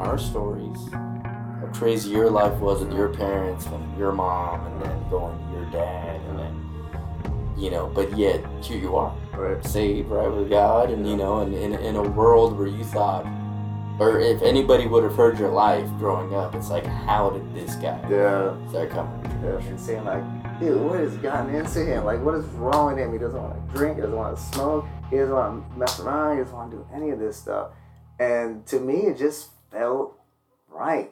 our 0.00 0.18
stories, 0.18 0.78
how 0.92 1.68
crazy 1.74 2.10
your 2.10 2.30
life 2.30 2.58
was 2.58 2.80
with 2.82 2.92
your 2.92 3.08
parents 3.08 3.66
and 3.66 3.98
your 3.98 4.12
mom, 4.12 4.66
and 4.66 4.82
then 4.82 5.10
going 5.10 5.36
to 5.38 5.52
your 5.52 5.70
dad, 5.70 6.20
and 6.28 6.38
then 6.38 6.56
you 7.58 7.70
know, 7.70 7.88
but 7.94 8.16
yet 8.16 8.42
here 8.62 8.78
you 8.78 8.96
are, 8.96 9.14
Right. 9.36 9.62
saved 9.66 10.08
right 10.08 10.32
with 10.32 10.48
God, 10.48 10.90
and 10.90 11.06
you 11.06 11.16
know, 11.16 11.40
and 11.40 11.54
in, 11.54 11.74
in 11.74 11.96
a 11.96 12.02
world 12.02 12.58
where 12.58 12.66
you 12.68 12.84
thought, 12.84 13.26
or 13.98 14.18
if 14.18 14.40
anybody 14.40 14.86
would 14.86 15.02
have 15.04 15.14
heard 15.14 15.38
your 15.38 15.50
life 15.50 15.86
growing 15.98 16.34
up, 16.34 16.54
it's 16.54 16.70
like, 16.70 16.86
how 16.86 17.28
did 17.30 17.54
this 17.54 17.74
guy 17.76 18.00
Yeah. 18.08 18.54
start 18.70 18.88
coming? 18.90 19.20
Yeah. 19.44 19.58
And 19.68 19.78
saying 19.78 20.04
like, 20.06 20.24
dude, 20.58 20.80
what 20.80 21.00
has 21.00 21.16
gotten 21.18 21.54
into 21.54 21.80
him? 21.84 22.04
Like, 22.06 22.22
what 22.24 22.34
is 22.34 22.46
wrong 22.46 22.94
with 22.94 22.98
him? 22.98 23.12
He 23.12 23.18
doesn't 23.18 23.40
want 23.40 23.54
to 23.70 23.76
drink. 23.76 23.96
He 23.96 24.00
doesn't 24.02 24.16
want 24.16 24.36
to 24.38 24.42
smoke. 24.42 24.86
He 25.10 25.16
doesn't 25.18 25.34
want 25.34 25.72
to 25.72 25.78
mess 25.78 26.00
around. 26.00 26.38
He 26.38 26.42
doesn't 26.42 26.56
want 26.56 26.70
to 26.70 26.76
do 26.78 26.86
any 26.94 27.10
of 27.10 27.18
this 27.18 27.36
stuff. 27.36 27.68
And 28.18 28.64
to 28.68 28.80
me, 28.80 29.06
it 29.06 29.18
just 29.18 29.50
felt 29.70 30.18
right. 30.68 31.10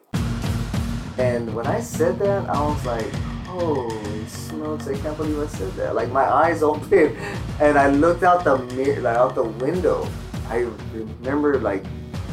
And 1.17 1.53
when 1.53 1.67
I 1.67 1.79
said 1.81 2.19
that, 2.19 2.49
I 2.49 2.61
was 2.61 2.85
like, 2.85 3.11
holy 3.45 4.25
smokes, 4.27 4.87
I 4.87 4.97
can't 4.97 5.17
believe 5.17 5.39
I 5.39 5.47
said 5.47 5.73
that. 5.73 5.95
Like 5.95 6.09
my 6.11 6.23
eyes 6.23 6.63
opened 6.71 7.17
and 7.59 7.77
I 7.77 7.89
looked 7.89 8.23
out 8.23 8.43
the 8.43 8.57
mirror, 8.75 9.01
like 9.01 9.17
out 9.17 9.35
the 9.35 9.43
window. 9.43 10.07
I 10.47 10.67
remember 10.93 11.59
like, 11.59 11.85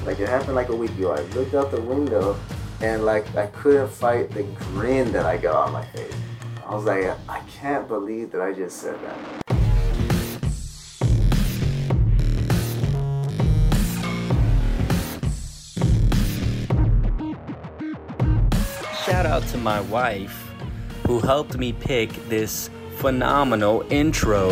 like 0.04 0.20
it 0.20 0.28
happened 0.28 0.54
like 0.54 0.68
a 0.68 0.76
week 0.76 0.92
ago. 0.92 1.12
I 1.12 1.20
looked 1.34 1.54
out 1.54 1.70
the 1.70 1.80
window 1.80 2.38
and 2.80 3.04
like 3.04 3.34
I 3.36 3.46
couldn't 3.48 3.88
fight 3.88 4.30
the 4.30 4.42
grin 4.42 5.12
that 5.12 5.26
I 5.26 5.36
got 5.36 5.66
on 5.66 5.72
my 5.72 5.84
face. 5.86 6.14
I 6.66 6.74
was 6.74 6.84
like, 6.84 7.04
I 7.28 7.40
can't 7.60 7.86
believe 7.86 8.32
that 8.32 8.40
I 8.40 8.52
just 8.52 8.78
said 8.78 8.98
that. 9.02 9.45
Out 19.36 19.46
to 19.48 19.58
my 19.58 19.82
wife 19.82 20.50
who 21.06 21.20
helped 21.20 21.58
me 21.58 21.70
pick 21.70 22.10
this 22.30 22.70
phenomenal 22.96 23.84
intro. 23.90 24.48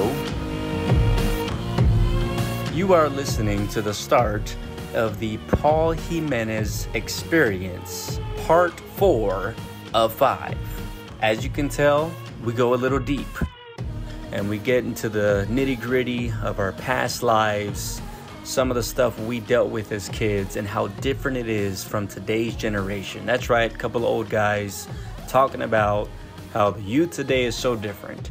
You 2.75 2.93
are 2.93 3.09
listening 3.09 3.67
to 3.69 3.81
the 3.81 3.95
start 3.95 4.55
of 4.93 5.19
the 5.21 5.39
Paul 5.49 5.93
Jimenez 5.93 6.89
Experience, 6.93 8.21
part 8.47 8.79
four 8.79 9.55
of 9.95 10.13
five. 10.13 10.59
As 11.23 11.43
you 11.43 11.49
can 11.49 11.71
tell, 11.71 12.13
we 12.45 12.53
go 12.53 12.75
a 12.75 12.77
little 12.77 12.99
deep 12.99 13.35
and 14.33 14.51
we 14.51 14.59
get 14.59 14.85
into 14.85 15.09
the 15.09 15.47
nitty 15.49 15.81
gritty 15.81 16.31
of 16.43 16.59
our 16.59 16.73
past 16.73 17.23
lives, 17.23 18.03
some 18.45 18.71
of 18.71 18.75
the 18.75 18.83
stuff 18.83 19.19
we 19.21 19.41
dealt 19.41 19.71
with 19.71 19.91
as 19.91 20.09
kids, 20.11 20.57
and 20.57 20.69
how 20.69 20.87
different 20.87 21.37
it 21.37 21.49
is 21.49 21.83
from 21.83 22.07
today's 22.07 22.55
generation. 22.55 23.27
That's 23.27 23.51
right, 23.51 23.75
a 23.75 23.77
couple 23.77 24.03
of 24.03 24.07
old 24.07 24.29
guys 24.29 24.87
talking 25.29 25.63
about 25.63 26.09
how 26.53 26.71
the 26.71 26.83
youth 26.83 27.11
today 27.11 27.45
is 27.45 27.57
so 27.57 27.75
different. 27.75 28.31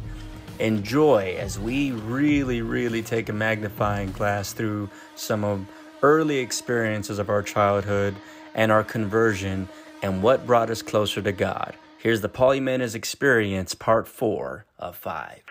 Enjoy 0.60 1.36
as 1.38 1.58
we 1.58 1.90
really, 1.92 2.62
really 2.62 3.02
take 3.02 3.28
a 3.28 3.32
magnifying 3.32 4.12
glass 4.12 4.52
through 4.52 4.88
some 5.16 5.44
of 5.44 5.66
early 6.02 6.38
experiences 6.38 7.18
of 7.18 7.28
our 7.28 7.42
childhood 7.42 8.14
and 8.54 8.70
our 8.70 8.84
conversion 8.84 9.68
and 10.02 10.22
what 10.22 10.46
brought 10.46 10.70
us 10.70 10.80
closer 10.80 11.20
to 11.20 11.32
God. 11.32 11.74
Here's 11.98 12.20
the 12.20 12.28
Jimenez 12.28 12.94
Experience, 12.94 13.74
part 13.74 14.06
four 14.06 14.64
of 14.78 14.96
five. 14.96 15.42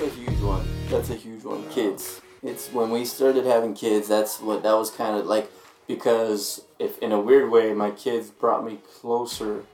That's 0.00 0.16
a 0.16 0.18
huge 0.20 0.40
one. 0.40 0.66
That's 0.88 1.10
a 1.10 1.14
huge 1.14 1.44
one. 1.44 1.68
Kids. 1.68 2.22
It's 2.42 2.72
when 2.72 2.90
we 2.90 3.04
started 3.04 3.44
having 3.44 3.74
kids. 3.74 4.08
That's 4.08 4.40
what 4.40 4.62
that 4.62 4.72
was 4.72 4.90
kind 4.90 5.18
of 5.18 5.26
like 5.26 5.50
because 5.86 6.62
if 6.78 6.98
in 7.00 7.12
a 7.12 7.20
weird 7.20 7.50
way 7.50 7.74
my 7.74 7.90
kids 7.90 8.30
brought 8.30 8.64
me 8.64 8.78
closer 9.00 9.64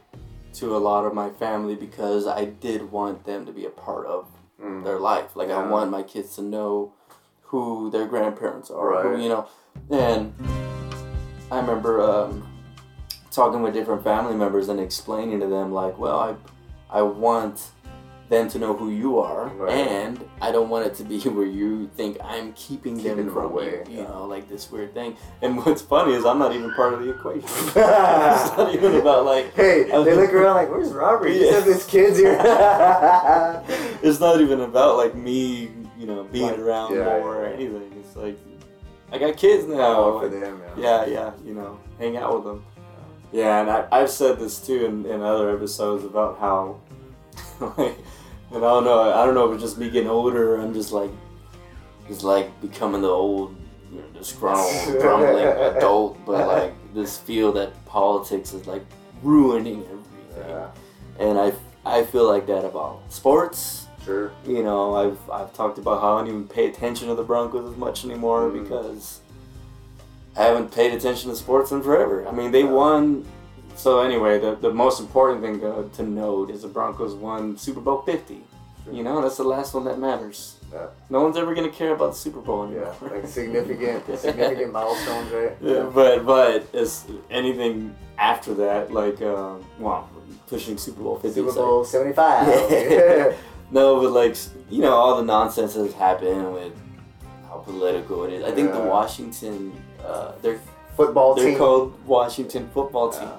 to 0.54 0.76
a 0.76 0.78
lot 0.78 1.04
of 1.04 1.14
my 1.14 1.30
family 1.30 1.76
because 1.76 2.26
I 2.26 2.44
did 2.46 2.90
want 2.90 3.24
them 3.24 3.46
to 3.46 3.52
be 3.52 3.66
a 3.66 3.70
part 3.70 4.06
of 4.06 4.26
their 4.58 4.98
life. 4.98 5.36
Like 5.36 5.50
I 5.50 5.64
want 5.68 5.92
my 5.92 6.02
kids 6.02 6.34
to 6.36 6.42
know 6.42 6.92
who 7.42 7.88
their 7.90 8.06
grandparents 8.06 8.68
are. 8.68 9.02
Who, 9.02 9.08
Right. 9.10 9.22
you 9.22 9.28
know, 9.28 9.46
and 9.90 10.32
I 11.52 11.60
remember 11.60 12.02
um, 12.02 12.48
talking 13.30 13.62
with 13.62 13.74
different 13.74 14.02
family 14.02 14.34
members 14.34 14.68
and 14.68 14.80
explaining 14.80 15.38
to 15.38 15.46
them 15.46 15.72
like, 15.72 15.96
well, 15.98 16.18
I 16.18 16.34
I 16.90 17.02
want 17.02 17.68
them 18.28 18.48
to 18.48 18.58
know 18.58 18.74
who 18.74 18.90
you 18.90 19.18
are, 19.20 19.46
Right. 19.48 19.72
and 19.72 20.18
I 20.40 20.50
don't 20.50 20.68
want 20.68 20.86
it 20.86 20.94
to 20.96 21.04
be 21.04 21.20
where 21.28 21.46
you 21.46 21.88
think 21.96 22.18
I'm 22.24 22.52
keeping, 22.54 22.96
Keeping 22.96 23.16
them 23.16 23.32
from 23.32 23.44
away, 23.46 23.82
you. 23.88 23.96
You 23.96 24.02
yeah. 24.02 24.08
know, 24.08 24.26
like 24.26 24.48
this 24.48 24.70
weird 24.70 24.94
thing. 24.94 25.16
And 25.42 25.64
what's 25.64 25.82
funny 25.82 26.12
is 26.14 26.24
I'm 26.24 26.38
not 26.38 26.52
even 26.54 26.72
part 26.74 26.94
of 26.94 27.00
the 27.00 27.10
equation. 27.10 27.42
it's 27.48 27.76
not 28.56 28.74
even 28.74 28.96
about 28.96 29.24
like. 29.24 29.54
Hey, 29.54 29.84
they 29.84 29.90
just- 29.90 30.16
look 30.16 30.32
around 30.32 30.56
like, 30.56 30.70
where's 30.70 30.92
Robert? 30.92 31.28
Yeah. 31.28 31.50
said 31.52 31.64
this 31.64 31.86
kid's 31.86 32.18
here. 32.18 32.36
it's 34.02 34.20
not 34.20 34.40
even 34.40 34.60
about 34.60 34.96
like 34.96 35.14
me, 35.14 35.70
you 35.98 36.06
know, 36.06 36.24
being 36.24 36.46
Like, 36.48 36.58
around 36.58 36.94
yeah, 36.94 37.04
more 37.04 37.36
or 37.42 37.46
anything. 37.46 37.92
It's 38.00 38.16
like 38.16 38.36
I 39.12 39.18
got 39.18 39.36
kids 39.36 39.66
now. 39.66 40.20
Like, 40.22 40.32
them, 40.32 40.60
yeah, 40.76 41.06
yeah, 41.06 41.32
you 41.44 41.54
know, 41.54 41.78
hang 41.98 42.16
out 42.16 42.34
with 42.34 42.44
them. 42.44 42.64
Yeah, 43.32 43.60
and 43.60 43.70
I, 43.70 43.86
I've 43.92 44.10
said 44.10 44.38
this 44.38 44.58
too 44.64 44.84
in, 44.86 45.06
in 45.06 45.20
other 45.20 45.54
episodes 45.54 46.04
about 46.04 46.38
how, 46.38 46.80
and 47.60 47.74
I 48.52 48.58
don't 48.60 48.84
know, 48.84 49.12
I 49.12 49.24
don't 49.24 49.34
know 49.34 49.46
if 49.48 49.54
it's 49.54 49.62
just 49.62 49.78
me 49.78 49.90
getting 49.90 50.08
older 50.10 50.56
I'm 50.56 50.72
just 50.74 50.92
like, 50.92 51.10
just 52.08 52.22
like 52.22 52.58
becoming 52.60 53.02
the 53.02 53.08
old, 53.08 53.56
you 53.92 53.98
know, 53.98 54.06
disgruntled, 54.18 54.98
grumbling 55.00 55.44
adult, 55.76 56.18
but 56.24 56.46
like 56.46 56.72
this 56.94 57.18
feel 57.18 57.52
that 57.52 57.72
politics 57.86 58.52
is 58.52 58.66
like 58.66 58.84
ruining 59.22 59.84
everything. 59.84 60.48
Yeah, 60.48 60.68
And 61.18 61.38
I, 61.38 61.52
I 61.84 62.04
feel 62.04 62.28
like 62.28 62.46
that 62.46 62.64
about 62.64 63.00
sports. 63.08 63.86
sure. 64.04 64.32
You 64.46 64.62
know, 64.62 64.94
I've, 64.96 65.30
I've 65.30 65.52
talked 65.54 65.78
about 65.78 66.00
how 66.00 66.14
I 66.16 66.20
don't 66.20 66.28
even 66.28 66.48
pay 66.48 66.66
attention 66.68 67.08
to 67.08 67.14
the 67.14 67.22
Broncos 67.24 67.70
as 67.72 67.76
much 67.78 68.04
anymore 68.04 68.50
Mm. 68.50 68.62
because 68.62 69.20
I 70.36 70.42
haven't 70.44 70.70
paid 70.72 70.92
attention 70.92 71.30
to 71.30 71.36
sports 71.36 71.72
in 71.72 71.82
forever. 71.82 72.26
I 72.28 72.32
mean, 72.32 72.50
they 72.52 72.62
won. 72.64 73.24
So 73.76 74.00
anyway, 74.00 74.38
the, 74.38 74.56
the 74.56 74.72
most 74.72 75.00
important 75.00 75.42
thing 75.42 75.60
to, 75.60 75.88
to 75.96 76.02
note 76.02 76.50
is 76.50 76.62
the 76.62 76.68
Broncos 76.68 77.14
won 77.14 77.56
Super 77.56 77.80
Bowl 77.80 78.02
50. 78.02 78.42
You 78.90 79.02
know, 79.02 79.20
that's 79.20 79.36
the 79.36 79.44
last 79.44 79.74
one 79.74 79.84
that 79.84 79.98
matters. 79.98 80.58
Yeah. 80.72 80.86
No 81.10 81.20
one's 81.20 81.36
ever 81.36 81.54
gonna 81.54 81.70
care 81.70 81.94
about 81.94 82.12
the 82.12 82.18
Super 82.18 82.40
Bowl 82.40 82.64
anymore. 82.64 82.94
Yeah, 83.02 83.08
like 83.08 83.26
significant, 83.26 84.04
significant 84.18 84.72
milestones, 84.72 85.30
right? 85.32 85.56
Yeah, 85.60 85.90
but 85.92 86.24
but 86.24 86.72
as 86.74 87.04
anything 87.30 87.94
after 88.18 88.54
that, 88.54 88.92
like 88.92 89.20
uh, 89.22 89.54
well, 89.78 90.08
pushing 90.46 90.78
Super 90.78 91.02
Bowl 91.02 91.16
50. 91.16 91.34
Super 91.34 91.48
it's 91.48 91.56
like- 91.56 91.64
Bowl 91.66 91.84
75. 91.84 93.36
No, 93.72 94.00
but 94.00 94.12
like 94.12 94.36
you 94.70 94.80
know, 94.82 94.92
all 94.94 95.16
the 95.16 95.24
nonsense 95.24 95.74
that's 95.74 95.92
happened 95.92 96.52
with 96.52 96.72
how 97.48 97.58
political 97.58 98.24
it 98.24 98.32
is. 98.34 98.44
I 98.44 98.52
think 98.52 98.72
the 98.72 98.80
Washington, 98.80 99.72
uh, 100.04 100.32
they're 100.40 100.60
Football 100.96 101.34
they're 101.34 101.58
called 101.58 102.06
Washington 102.06 102.70
Football 102.72 103.10
Team 103.10 103.22
Yeah. 103.24 103.36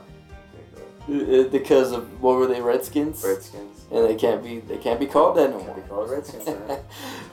Uh, 1.10 1.48
because 1.50 1.94
of 1.94 2.22
what 2.22 2.36
were 2.38 2.48
they 2.48 2.60
Redskins? 2.62 3.24
Redskins. 3.24 3.86
And 3.92 4.04
they 4.06 4.16
can't 4.16 4.44
be 4.44 4.60
they 4.60 4.78
can't 4.78 5.00
be 5.00 5.06
called 5.06 5.38
that 5.38 5.50
no 5.52 5.60
more. 5.64 5.74
be 5.76 5.82
called 5.82 6.10
Redskins, 6.10 6.48
right? 6.68 6.80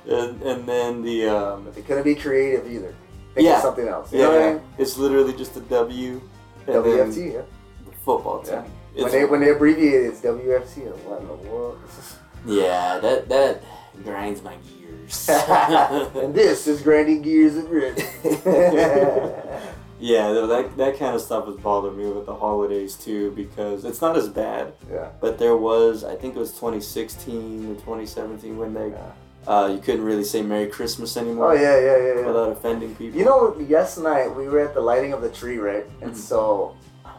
and, 0.08 0.40
and 0.42 0.66
then 0.66 1.02
the 1.02 1.26
um, 1.28 1.68
they 1.74 1.82
couldn't 1.82 2.04
be 2.04 2.14
creative 2.14 2.70
either. 2.70 2.94
Think 3.34 3.46
Yeah. 3.48 3.56
of 3.56 3.62
something 3.62 3.88
else. 3.88 4.12
You 4.12 4.20
yeah, 4.20 4.28
I 4.28 4.52
mean? 4.52 4.60
it's 4.78 4.96
literally 4.96 5.32
just 5.32 5.56
a 5.56 5.60
W. 5.60 6.20
WFT, 6.68 7.32
yeah. 7.34 7.40
the 7.84 7.92
football 8.04 8.42
team. 8.42 8.54
Yeah. 8.54 8.60
It's- 8.94 9.02
When 9.02 9.12
they 9.12 9.24
when 9.24 9.40
they 9.40 9.50
abbreviate 9.50 9.92
it, 10.04 10.06
it's 10.06 10.20
WFT. 10.20 10.86
What 11.04 11.20
in 11.20 11.26
the 11.26 11.34
world? 11.50 11.78
yeah, 12.46 13.00
that 13.00 13.28
that 13.28 13.62
grinds 14.04 14.40
my 14.42 14.54
gears. 14.68 15.28
and 16.14 16.32
this 16.32 16.68
is 16.68 16.80
grinding 16.80 17.22
gears 17.22 17.56
and 17.56 17.68
red. 17.68 17.96
Yeah, 20.00 20.32
that 20.32 20.76
that 20.76 20.98
kind 20.98 21.14
of 21.14 21.20
stuff 21.22 21.46
was 21.46 21.56
bothering 21.56 21.96
me 21.96 22.06
with 22.10 22.26
the 22.26 22.34
holidays 22.34 22.94
too 22.96 23.30
because 23.32 23.84
it's 23.84 24.00
not 24.00 24.16
as 24.16 24.28
bad. 24.28 24.72
yeah. 24.90 25.08
But 25.20 25.38
there 25.38 25.56
was, 25.56 26.02
I 26.04 26.16
think 26.16 26.34
it 26.36 26.38
was 26.38 26.50
2016 26.52 27.70
or 27.70 27.74
2017 27.76 28.58
when 28.58 28.74
they, 28.74 28.88
Yeah. 28.88 29.12
uh, 29.46 29.68
you 29.68 29.78
couldn't 29.78 30.04
really 30.04 30.24
say 30.24 30.42
Merry 30.42 30.66
Christmas 30.66 31.16
Oh 31.16 31.20
anymore 31.20 31.54
yeah, 31.54 31.78
yeah, 31.78 31.96
yeah, 31.96 32.20
yeah. 32.20 32.26
without 32.26 32.50
offending 32.50 32.94
people. 32.96 33.18
You 33.18 33.24
know, 33.24 33.56
yes 33.68 33.96
night 33.96 34.34
we 34.34 34.48
were 34.48 34.60
at 34.60 34.74
the 34.74 34.80
lighting 34.80 35.12
of 35.12 35.22
the 35.22 35.30
tree, 35.30 35.58
right? 35.58 35.86
And 36.02 36.12
Mhm. 36.12 36.16
so, 36.16 36.74
um, 37.04 37.12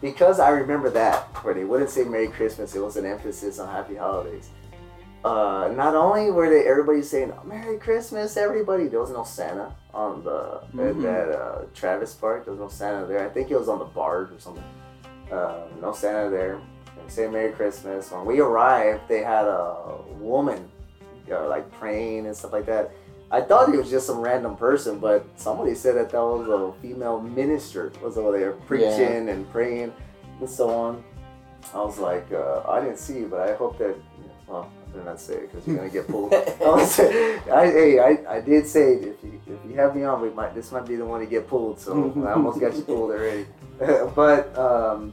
because 0.00 0.38
I 0.38 0.50
remember 0.50 0.90
that, 0.90 1.24
where 1.42 1.52
they 1.52 1.64
wouldn't 1.64 1.90
say 1.90 2.04
Merry 2.04 2.28
Christmas, 2.28 2.74
it 2.76 2.80
was 2.80 2.96
an 2.96 3.06
emphasis 3.06 3.58
on 3.58 3.68
Happy 3.68 3.96
Holidays. 3.96 4.50
Uh, 5.24 5.70
not 5.74 5.94
only 5.94 6.30
were 6.30 6.48
they 6.48 6.64
everybody 6.66 7.02
saying 7.02 7.32
Merry 7.44 7.76
Christmas, 7.78 8.36
everybody, 8.36 8.86
there 8.88 9.00
was 9.00 9.10
no 9.10 9.24
Santa 9.24 9.72
on 9.94 10.24
the 10.24 10.60
at 10.62 10.94
Mhm. 10.96 11.02
that 11.02 11.28
uh, 11.30 11.62
Travis 11.74 12.14
Park. 12.14 12.44
There 12.44 12.52
was 12.52 12.60
no 12.60 12.68
Santa 12.68 13.06
there. 13.06 13.24
I 13.24 13.28
think 13.28 13.50
it 13.50 13.58
was 13.58 13.68
on 13.68 13.78
the 13.78 13.84
barge 13.84 14.30
or 14.32 14.38
something. 14.40 14.64
Uh, 15.32 15.62
no 15.80 15.92
Santa 15.92 16.28
there. 16.30 16.58
Didn't 16.96 17.10
say 17.10 17.26
Merry 17.28 17.52
Christmas. 17.52 18.10
When 18.10 18.24
we 18.26 18.40
arrived, 18.40 19.02
they 19.08 19.22
had 19.22 19.46
a 19.46 19.96
woman, 20.18 20.68
you 21.26 21.32
know, 21.32 21.46
like 21.48 21.70
praying 21.72 22.26
and 22.26 22.36
stuff 22.36 22.52
like 22.52 22.66
that. 22.66 22.90
I 23.30 23.40
thought 23.40 23.70
he 23.70 23.76
was 23.76 23.90
just 23.90 24.06
some 24.06 24.20
random 24.20 24.56
person, 24.56 24.98
but 24.98 25.24
somebody 25.36 25.74
said 25.74 25.96
that 25.96 26.10
that 26.10 26.20
was 26.22 26.46
a 26.48 26.72
female 26.80 27.20
minister 27.20 27.90
was 28.02 28.16
over 28.18 28.38
there 28.38 28.52
preaching 28.52 29.28
and 29.28 29.50
praying 29.50 29.92
and 30.40 30.48
so 30.48 30.70
on. 30.70 31.02
I 31.72 31.78
was 31.78 31.98
like, 31.98 32.30
uh, 32.32 32.60
I 32.68 32.80
didn't 32.80 32.98
see, 32.98 33.20
you 33.20 33.26
but 33.28 33.48
I 33.48 33.54
hope 33.54 33.78
that. 33.78 33.96
Well, 34.46 34.68
I 34.94 34.98
better 34.98 35.10
not 35.10 35.20
say 35.20 35.34
it 35.34 35.50
because 35.50 35.66
you're 35.66 35.76
gonna 35.76 35.88
get 35.88 36.06
pulled. 36.06 36.32
I, 36.34 37.66
hey, 37.66 37.98
I, 37.98 38.36
I 38.36 38.40
did 38.40 38.66
say 38.66 38.94
if 38.94 39.22
you 39.24 39.40
if 39.46 39.58
you 39.68 39.74
have 39.76 39.96
me 39.96 40.04
on, 40.04 40.20
we 40.20 40.30
might 40.30 40.54
this 40.54 40.70
might 40.70 40.86
be 40.86 40.94
the 40.94 41.04
one 41.04 41.20
to 41.20 41.26
get 41.26 41.48
pulled. 41.48 41.80
So 41.80 42.12
I 42.26 42.32
almost 42.32 42.60
got 42.60 42.74
you 42.76 42.82
pulled 42.82 43.10
already. 43.10 43.46
but 44.14 44.56
um, 44.56 45.12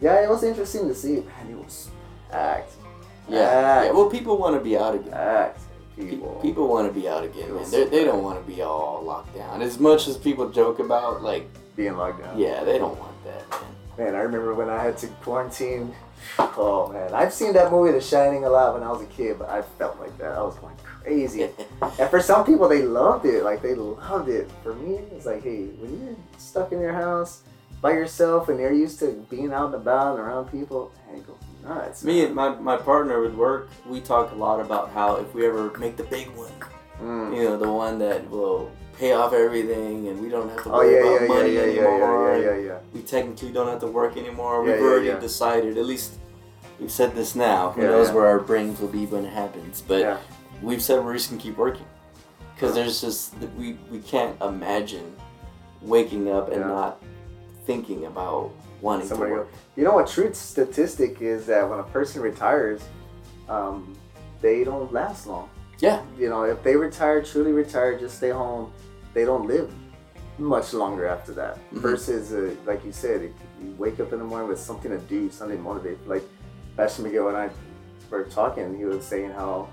yeah, 0.00 0.22
it 0.22 0.28
was 0.28 0.44
interesting 0.44 0.86
to 0.86 0.94
see. 0.94 1.14
Man, 1.20 1.50
it 1.50 1.56
was 1.56 1.90
packed. 2.30 2.74
Yeah. 3.28 3.84
yeah. 3.84 3.90
Well, 3.90 4.08
people 4.08 4.38
want 4.38 4.54
to 4.56 4.60
be 4.60 4.76
out 4.76 4.94
again. 4.94 5.10
Packed. 5.12 5.60
Pe- 5.96 6.06
People. 6.10 6.38
People 6.40 6.68
want 6.68 6.92
to 6.92 6.98
be 7.00 7.08
out 7.08 7.22
again, 7.24 7.54
man. 7.54 7.66
So 7.66 7.84
they 7.84 8.02
don't 8.04 8.22
want 8.22 8.44
to 8.44 8.50
be 8.50 8.62
all 8.62 9.02
locked 9.04 9.34
down. 9.36 9.60
As 9.60 9.78
much 9.78 10.08
as 10.08 10.16
people 10.16 10.48
joke 10.48 10.78
about, 10.78 11.22
like, 11.22 11.46
being 11.76 11.96
locked 11.98 12.22
down. 12.22 12.38
yeah, 12.38 12.64
they 12.64 12.78
don't 12.78 12.98
want 12.98 13.12
that, 13.24 13.50
man. 13.50 14.06
Man, 14.06 14.14
I 14.14 14.20
remember 14.22 14.54
when 14.54 14.70
I 14.70 14.82
had 14.82 14.96
to 14.98 15.06
quarantine. 15.22 15.94
Oh 16.38 16.90
man, 16.92 17.12
I've 17.14 17.32
seen 17.32 17.52
that 17.54 17.70
movie 17.70 17.92
The 17.92 18.00
Shining 18.00 18.44
a 18.44 18.50
lot 18.50 18.74
when 18.74 18.82
I 18.82 18.90
was 18.90 19.02
a 19.02 19.06
kid, 19.06 19.38
but 19.38 19.48
I 19.50 19.62
felt 19.62 19.98
like 20.00 20.16
that. 20.18 20.32
I 20.32 20.42
was 20.42 20.54
going 20.56 20.76
crazy. 20.84 21.48
And 21.98 22.08
for 22.10 22.20
some 22.20 22.44
people, 22.44 22.68
they 22.68 22.82
loved 22.82 23.26
it. 23.26 23.42
Like 23.44 23.62
they 23.62 23.74
loved 23.74 24.28
it. 24.28 24.50
For 24.62 24.74
me, 24.74 24.96
it's 25.12 25.26
like, 25.26 25.42
hey, 25.42 25.64
when 25.78 26.04
you're 26.06 26.16
stuck 26.38 26.72
in 26.72 26.80
your 26.80 26.92
house 26.92 27.42
by 27.80 27.90
yourself 27.92 28.48
and 28.48 28.58
you're 28.60 28.72
used 28.72 28.98
to 29.00 29.24
being 29.28 29.52
out 29.52 29.66
and 29.66 29.74
about 29.74 30.12
and 30.16 30.20
around 30.20 30.46
people, 30.50 30.92
it 31.14 31.26
goes 31.26 31.36
nuts. 31.64 32.04
Me 32.04 32.24
and 32.24 32.34
my, 32.34 32.50
my 32.56 32.76
partner 32.76 33.20
with 33.20 33.34
work, 33.34 33.68
we 33.86 34.00
talk 34.00 34.30
a 34.32 34.34
lot 34.34 34.60
about 34.60 34.90
how 34.90 35.16
if 35.16 35.34
we 35.34 35.46
ever 35.46 35.76
make 35.78 35.96
the 35.96 36.04
big 36.04 36.28
one, 36.30 36.52
Mm. 37.00 37.36
you 37.36 37.42
know, 37.44 37.56
the 37.56 37.68
one 37.70 37.98
that 37.98 38.28
will 38.30 38.70
pay 38.98 39.12
off 39.12 39.32
everything 39.32 40.08
and 40.08 40.20
we 40.20 40.28
don't 40.28 40.48
have 40.48 40.62
to 40.64 40.70
Oh 40.70 40.78
worry 40.78 40.94
yeah, 40.94 41.00
about 41.00 41.20
yeah, 41.22 41.28
money 41.28 41.54
yeah, 41.54 41.60
anymore. 41.60 42.36
yeah, 42.38 42.44
yeah, 42.44 42.56
yeah, 42.56 42.66
yeah. 42.66 42.78
We 42.92 43.02
technically 43.02 43.52
don't 43.52 43.68
have 43.68 43.80
to 43.80 43.86
work 43.86 44.16
anymore. 44.16 44.62
We've 44.62 44.80
already 44.80 45.18
decided, 45.20 45.78
at 45.78 45.84
least 45.86 46.18
we've 46.78 46.90
said 46.90 47.14
this 47.14 47.34
now. 47.34 47.70
Who 47.72 47.82
knows 47.82 48.10
where 48.10 48.26
our 48.26 48.40
brains 48.40 48.80
will 48.80 48.88
be 48.88 49.06
when 49.06 49.24
it 49.24 49.32
happens. 49.32 49.82
But 49.86 50.20
we've 50.62 50.82
said 50.82 51.04
we're 51.04 51.14
just 51.14 51.30
going 51.30 51.40
to 51.40 51.46
keep 51.48 51.56
working. 51.56 51.86
Because 52.54 52.74
there's 52.74 53.00
just, 53.00 53.34
we, 53.56 53.74
we 53.90 53.98
can't 54.00 54.40
imagine 54.40 55.16
waking 55.80 56.30
up 56.30 56.52
and 56.52 56.60
not 56.60 57.02
thinking 57.66 58.06
about 58.06 58.52
wanting 58.80 59.08
Somebody 59.08 59.30
to 59.30 59.36
work. 59.38 59.52
You 59.76 59.84
know 59.84 59.94
what? 59.94 60.06
Truth 60.06 60.36
statistic 60.36 61.20
is 61.22 61.46
that 61.46 61.68
when 61.68 61.80
a 61.80 61.84
person 61.84 62.22
retires, 62.22 62.82
um, 63.48 63.96
they 64.40 64.62
don't 64.64 64.92
last 64.92 65.26
long. 65.26 65.48
Yeah. 65.82 66.00
You 66.16 66.30
know, 66.30 66.44
if 66.44 66.62
they 66.62 66.76
retire, 66.76 67.20
truly 67.22 67.50
retire, 67.50 67.98
just 67.98 68.16
stay 68.18 68.30
home, 68.30 68.72
they 69.14 69.24
don't 69.24 69.48
live 69.48 69.68
much 70.38 70.72
longer 70.72 71.06
after 71.06 71.32
that. 71.32 71.58
Mhm. 71.72 71.80
Versus, 71.80 72.32
uh, 72.32 72.54
like 72.64 72.84
you 72.84 72.92
said, 72.92 73.22
if 73.22 73.32
you 73.60 73.74
wake 73.76 73.98
up 73.98 74.12
in 74.12 74.20
the 74.20 74.24
morning 74.24 74.48
with 74.48 74.60
something 74.60 74.92
to 74.92 74.98
do, 74.98 75.28
something 75.28 75.56
to 75.56 75.62
motivate. 75.62 75.98
Like 76.06 76.22
Pastor 76.76 77.02
Miguel 77.02 77.28
and 77.28 77.36
I 77.36 77.50
were 78.10 78.22
talking, 78.22 78.78
he 78.78 78.84
was 78.84 79.04
saying 79.04 79.32
how 79.32 79.68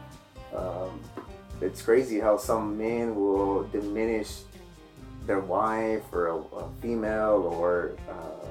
um, 0.56 1.00
it's 1.61 1.81
crazy 1.83 2.19
how 2.19 2.38
some 2.38 2.75
men 2.75 3.13
will 3.15 3.65
diminish 3.65 4.41
their 5.27 5.41
wife 5.41 6.12
or 6.12 6.27
a, 6.27 6.38
a 6.38 6.69
female 6.81 7.53
or 7.55 7.91
uh, 8.09 8.47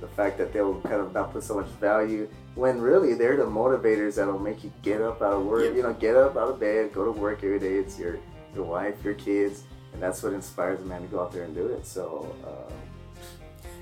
the 0.00 0.06
fact 0.08 0.38
that 0.38 0.50
they'll 0.54 0.80
kind 0.80 1.02
of 1.02 1.12
not 1.12 1.30
put 1.30 1.42
so 1.42 1.56
much 1.56 1.68
value 1.78 2.26
when 2.56 2.80
really 2.80 3.14
they're 3.14 3.36
the 3.36 3.44
motivators 3.44 4.16
that'll 4.16 4.38
make 4.38 4.64
you 4.64 4.72
get 4.82 5.00
up 5.00 5.22
out 5.22 5.34
of 5.34 5.44
work 5.46 5.64
Yep. 5.64 5.74
you 5.76 5.82
know 5.84 5.92
get 5.92 6.16
up 6.16 6.36
out 6.36 6.48
of 6.48 6.58
bed 6.58 6.92
go 6.92 7.04
to 7.04 7.12
work 7.12 7.44
every 7.44 7.60
day 7.60 7.74
it's 7.74 7.98
your 7.98 8.18
your 8.54 8.64
wife 8.64 8.96
your 9.04 9.14
kids 9.14 9.62
and 9.92 10.02
that's 10.02 10.22
what 10.22 10.32
inspires 10.32 10.80
a 10.80 10.84
man 10.84 11.02
to 11.02 11.06
go 11.08 11.20
out 11.20 11.30
there 11.32 11.44
and 11.44 11.54
do 11.54 11.66
it 11.68 11.86
so 11.86 12.34
uh, 12.44 12.72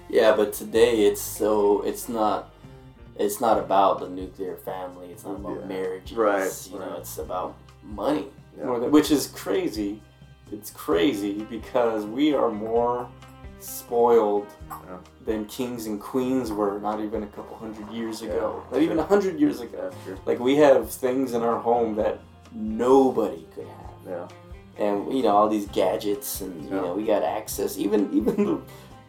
Yeah, 0.09 0.37
but 0.37 0.53
today 0.53 1.07
it's 1.07 1.21
so 1.23 1.81
it's 1.83 2.09
not 2.09 2.51
it's 3.17 3.41
not 3.41 3.59
about 3.59 4.01
the 4.01 4.09
nuclear 4.09 4.57
family. 4.57 5.07
It's 5.13 5.25
not 5.25 5.37
about 5.37 5.61
Yeah. 5.61 5.67
marriage. 5.67 6.13
Right, 6.13 6.51
You 6.73 6.79
know, 6.81 6.87
right. 6.91 6.99
it's 6.99 7.17
about 7.19 7.55
money. 7.85 8.27
Yeah. 8.59 8.65
More 8.67 8.81
than, 8.81 8.91
which 8.91 9.11
is 9.13 9.29
crazy. 9.29 10.03
It's 10.53 10.71
crazy 10.73 11.47
because 11.49 12.07
we 12.07 12.35
are 12.35 12.51
more 12.51 13.09
spoiled 13.61 14.47
Yeah. 14.69 14.99
than 15.27 15.45
kings 15.47 15.87
and 15.87 16.01
queens 16.01 16.51
were 16.53 16.79
not 16.81 17.01
even 17.01 17.23
a 17.23 17.27
couple 17.29 17.57
hundred 17.57 17.91
years 17.91 18.21
Yeah, 18.23 18.29
ago. 18.31 18.63
Not 18.73 18.83
even 18.83 18.99
a 18.99 19.05
hundred 19.05 19.39
years 19.41 19.61
ago. 19.61 19.91
Like 20.27 20.39
we 20.39 20.57
have 20.57 20.91
things 20.91 21.33
in 21.35 21.43
our 21.43 21.59
home 21.59 21.95
that 21.97 22.21
nobody 22.53 23.47
could 23.55 23.67
have 23.67 23.91
yeah 24.07 24.29
and 24.79 25.13
you 25.13 25.23
know 25.25 25.31
all 25.37 25.49
these 25.49 25.67
gadgets 25.69 26.41
and 26.41 26.63
you 26.65 26.71
Yeah. 26.71 26.83
know 26.83 26.95
we 26.95 27.05
got 27.05 27.23
access 27.25 27.77
even 27.79 28.09
even 28.13 28.37
the, 28.45 28.61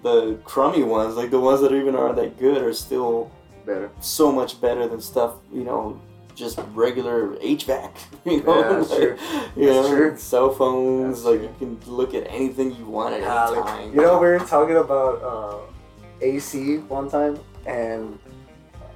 the 0.04 0.36
crummy 0.44 0.82
ones 0.84 1.16
like 1.16 1.30
the 1.30 1.40
ones 1.40 1.62
that 1.62 1.72
even 1.72 1.96
aren't 1.96 2.16
that 2.16 2.40
good 2.40 2.62
are 2.64 2.74
still 2.74 3.30
better 3.66 3.92
so 4.00 4.32
much 4.32 4.60
better 4.62 4.88
than 4.88 5.00
stuff 5.00 5.34
you 5.54 5.64
know 5.64 6.00
just 6.36 6.60
regular 6.74 7.36
HVAC 7.38 7.92
you 8.26 8.44
know 8.44 8.60
Yeah, 8.60 8.74
that's 8.78 8.90
true. 8.96 9.18
you 9.56 9.66
That's 9.74 9.90
know 9.90 9.96
true. 9.96 10.18
cell 10.18 10.50
phones 10.52 11.24
That's 11.24 11.26
like 11.26 11.40
true. 11.40 11.68
you 11.70 11.78
can 11.80 11.92
look 11.94 12.14
at 12.14 12.28
anything 12.30 12.76
you 12.76 12.86
want 12.86 13.14
at 13.16 13.22
any 13.22 13.62
time 13.64 13.94
You 13.94 14.02
know, 14.02 14.20
we 14.20 14.28
were 14.28 14.40
talking 14.40 14.76
about 14.78 15.22
uh, 15.24 15.58
AC 16.22 16.78
one 16.88 17.10
time, 17.10 17.40
and 17.66 18.20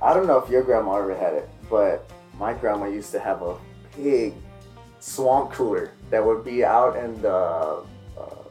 I 0.01 0.13
don't 0.13 0.27
know 0.27 0.37
if 0.37 0.49
your 0.49 0.63
grandma 0.63 0.95
ever 0.97 1.15
had 1.15 1.33
it, 1.33 1.49
but 1.69 2.09
my 2.37 2.53
grandma 2.53 2.85
used 2.87 3.11
to 3.11 3.19
have 3.19 3.41
a 3.41 3.57
big 3.97 4.33
swamp 4.99 5.51
cooler 5.51 5.91
that 6.09 6.25
would 6.25 6.43
be 6.45 6.63
out 6.63 6.95
in 6.95 7.21
the 7.21 7.29
uh, 8.17 8.43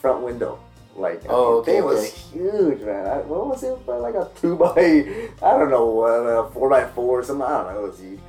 front 0.00 0.22
window. 0.22 0.58
Like, 0.96 1.24
I 1.24 1.28
Oh, 1.28 1.50
mean, 1.50 1.60
okay, 1.60 1.72
thing 1.72 1.84
was 1.84 2.12
huge, 2.12 2.80
man. 2.80 3.06
I, 3.06 3.18
what 3.18 3.46
was 3.46 3.62
it? 3.62 3.86
Like 3.86 4.14
a 4.14 4.30
two 4.40 4.56
by, 4.56 4.72
I 5.42 5.58
don't 5.58 5.70
know 5.70 5.86
what, 5.86 6.08
a 6.10 6.50
four 6.50 6.70
by 6.70 6.84
four 6.86 7.20
or 7.20 7.22
something. 7.24 7.46
I 7.46 7.62
don't 7.64 7.74
know. 7.74 7.84
It 7.84 7.88
was 7.90 8.00
huge. 8.00 8.20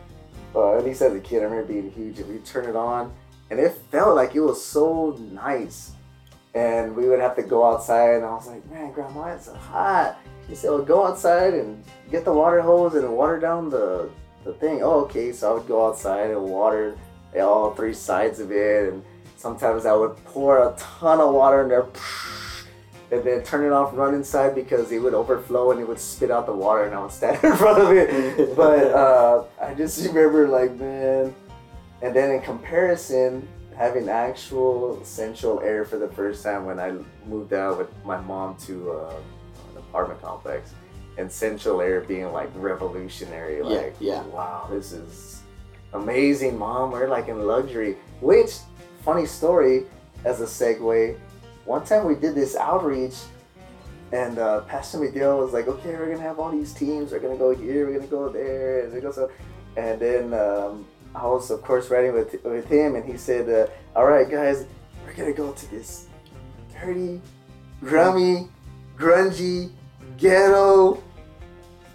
Uh, 0.56 0.78
at 0.78 0.84
least 0.86 1.02
as 1.02 1.14
a 1.14 1.20
kid, 1.20 1.42
I 1.42 1.46
remember 1.46 1.66
being 1.66 1.92
huge. 1.92 2.20
And 2.20 2.30
we 2.30 2.38
turn 2.40 2.66
it 2.66 2.76
on, 2.76 3.12
and 3.50 3.60
it 3.60 3.74
felt 3.92 4.16
like 4.16 4.36
it 4.36 4.42
was 4.42 4.64
so 4.64 5.18
nice. 5.32 5.92
And 6.56 6.96
we 6.96 7.08
would 7.08 7.20
have 7.20 7.36
to 7.36 7.44
go 7.44 7.64
outside, 7.66 8.16
and 8.16 8.26
I 8.26 8.32
was 8.34 8.48
like, 8.48 8.66
"Man, 8.72 8.92
Grandma, 8.92 9.28
it's 9.36 9.46
so 9.46 9.54
hot." 9.54 10.18
She 10.50 10.56
said, 10.56 10.72
"Well, 10.72 10.82
go 10.84 11.06
outside 11.06 11.54
and 11.54 11.84
get 12.10 12.26
the 12.26 12.34
water 12.34 12.62
hose 12.62 12.96
and 12.96 13.16
water 13.16 13.40
down 13.40 13.70
the 13.70 14.10
the 14.44 14.54
thing." 14.54 14.82
Oh, 14.82 15.02
okay. 15.06 15.32
So 15.32 15.52
I 15.52 15.54
would 15.54 15.68
go 15.68 15.88
outside 15.88 16.32
and 16.32 16.42
water 16.44 16.98
all 17.40 17.76
three 17.76 17.94
sides 17.94 18.40
of 18.40 18.52
it, 18.52 18.90
and 18.92 19.04
sometimes 19.36 19.86
I 19.86 19.94
would 19.94 20.16
pour 20.26 20.58
a 20.58 20.76
ton 20.78 21.20
of 21.20 21.34
water 21.36 21.62
in 21.62 21.70
there, 21.70 21.86
and 23.12 23.24
then 23.24 23.42
turn 23.44 23.66
it 23.66 23.72
off, 23.72 23.96
run 23.96 24.14
inside 24.14 24.54
because 24.56 24.92
it 24.92 25.00
would 25.00 25.14
overflow 25.14 25.72
and 25.72 25.80
it 25.80 25.88
would 25.88 26.00
spit 26.00 26.30
out 26.32 26.46
the 26.46 26.54
water, 26.54 26.84
and 26.84 26.94
I 26.94 27.00
would 27.02 27.12
stand 27.12 27.40
in 27.44 27.56
front 27.56 27.82
of 27.82 27.92
it. 27.92 28.56
but 28.56 28.92
uh, 28.92 29.44
I 29.62 29.74
just 29.74 30.06
remember, 30.06 30.48
like, 30.48 30.76
man. 30.76 31.34
And 32.02 32.16
then 32.16 32.32
in 32.32 32.42
comparison, 32.42 33.48
having 33.76 34.10
actual 34.10 35.04
central 35.04 35.60
air 35.62 35.86
for 35.86 35.98
the 35.98 36.08
first 36.10 36.44
time 36.44 36.66
when 36.66 36.80
I 36.80 36.94
moved 37.26 37.54
out 37.54 37.78
with 37.78 37.90
my 38.04 38.20
mom 38.20 38.56
to 38.66 38.92
uh, 38.92 39.14
an 39.72 39.78
apartment 39.78 40.22
complex, 40.22 40.74
and 41.18 41.32
central 41.32 41.82
air 41.82 42.02
being 42.02 42.32
like 42.32 42.50
revolutionary. 42.56 43.58
Yeah, 43.58 43.64
Like, 43.64 43.96
yeah. 44.00 44.22
wow, 44.24 44.68
this 44.70 44.92
is 44.92 45.42
amazing, 45.94 46.58
mom. 46.58 46.92
We're 46.92 47.08
like 47.08 47.28
in 47.28 47.48
luxury. 47.48 47.96
Which, 48.22 48.52
funny 49.04 49.26
story, 49.26 49.86
as 50.26 50.42
a 50.42 50.46
segue, 50.46 51.18
one 51.68 51.84
time 51.86 52.06
we 52.06 52.16
did 52.16 52.34
this 52.34 52.56
outreach. 52.56 53.16
And 54.14 54.40
uh, 54.40 54.62
Pastor 54.62 55.00
Miguel 55.00 55.38
was 55.38 55.52
like, 55.52 55.68
"Okay, 55.68 55.90
we're 55.90 56.10
gonna 56.10 56.22
have 56.22 56.40
all 56.40 56.50
these 56.50 56.74
teams. 56.74 57.12
We're 57.12 57.20
gonna 57.20 57.36
go 57.36 57.54
here. 57.54 57.88
We're 57.88 57.96
gonna 57.96 58.08
go 58.08 58.30
there." 58.30 58.86
And, 58.86 59.02
go 59.02 59.12
so, 59.12 59.30
and 59.76 60.00
then 60.00 60.34
um, 60.34 60.88
I 61.14 61.26
was, 61.26 61.52
of 61.52 61.62
course, 61.62 61.90
riding 61.90 62.14
with 62.14 62.42
with 62.46 62.70
him, 62.70 62.96
and 62.96 63.04
he 63.04 63.18
said, 63.18 63.50
uh, 63.50 63.68
"All 64.00 64.06
right, 64.06 64.30
guys, 64.30 64.66
we're 65.06 65.14
gonna 65.14 65.34
go 65.34 65.52
to 65.52 65.72
this 65.72 66.08
dirty, 66.74 67.20
grummy, 67.82 68.48
grungy, 68.98 69.72
ghetto, 70.18 71.04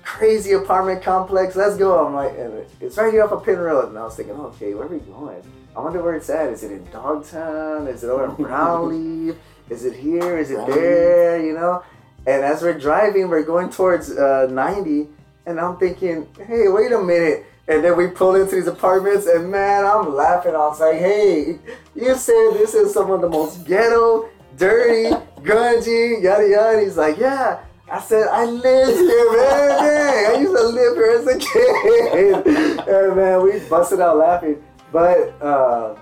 crazy 0.04 0.52
apartment 0.52 1.02
complex. 1.02 1.56
Let's 1.56 1.78
go." 1.78 2.06
I'm 2.06 2.12
like, 2.12 2.34
it's 2.78 2.98
right 2.98 3.10
here 3.10 3.24
off 3.24 3.32
of 3.32 3.42
Pinn 3.42 3.58
Road, 3.58 3.88
and 3.88 3.98
I 3.98 4.04
was 4.04 4.16
thinking, 4.16 4.36
"Okay, 4.36 4.74
where 4.74 4.84
are 4.84 4.88
we 4.88 4.98
going? 4.98 5.42
I 5.74 5.80
wonder 5.80 6.02
where 6.02 6.14
it's 6.14 6.28
at. 6.28 6.50
Is 6.50 6.62
it 6.62 6.72
in 6.72 6.84
Dogtown? 6.90 7.86
Is 7.86 8.04
it 8.04 8.10
over 8.10 8.26
in 8.26 8.32
Brownleaf? 8.32 9.34
Is 9.72 9.84
it 9.84 9.94
here? 9.94 10.38
Is 10.38 10.50
it 10.50 10.64
there? 10.66 11.44
You 11.44 11.54
know?" 11.54 11.82
And 12.26 12.44
as 12.44 12.62
we're 12.62 12.78
driving, 12.78 13.28
we're 13.28 13.42
going 13.42 13.70
towards 13.70 14.10
uh, 14.10 14.46
90, 14.50 15.08
and 15.46 15.58
I'm 15.58 15.76
thinking, 15.78 16.28
"Hey, 16.46 16.68
wait 16.68 16.92
a 16.92 17.00
minute." 17.00 17.46
And 17.68 17.84
then 17.84 17.96
we 17.96 18.08
pull 18.08 18.34
into 18.34 18.56
these 18.56 18.66
apartments, 18.66 19.26
and 19.26 19.50
man, 19.50 19.86
I'm 19.86 20.14
laughing. 20.14 20.54
I 20.54 20.58
was 20.58 20.80
like, 20.80 20.98
hey, 20.98 21.58
you 21.94 22.14
said 22.16 22.54
this 22.54 22.74
is 22.74 22.92
some 22.92 23.10
of 23.10 23.20
the 23.20 23.28
most 23.28 23.64
ghetto, 23.64 24.28
dirty, 24.56 25.14
grungy, 25.36 26.22
yada 26.22 26.48
yada. 26.48 26.80
He's 26.80 26.96
like, 26.96 27.18
yeah, 27.18 27.60
I 27.90 28.00
said, 28.00 28.26
I 28.28 28.46
lived 28.46 28.98
here, 28.98 29.32
man. 29.32 30.34
I 30.34 30.38
used 30.40 30.56
to 30.56 30.66
live 30.66 30.96
here 30.96 31.10
as 31.12 31.26
a 31.26 31.38
kid. 31.38 32.88
and 32.88 33.16
man, 33.16 33.42
we 33.42 33.60
busted 33.68 34.00
out 34.00 34.16
laughing. 34.16 34.62
But 34.90 35.40
uh, 35.40 35.96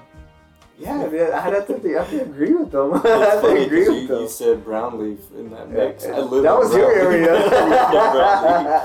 yeah, 0.81 1.07
man, 1.07 1.33
I 1.33 1.41
had 1.41 1.67
to, 1.67 1.75
I 1.75 1.99
have 2.03 2.11
to 2.11 2.23
agree 2.23 2.55
with 2.55 2.71
them. 2.73 2.95
I 3.05 3.09
have 3.09 3.43
to 3.43 3.49
agree 3.65 3.87
with 3.89 4.03
you, 4.03 4.07
them. 4.09 4.23
you 4.23 4.29
said 4.29 4.65
brownleaf 4.65 5.19
in 5.39 5.51
that 5.51 5.71
mix. 5.71 6.05
Yeah, 6.05 6.13
that 6.21 6.59
was 6.59 6.75
your 6.75 6.91
area. 6.93 7.27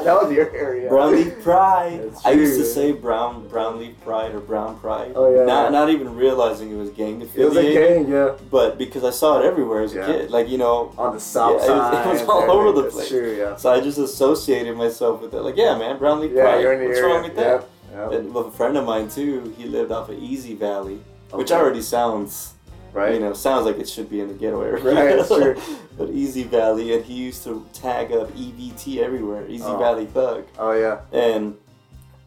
That 0.04 0.20
was 0.22 0.32
your 0.32 0.54
area. 0.56 0.90
Brownleaf 0.90 1.42
Pride. 1.42 2.02
That's 2.12 2.26
I 2.26 2.32
used 2.32 2.54
to 2.58 2.64
true. 2.64 2.72
say 2.74 2.92
brown 2.92 3.48
brownleaf 3.50 4.00
pride 4.02 4.34
or 4.36 4.40
brown 4.40 4.78
pride. 4.80 5.14
Oh, 5.16 5.34
yeah. 5.34 5.46
Not 5.46 5.72
not 5.72 5.90
even 5.90 6.16
realizing 6.16 6.72
it 6.72 6.76
was 6.76 6.90
gang 6.92 7.22
It 7.22 7.30
was 7.38 7.56
a 7.56 7.60
affiliated. 7.60 8.06
gang, 8.06 8.12
yeah. 8.12 8.36
But 8.52 8.78
because 8.78 9.04
I 9.04 9.12
saw 9.12 9.40
it 9.40 9.46
everywhere 9.46 9.82
as 9.82 9.96
a 9.96 10.06
kid, 10.06 10.32
like 10.32 10.50
you 10.50 10.58
know, 10.58 10.94
On 10.98 11.14
the 11.14 11.20
south 11.20 11.62
Yeah, 11.62 11.68
it 11.68 11.70
was- 11.78 11.92
side. 11.92 12.08
it 12.08 12.12
was 12.12 12.22
all 12.30 12.52
over 12.52 12.82
the 12.82 12.90
place. 12.90 13.08
True, 13.10 13.36
yeah. 13.38 13.56
so 13.56 13.72
I 13.72 13.80
just 13.82 13.98
associated 13.98 14.76
myself 14.78 15.22
with 15.22 15.34
it. 15.34 15.42
Like, 15.42 15.56
yeah, 15.58 15.78
man, 15.78 15.98
brownleaf 15.98 16.34
Yeah, 16.36 16.42
pride. 16.44 16.62
you're 16.62 16.74
in 16.74 16.80
the 16.80 16.88
What's 16.88 17.00
area. 17.00 17.14
wrong 17.14 17.24
with 17.24 17.36
that? 17.36 17.62
Yep, 17.62 17.70
yep. 17.94 18.12
And 18.20 18.34
with 18.34 18.48
a 18.48 18.52
friend 18.52 18.78
of 18.78 18.86
mine 18.86 19.10
too, 19.10 19.54
he 19.58 19.66
lived 19.66 19.92
off 19.92 20.10
of 20.10 20.18
Easy 20.22 20.54
Valley, 20.56 21.00
which 21.32 21.52
already 21.52 21.82
sounds, 21.82 22.54
Right. 22.94 23.14
you 23.16 23.20
know, 23.20 23.34
sounds 23.34 23.66
like 23.66 23.78
it 23.78 23.90
should 23.90 24.10
be 24.10 24.22
in 24.22 24.28
the 24.30 24.34
ghetto 24.34 24.62
area. 24.62 24.84
Right, 24.84 25.18
that's 25.18 25.28
true. 25.30 25.56
but 25.98 26.10
Easy 26.12 26.44
Valley, 26.44 26.94
and 26.96 27.04
he 27.04 27.14
used 27.14 27.44
to 27.44 27.66
tag 27.74 28.12
up 28.14 28.30
EVT 28.36 29.00
everywhere, 29.00 29.46
Easy 29.48 29.64
Oh. 29.66 29.78
Valley 29.78 30.06
Thug, 30.06 30.46
Oh 30.58 30.72
yeah. 30.72 31.00
and 31.12 31.58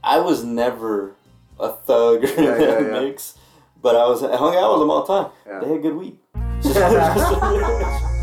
I 0.05 0.21
was 0.21 0.45
never 0.45 1.15
a 1.59 1.71
thug 1.73 2.25
or 2.25 2.27
in 2.37 2.45
Yeah, 2.45 2.55
that 2.59 2.61
yeah, 2.61 2.81
yeah. 2.95 3.01
mix, 3.01 3.35
but 3.83 3.97
I 3.97 4.07
was 4.07 4.23
I 4.23 4.37
hung 4.37 4.55
out 4.57 4.73
with 4.73 4.81
them 4.81 4.91
all 4.91 5.05
the 5.05 5.13
time. 5.23 5.31
Yeah. 5.47 5.61
They 5.61 5.73
had 5.73 5.83
good 5.83 5.97
weed. 5.97 6.19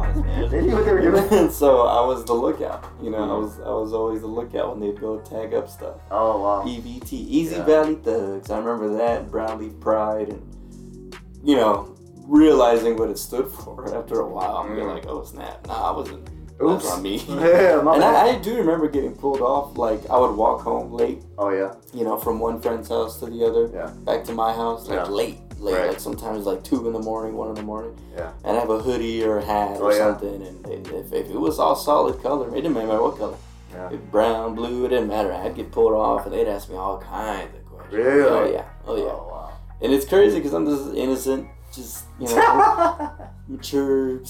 Honest, 0.00 0.24
man. 0.24 0.50
They 0.50 0.60
knew 0.62 0.74
what 0.76 0.84
they 0.84 0.92
were 0.92 1.00
doing. 1.00 1.50
so 1.62 1.82
I 1.86 2.04
was 2.06 2.24
the 2.24 2.32
lookout. 2.34 2.84
You 3.02 3.10
know, 3.10 3.18
I 3.18 3.38
was 3.38 3.58
I 3.60 3.68
was 3.70 3.92
always 3.92 4.20
the 4.20 4.26
lookout 4.26 4.70
when 4.76 4.80
they'd 4.80 5.00
go 5.00 5.18
tag 5.20 5.54
up 5.54 5.68
stuff. 5.68 5.96
Oh 6.10 6.40
wow. 6.42 6.64
EVT, 6.66 7.12
Easy 7.12 7.56
Yeah. 7.56 7.64
Valley 7.64 7.94
Thugs. 7.96 8.50
I 8.50 8.58
remember 8.58 8.96
that 8.98 9.28
Brownleaf 9.30 9.80
Pride, 9.80 10.28
and 10.30 11.16
you 11.42 11.56
know, 11.56 11.96
realizing 12.26 12.96
what 12.96 13.10
it 13.10 13.18
stood 13.18 13.48
for. 13.64 13.94
After 13.96 14.20
a 14.20 14.28
while, 14.28 14.56
I'm 14.58 14.70
Mm. 14.76 14.94
like, 14.94 15.06
oh 15.06 15.24
snap! 15.24 15.66
Nah, 15.66 15.92
I 15.92 15.96
wasn't. 15.96 16.28
Oops. 16.62 16.84
That's 16.84 16.96
on 16.96 17.02
me. 17.02 17.16
Yeah, 17.28 17.80
and. 17.80 17.88
I, 17.88 18.32
I 18.36 18.38
do 18.38 18.54
remember 18.56 18.86
getting 18.86 19.14
pulled 19.14 19.40
off. 19.40 19.78
Like 19.78 20.08
I 20.10 20.18
would 20.18 20.36
walk 20.36 20.60
home 20.60 20.92
late, 20.92 21.22
Oh 21.38 21.48
yeah. 21.48 21.72
you 21.94 22.04
know, 22.04 22.18
from 22.18 22.38
one 22.38 22.60
friend's 22.60 22.88
house 22.90 23.18
to 23.20 23.26
the 23.26 23.42
other, 23.46 23.70
Yeah. 23.72 23.90
back 24.04 24.24
to 24.24 24.32
my 24.34 24.52
house, 24.52 24.86
like 24.86 24.98
Yeah. 24.98 25.04
late, 25.10 25.38
late, 25.60 25.74
Right. 25.76 25.88
like 25.90 26.00
sometimes 26.00 26.46
like 26.46 26.62
two 26.64 26.86
in 26.86 26.92
the 26.92 26.98
morning, 27.00 27.36
one 27.36 27.48
in 27.50 27.54
the 27.54 27.62
morning, 27.62 27.94
Yeah. 28.16 28.30
and 28.44 28.56
I 28.56 28.60
have 28.60 28.70
a 28.70 28.78
hoodie 28.80 29.22
or 29.24 29.38
a 29.38 29.44
hat 29.44 29.76
Oh, 29.80 29.84
or 29.86 29.92
yeah. 29.92 29.98
something, 29.98 30.42
and 30.42 30.66
if, 30.88 31.12
if, 31.12 31.30
it 31.30 31.38
was 31.38 31.58
all 31.58 31.76
solid 31.76 32.20
color, 32.22 32.48
it 32.48 32.54
didn't 32.62 32.72
matter 32.74 33.00
what 33.02 33.18
color, 33.18 33.36
Yeah. 33.72 33.90
if 33.92 34.00
brown, 34.10 34.54
blue, 34.54 34.84
it 34.86 34.88
didn't 34.88 35.08
matter. 35.08 35.32
I'd 35.32 35.54
get 35.54 35.70
pulled 35.70 35.92
off, 35.92 36.24
and 36.26 36.34
they'd 36.34 36.48
ask 36.48 36.68
me 36.70 36.76
all 36.76 36.98
kinds 36.98 37.54
of 37.54 37.64
questions. 37.66 37.94
Really? 38.04 38.30
Oh 38.30 38.44
yeah, 38.50 38.64
oh 38.86 38.96
yeah, 38.96 39.12
Oh 39.12 39.28
wow. 39.30 39.50
and 39.82 39.92
it's 39.92 40.06
crazy 40.06 40.38
because 40.38 40.54
I'm 40.54 40.64
just 40.66 40.94
innocent, 40.94 41.46
just 41.74 42.04
you 42.18 42.26
know, 42.28 43.10
mature, 43.48 44.20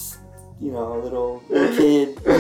you 0.61 0.73
know, 0.73 0.99
little, 0.99 1.43
little 1.49 1.77
kid. 1.77 2.19
Where 2.25 2.39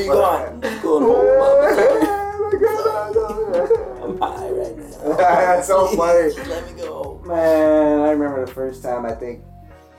you 0.00 0.06
going? 0.06 0.46
I'm 0.46 0.60
just 0.60 0.82
going 0.82 1.04
home. 1.04 2.21
I'm 2.54 4.18
high 4.18 4.50
right 4.50 4.76
now. 4.76 5.16
That's 5.16 5.66
so 5.68 5.86
funny. 5.88 6.32
Let 6.48 6.66
me 6.66 6.82
go. 6.82 7.22
Man, 7.24 8.00
I 8.00 8.10
remember 8.10 8.44
the 8.44 8.52
first 8.52 8.82
time 8.82 9.06
I 9.06 9.14
think 9.14 9.42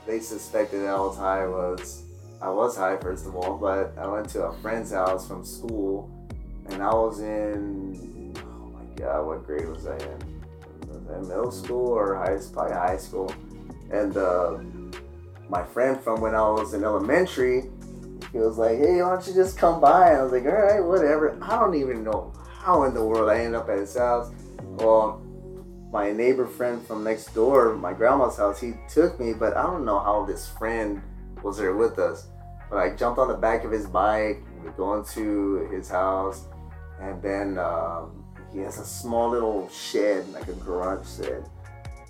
they 0.06 0.20
suspected 0.20 0.82
that 0.82 0.90
I 0.90 0.98
was 0.98 1.16
high 1.16 1.46
was 1.46 2.04
I 2.40 2.50
was 2.50 2.76
high 2.76 2.96
first 2.98 3.26
of 3.26 3.34
all, 3.34 3.56
but 3.56 3.96
I 3.98 4.06
went 4.06 4.28
to 4.30 4.44
a 4.44 4.52
friend's 4.58 4.92
house 4.92 5.26
from 5.26 5.44
school 5.44 6.10
and 6.68 6.82
I 6.82 6.92
was 6.94 7.20
in 7.20 8.34
oh 8.38 8.70
my 8.70 8.84
god, 8.96 9.26
what 9.26 9.46
grade 9.46 9.68
was 9.68 9.86
I 9.86 9.96
in? 9.96 10.42
Was 10.88 11.08
I 11.10 11.18
in 11.18 11.28
middle 11.28 11.50
school 11.50 11.88
or 11.88 12.16
high 12.16 12.38
probably 12.52 12.74
high 12.74 12.98
school? 12.98 13.34
And 13.90 14.16
uh, 14.16 14.58
my 15.48 15.64
friend 15.64 16.00
from 16.00 16.20
when 16.20 16.34
I 16.34 16.48
was 16.50 16.74
in 16.74 16.84
elementary, 16.84 17.70
he 18.32 18.38
was 18.38 18.58
like, 18.58 18.78
Hey, 18.78 19.02
why 19.02 19.10
don't 19.10 19.26
you 19.26 19.34
just 19.34 19.58
come 19.58 19.80
by? 19.80 20.12
I 20.12 20.22
was 20.22 20.32
like, 20.32 20.44
Alright, 20.44 20.84
whatever. 20.84 21.38
I 21.42 21.58
don't 21.58 21.74
even 21.74 22.04
know 22.04 22.32
how 22.64 22.84
in 22.84 22.94
the 22.94 23.04
world 23.04 23.28
I 23.28 23.40
ended 23.40 23.56
up 23.56 23.68
at 23.68 23.78
his 23.78 23.96
house. 23.96 24.32
Well, 24.62 25.22
my 25.92 26.10
neighbor 26.10 26.46
friend 26.46 26.84
from 26.84 27.04
next 27.04 27.34
door, 27.34 27.74
my 27.76 27.92
grandma's 27.92 28.38
house, 28.38 28.60
he 28.60 28.72
took 28.88 29.20
me, 29.20 29.34
but 29.34 29.56
I 29.56 29.62
don't 29.64 29.84
know 29.84 30.00
how 30.00 30.24
this 30.24 30.48
friend 30.48 31.02
was 31.42 31.58
there 31.58 31.74
with 31.74 31.98
us. 31.98 32.28
But 32.70 32.78
I 32.78 32.96
jumped 32.96 33.18
on 33.18 33.28
the 33.28 33.34
back 33.36 33.64
of 33.64 33.70
his 33.70 33.86
bike, 33.86 34.42
we 34.64 34.70
go 34.70 34.94
into 34.94 35.68
his 35.70 35.90
house, 35.90 36.46
and 37.00 37.22
then 37.22 37.58
um, 37.58 38.24
he 38.52 38.60
has 38.60 38.78
a 38.78 38.84
small 38.84 39.30
little 39.30 39.68
shed, 39.68 40.26
like 40.32 40.48
a 40.48 40.54
garage 40.54 41.06
shed. 41.16 41.44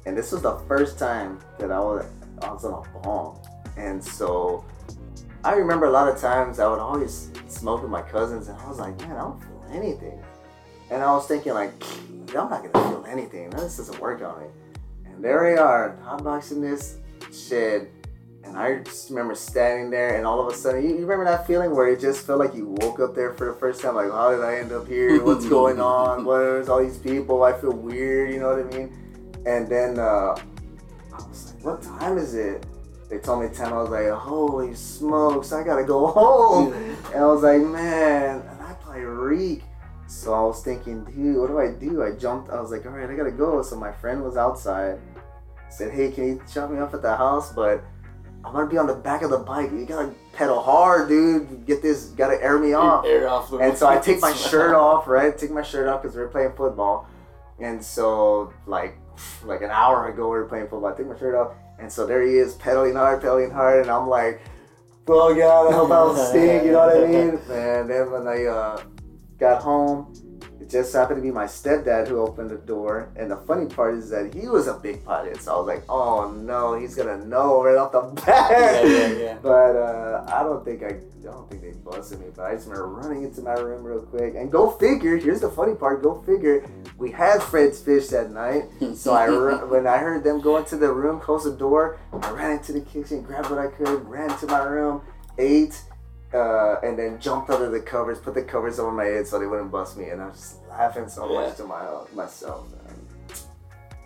And 0.07 0.17
this 0.17 0.31
was 0.31 0.43
the 0.43 0.57
first 0.69 0.99
time 0.99 1.41
that 1.59 1.73
I 1.73 1.81
was 1.81 2.07
I 2.43 2.53
was 2.53 2.65
on 2.65 2.85
a 2.87 2.99
bong. 3.01 3.41
And 3.77 4.03
so 4.03 4.65
I 5.43 5.55
remember 5.55 5.87
a 5.87 5.91
lot 5.91 6.09
of 6.09 6.21
times 6.21 6.59
I 6.59 6.69
would 6.69 6.79
always 6.79 7.31
smoke 7.49 7.83
with 7.83 7.91
my 7.91 8.03
cousins 8.03 8.49
and 8.49 8.59
I 8.59 8.69
was 8.69 8.79
like, 8.79 8.97
man, 9.01 9.13
I 9.13 9.21
don't 9.21 9.41
feel 9.41 9.65
anything. 9.73 10.23
And 10.91 11.03
I 11.03 11.13
was 11.13 11.27
thinking 11.27 11.55
like, 11.55 11.73
I'm 12.31 12.51
not 12.51 12.73
gonna 12.73 12.89
feel 12.91 13.05
anything. 13.09 13.51
This 13.51 13.77
doesn't 13.77 14.01
work 14.01 14.23
on 14.23 14.43
me. 14.43 14.47
And 15.07 15.23
there 15.25 15.43
we 15.51 15.59
are, 15.59 15.99
hotboxing 16.05 16.61
this 16.61 16.99
shit. 17.33 17.91
And 18.43 18.59
I 18.59 18.81
just 18.83 19.09
remember 19.09 19.35
standing 19.35 19.89
there, 19.89 20.17
and 20.17 20.27
all 20.27 20.47
of 20.47 20.53
a 20.53 20.57
sudden, 20.57 20.83
you, 20.83 20.91
you 20.91 21.07
remember 21.07 21.25
that 21.25 21.47
feeling 21.47 21.75
where 21.75 21.89
it 21.89 21.99
just 21.99 22.27
felt 22.27 22.39
like 22.39 22.55
you 22.55 22.67
woke 22.81 23.01
up 23.01 23.15
there 23.15 23.33
for 23.33 23.47
the 23.47 23.59
first 23.59 23.81
time. 23.81 23.95
Like, 23.95 24.11
how 24.11 24.33
did 24.33 24.45
I 24.45 24.57
end 24.57 24.71
up 24.71 24.87
here? 24.87 25.25
What's 25.25 25.47
going 25.49 25.81
on? 25.99 26.27
Where's 26.27 26.69
all 26.69 26.85
these 26.85 26.99
people? 26.99 27.43
I 27.43 27.59
feel 27.59 27.73
weird. 27.73 28.31
You 28.33 28.41
know 28.41 28.55
what 28.55 28.67
I 28.67 28.77
mean? 28.77 28.93
And 29.47 29.67
then 29.67 29.99
uh, 29.99 30.37
I 31.13 31.27
was 31.27 31.55
like, 31.55 31.65
what 31.65 31.83
time 31.83 32.19
is 32.19 32.35
it? 32.35 32.67
They 33.09 33.19
told 33.19 33.43
me 33.43 33.49
10. 33.49 33.73
I 33.73 33.81
was 33.81 33.91
like, 33.91 34.11
holy 34.11 34.75
smokes, 34.75 35.53
I 35.53 35.63
gotta 35.65 35.85
go 35.85 36.07
home. 36.09 36.73
And 37.15 37.23
I 37.23 37.27
was 37.27 37.43
like, 37.43 37.63
man, 37.63 38.41
and 38.41 38.61
I 38.61 38.73
probably 38.75 39.05
reek. 39.05 39.63
So 40.15 40.33
I 40.33 40.41
was 40.43 40.63
thinking, 40.63 41.05
dude, 41.05 41.37
what 41.37 41.49
do 41.49 41.59
I 41.59 41.73
do? 41.73 42.05
I 42.05 42.13
jumped. 42.13 42.49
I 42.49 42.61
was 42.61 42.71
like, 42.71 42.87
all 42.87 42.93
right, 42.93 43.11
I 43.11 43.15
gotta 43.15 43.33
go. 43.33 43.61
So 43.63 43.77
my 43.77 43.91
friend 43.91 44.23
was 44.23 44.37
outside. 44.37 45.01
Said, 45.69 45.93
hey, 45.93 46.13
can 46.13 46.27
you 46.27 46.43
drop 46.53 46.71
me 46.71 46.79
off 46.79 46.95
at 46.95 47.03
the 47.03 47.17
house? 47.17 47.53
But 47.53 47.83
I'm 48.45 48.53
gonna 48.53 48.69
be 48.69 48.79
on 48.79 48.87
the 48.87 48.95
back 48.95 49.23
of 49.23 49.31
the 49.31 49.39
bike. 49.39 49.73
You 49.73 49.85
gotta 49.85 50.15
pedal 50.33 50.63
hard, 50.63 51.09
dude. 51.09 51.67
Get 51.67 51.83
this. 51.83 52.07
Gotta 52.11 52.41
air 52.41 52.59
me 52.59 52.75
off. 52.75 53.05
Air 53.05 53.29
off 53.29 53.51
the 53.51 53.59
And 53.59 53.77
so 53.77 53.89
I 53.89 53.99
take 53.99 54.21
my 54.21 54.33
shirt 54.33 54.75
off, 54.75 55.09
right? 55.09 55.37
Take 55.37 55.51
my 55.51 55.63
shirt 55.63 55.89
off 55.89 56.03
because 56.03 56.17
we're 56.17 56.29
playing 56.29 56.53
football. 56.53 57.09
And 57.59 57.85
so 57.85 58.53
like 58.67 58.97
like 59.45 59.63
an 59.63 59.71
hour 59.71 60.09
ago 60.09 60.25
we 60.25 60.39
were 60.39 60.47
playing 60.47 60.69
football. 60.69 60.87
I 60.87 60.97
take 60.97 61.09
my 61.09 61.19
shirt 61.19 61.35
off, 61.35 61.55
and 61.81 61.91
so 61.91 62.07
there 62.07 62.23
he 62.23 62.37
is 62.37 62.55
pedaling 62.55 62.95
hard, 62.95 63.21
pedaling 63.21 63.51
hard, 63.51 63.83
and 63.83 63.91
I'm 63.91 64.09
like, 64.09 64.41
"Oh 65.09 65.35
God, 65.35 65.73
I 65.73 65.75
hope 65.75 65.91
I 65.91 65.95
don't 65.97 66.29
stink." 66.29 66.65
You 66.65 66.73
know 66.73 66.87
what 66.87 66.97
I 66.97 67.07
mean? 67.07 67.41
And 67.51 67.91
then 67.91 68.11
when 68.11 68.27
I 68.27 68.45
uh, 68.45 68.83
got 69.39 69.63
home, 69.63 70.13
it 70.65 70.71
just 70.71 70.95
happened 70.95 71.19
to 71.19 71.23
be 71.23 71.31
my 71.31 71.45
stepdad 71.45 72.09
who 72.09 72.21
opened 72.21 72.49
the 72.49 72.57
door. 72.57 73.11
And 73.17 73.31
the 73.31 73.37
funny 73.37 73.67
part 73.67 73.97
is 73.97 74.09
that 74.11 74.33
he 74.33 74.49
was 74.49 74.67
a 74.67 74.75
big 74.75 75.05
pothead, 75.05 75.41
so 75.41 75.53
I 75.53 75.59
was 75.59 75.67
like, 75.67 75.85
"Oh 75.91 76.31
no, 76.31 76.75
he's 76.75 76.95
gonna 76.95 77.23
know 77.27 77.63
right 77.63 77.77
off 77.77 77.93
the 77.93 78.01
bat." 78.27 78.51
Yeah, 78.51 78.83
yeah, 78.87 79.09
yeah. 79.19 79.39
But 79.43 79.77
uh, 79.77 80.25
I 80.33 80.43
don't 80.43 80.65
think 80.65 80.83
I, 80.83 80.87
I 80.87 81.33
don't 81.33 81.51
think 81.51 81.61
they 81.61 81.73
busted 81.73 82.21
me. 82.21 82.27
But 82.35 82.47
I 82.47 82.55
just 82.55 82.67
remember 82.67 82.89
running 82.89 83.25
into 83.25 83.43
my 83.43 83.53
room 83.53 83.85
real 83.85 84.01
quick. 84.01 84.37
And 84.37 84.51
go 84.51 84.71
figure. 84.71 85.17
Here's 85.19 85.43
the 85.43 85.51
funny 85.51 85.75
part. 85.75 86.03
Go 86.03 86.23
figure. 86.23 86.65
We 86.97 87.11
had 87.11 87.43
Fred's 87.43 87.81
fish 87.81 88.07
that 88.09 88.31
night. 88.31 88.65
So 88.95 89.13
I 89.13 89.29
when 89.65 89.87
I 89.87 89.99
heard 89.99 90.25
them 90.25 90.41
go 90.41 90.57
into 90.57 90.77
the 90.79 90.91
room, 90.91 91.21
close 91.21 91.45
the 91.45 91.53
door. 91.53 91.99
I 92.23 92.31
ran 92.31 92.53
into 92.53 92.73
the 92.73 92.81
kitchen, 92.81 93.21
grabbed 93.21 93.51
what 93.51 93.59
I 93.59 93.67
could, 93.67 94.09
ran 94.09 94.31
to 94.39 94.47
my 94.47 94.63
room, 94.63 95.03
ate, 95.37 95.79
uh, 96.35 96.81
and 96.83 96.99
then 96.99 97.21
jumped 97.21 97.49
under 97.51 97.71
the 97.71 97.81
covers, 97.81 98.19
put 98.19 98.35
the 98.35 98.43
covers 98.43 98.79
over 98.79 98.91
my 98.93 99.05
head 99.05 99.27
so 99.27 99.39
they 99.39 99.47
wouldn't 99.47 99.71
bust 99.71 99.97
me. 99.97 100.09
And 100.11 100.21
I 100.21 100.27
was 100.27 100.37
just 100.39 100.57
laughing 100.69 101.09
so 101.09 101.31
Yeah. 101.33 101.41
much 101.47 101.57
to 101.59 101.65
my 101.65 101.87
myself. 102.15 102.67
Man. 102.71 102.81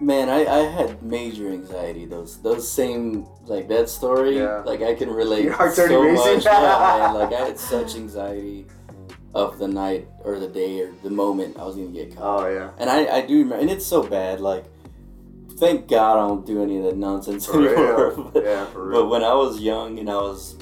Man, 0.00 0.28
I, 0.28 0.44
I 0.46 0.58
had 0.58 1.02
major 1.02 1.48
anxiety. 1.50 2.04
Those 2.06 2.40
those 2.40 2.70
same 2.70 3.26
like 3.46 3.66
that 3.68 3.88
story. 3.88 4.36
Yeah. 4.38 4.58
Like 4.64 4.80
I 4.82 4.94
can 4.94 5.10
relate 5.10 5.44
Your 5.44 5.70
so 5.72 6.12
much. 6.12 6.44
Yeah, 6.44 6.52
man. 6.52 7.14
Like 7.20 7.32
I 7.32 7.46
had 7.46 7.58
such 7.58 7.96
anxiety 7.96 8.66
of 9.34 9.58
the 9.58 9.66
night 9.68 10.06
or 10.24 10.38
the 10.38 10.48
day 10.48 10.80
or 10.82 10.92
the 11.02 11.10
moment 11.10 11.58
I 11.58 11.64
was 11.64 11.74
gonna 11.76 11.88
get 11.88 12.14
caught. 12.16 12.44
Oh 12.44 12.48
yeah. 12.48 12.70
And 12.78 12.88
I, 12.88 13.06
I 13.18 13.20
do 13.26 13.38
remember, 13.38 13.56
and 13.60 13.70
it's 13.70 13.84
so 13.86 14.02
bad. 14.02 14.40
Like, 14.40 14.64
thank 15.58 15.88
God 15.88 16.14
I 16.16 16.28
don't 16.28 16.46
do 16.46 16.62
any 16.62 16.78
of 16.78 16.84
that 16.84 16.96
nonsense 16.96 17.46
For 17.46 17.58
anymore. 17.66 18.30
but, 18.32 18.44
Yeah, 18.44 18.66
for 18.66 18.86
real. 18.86 19.02
but 19.02 19.08
when 19.10 19.24
I 19.24 19.34
was 19.34 19.60
young 19.60 19.98
and 19.98 20.08
I 20.08 20.14
was 20.16 20.56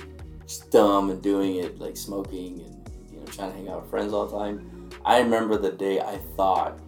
dumb 0.70 1.10
and 1.10 1.22
doing 1.22 1.56
it, 1.56 1.78
like 1.78 1.96
smoking 1.96 2.60
and 2.64 2.90
you 3.12 3.18
know 3.18 3.24
trying 3.26 3.50
to 3.50 3.56
hang 3.56 3.68
out 3.68 3.82
with 3.82 3.90
friends 3.90 4.12
all 4.12 4.26
the 4.26 4.36
time, 4.38 4.88
I 5.04 5.18
remember 5.18 5.56
the 5.58 5.72
day 5.72 6.00
I 6.00 6.18
thought 6.36 6.78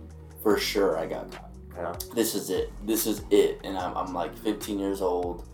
for 0.43 0.59
sure 0.59 0.97
I 0.99 1.07
got 1.07 1.31
caught. 1.33 1.45
Yeah. 1.77 1.95
This 2.15 2.35
is 2.35 2.51
it. 2.51 2.73
This 2.87 3.07
is 3.07 3.23
it. 3.31 3.61
And 3.65 3.77
I'm, 3.79 3.97
I'm 3.97 4.13
like 4.15 4.37
15 4.39 4.79
years 4.79 5.01
old, 5.01 5.47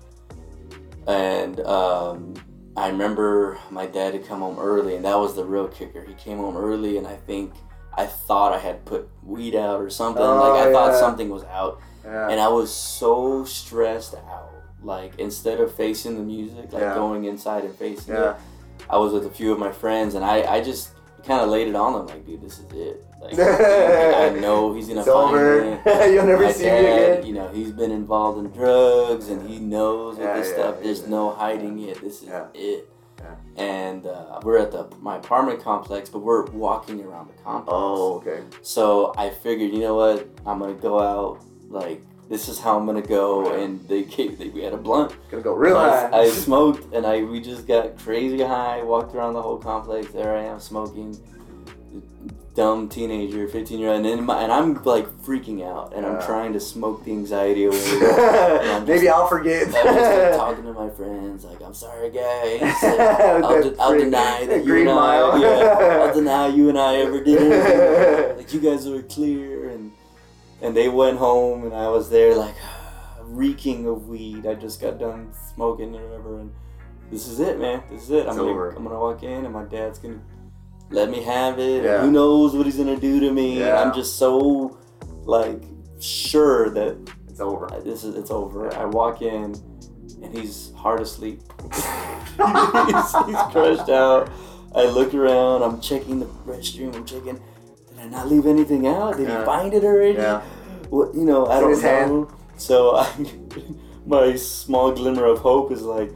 and 1.07 1.61
um, 1.61 2.35
I 2.77 2.89
remember 2.89 3.59
my 3.71 3.87
dad 3.87 4.15
had 4.15 4.27
come 4.27 4.41
home 4.41 4.59
early, 4.59 4.97
and 4.97 5.05
that 5.05 5.19
was 5.19 5.35
the 5.35 5.45
real 5.45 5.69
kicker. 5.69 6.03
He 6.05 6.15
came 6.15 6.39
home 6.39 6.57
early, 6.57 6.97
and 6.99 7.07
I 7.07 7.17
think 7.17 7.53
I 7.97 8.07
thought 8.07 8.53
I 8.53 8.59
had 8.59 8.85
put 8.85 9.09
weed 9.23 9.55
out 9.55 9.81
or 9.81 9.91
something. 9.91 10.23
Oh, 10.23 10.37
like 10.51 10.67
I 10.69 10.73
thought 10.73 10.99
something 10.99 11.29
was 11.29 11.45
out, 11.45 11.81
Yeah. 12.05 12.29
and 12.31 12.41
I 12.41 12.49
was 12.49 12.73
so 12.73 13.45
stressed 13.45 14.15
out. 14.15 14.51
Like 14.85 15.19
instead 15.19 15.61
of 15.61 15.75
facing 15.75 16.17
the 16.17 16.23
music, 16.23 16.73
like 16.73 16.83
Yeah. 16.83 16.95
going 16.95 17.25
inside 17.25 17.65
and 17.65 17.75
facing 17.75 18.15
Yeah. 18.15 18.31
it, 18.33 18.37
I 18.91 18.99
was 18.99 19.13
with 19.13 19.27
a 19.27 19.31
few 19.31 19.51
of 19.53 19.59
my 19.59 19.73
friends, 19.73 20.15
and 20.15 20.25
I 20.25 20.43
I 20.57 20.63
just 20.63 20.91
kind 21.27 21.41
of 21.41 21.49
laid 21.49 21.69
it 21.69 21.75
on 21.75 21.95
them, 21.95 22.07
like, 22.07 22.27
dude, 22.27 22.43
this 22.43 22.59
is 22.59 22.71
it. 22.73 23.03
Like, 23.23 23.39
I 23.39 24.29
know 24.39 24.75
he's 24.75 24.89
gonna 24.89 25.01
it's 25.01 25.09
find 25.09 25.35
over. 25.35 25.65
me. 25.65 26.13
You'll 26.15 26.27
never 26.27 26.45
My 26.45 26.53
see 26.53 26.65
me 26.65 26.69
again. 26.71 27.25
you 27.27 27.33
know, 27.33 27.49
he's 27.49 27.73
been 27.73 27.91
involved 27.91 28.39
in 28.39 28.51
drugs 28.51 29.31
and 29.31 29.49
he 29.49 29.59
knows 29.59 30.17
with 30.19 30.27
Yeah, 30.27 30.37
this 30.37 30.51
stuff. 30.53 30.75
There's 30.83 31.07
no 31.09 31.31
hiding 31.31 31.79
it. 31.81 31.99
This 32.03 32.23
is 32.23 32.29
it. 32.53 32.91
And 33.57 34.05
uh, 34.07 34.41
we're 34.43 34.59
at 34.59 34.71
the 34.73 34.89
my 35.01 35.17
apartment 35.17 35.63
complex, 35.63 36.11
but 36.11 36.19
we're 36.19 36.45
walking 36.51 37.03
around 37.03 37.29
the 37.29 37.43
complex. 37.43 37.73
Oh, 37.75 38.17
okay. 38.17 38.43
So 38.61 39.15
I 39.17 39.31
figured, 39.31 39.73
you 39.73 39.81
know 39.81 39.95
what? 39.95 40.29
I'm 40.45 40.59
gonna 40.59 40.75
go 40.75 41.01
out. 41.01 41.41
Like 41.71 42.03
this 42.29 42.49
is 42.49 42.59
how 42.59 42.79
I'm 42.79 42.87
gonna 42.87 43.03
go. 43.03 43.53
And 43.55 43.87
they. 43.89 44.03
They, 44.05 44.49
we 44.49 44.63
had 44.63 44.73
a 44.73 44.77
blunt. 44.79 45.15
Gonna 45.31 45.43
go 45.43 45.55
real 45.55 45.77
I, 45.77 45.89
high. 46.09 46.19
I 46.23 46.29
smoked, 46.29 46.93
and 46.95 47.07
I 47.07 47.23
we 47.23 47.41
just 47.41 47.67
got 47.67 47.99
crazy 47.99 48.43
high. 48.43 48.83
Walked 48.83 49.15
around 49.15 49.35
the 49.35 49.43
whole 49.43 49.59
complex. 49.59 50.13
There 50.13 50.35
I 50.37 50.43
am 50.45 50.61
smoking. 50.61 51.19
Dumb 52.55 52.89
teenager, 52.89 53.49
15 53.49 53.81
year 53.81 53.91
old, 53.91 54.07
and, 54.07 54.25
my, 54.27 54.41
and 54.41 54.53
I'm 54.53 54.81
like 54.85 55.09
freaking 55.23 55.67
out, 55.67 55.93
and 55.93 56.07
I'm 56.07 56.21
Yeah. 56.21 56.27
trying 56.27 56.53
to 56.53 56.61
smoke 56.61 57.05
the 57.05 57.11
anxiety 57.11 57.65
away. 57.65 57.77
I'm 58.01 58.87
Maybe 58.87 59.09
I'll 59.09 59.27
forget. 59.27 59.67
I'm 59.67 59.73
just 59.73 59.85
like 59.85 60.37
talking 60.37 60.65
to 60.67 60.73
my 60.73 60.89
friends, 60.91 61.45
like, 61.45 61.61
I'm 61.61 61.75
sorry, 61.75 62.11
guys. 62.11 62.61
I'll, 62.85 63.61
That 63.61 63.75
de- 63.75 63.83
I'll 63.83 63.99
deny 63.99 64.47
that 64.47 64.65
you 64.65 64.77
and 64.77 64.85
Mile. 64.85 65.33
I, 65.33 65.41
yeah, 65.41 65.99
I'll 66.05 66.15
deny 66.15 66.47
you 66.47 66.69
and 66.69 66.79
I 66.79 66.95
ever 66.99 67.25
did 67.25 67.43
anything. 67.43 68.37
Like 68.37 68.55
you 68.55 68.61
guys 68.61 68.89
were 68.89 69.03
clear, 69.03 69.54
and 70.65 70.75
they 70.75 70.89
went 70.89 71.19
home, 71.19 71.65
and 71.65 71.75
I 71.75 71.89
was 71.89 72.09
there 72.09 72.35
like 72.35 72.55
reeking 73.21 73.87
of 73.87 74.09
weed. 74.09 74.47
I 74.47 74.55
just 74.55 74.81
got 74.81 74.99
done 74.99 75.33
smoking 75.55 75.95
and 75.95 76.05
whatever, 76.05 76.41
and 76.41 76.53
this 77.11 77.29
is 77.29 77.39
it, 77.39 77.59
man. 77.61 77.83
This 77.91 78.05
is 78.05 78.11
it. 78.11 78.23
I'm 78.23 78.29
It's 78.29 78.39
gonna 78.39 78.51
over. 78.51 78.71
I'm 78.71 78.83
gonna 78.83 78.99
walk 78.99 79.23
in, 79.23 79.45
and 79.45 79.53
my 79.53 79.65
dad's 79.65 79.99
gonna 79.99 80.21
let 80.91 81.11
me 81.11 81.23
have 81.23 81.59
it. 81.59 81.85
Yeah. 81.85 82.01
who 82.01 82.11
knows 82.11 82.55
what 82.55 82.65
he's 82.65 82.79
gonna 82.79 82.97
do 82.97 83.21
to 83.21 83.31
me? 83.31 83.61
Yeah. 83.61 83.81
I'm 83.83 83.95
just 83.95 84.17
so 84.17 84.79
like 85.25 85.63
sure 86.01 86.71
that 86.71 86.97
it's 87.29 87.41
over. 87.41 87.73
uh, 87.73 87.81
this 87.81 88.03
is 88.03 88.15
it's 88.15 88.31
over. 88.31 88.71
Yeah. 88.73 88.83
I 88.83 88.85
walk 88.87 89.21
in, 89.21 89.55
and 90.23 90.39
he's 90.39 90.73
hard 90.73 91.03
asleep. 91.03 91.43
he's, 91.73 93.27
he's 93.27 93.43
crushed 93.53 93.91
out. 93.91 94.31
I 94.75 94.87
look 94.87 95.15
around. 95.15 95.63
I'm 95.63 95.81
checking 95.81 96.21
the 96.21 96.27
restroom. 96.47 96.97
I'm 96.97 97.05
checking. 97.05 97.39
I 98.05 98.09
not 98.09 98.29
leave 98.29 98.47
anything 98.47 98.87
out? 98.87 99.17
Did 99.17 99.29
Yeah. 99.29 99.41
he 99.41 99.45
find 99.47 99.73
it 99.75 99.85
already? 99.85 100.19
Yeah. 100.19 100.41
What 100.91 101.15
you 101.15 101.25
know? 101.25 101.47
I 101.47 101.55
It's 101.55 101.61
don't 101.63 101.71
his 101.71 101.83
hand. 101.83 102.11
know. 102.13 102.29
So 102.57 102.97
I, 103.05 103.07
my 104.07 104.37
small 104.37 104.93
glimmer 104.93 105.25
of 105.27 105.39
hope 105.39 105.73
is 105.73 105.83
like, 105.83 106.11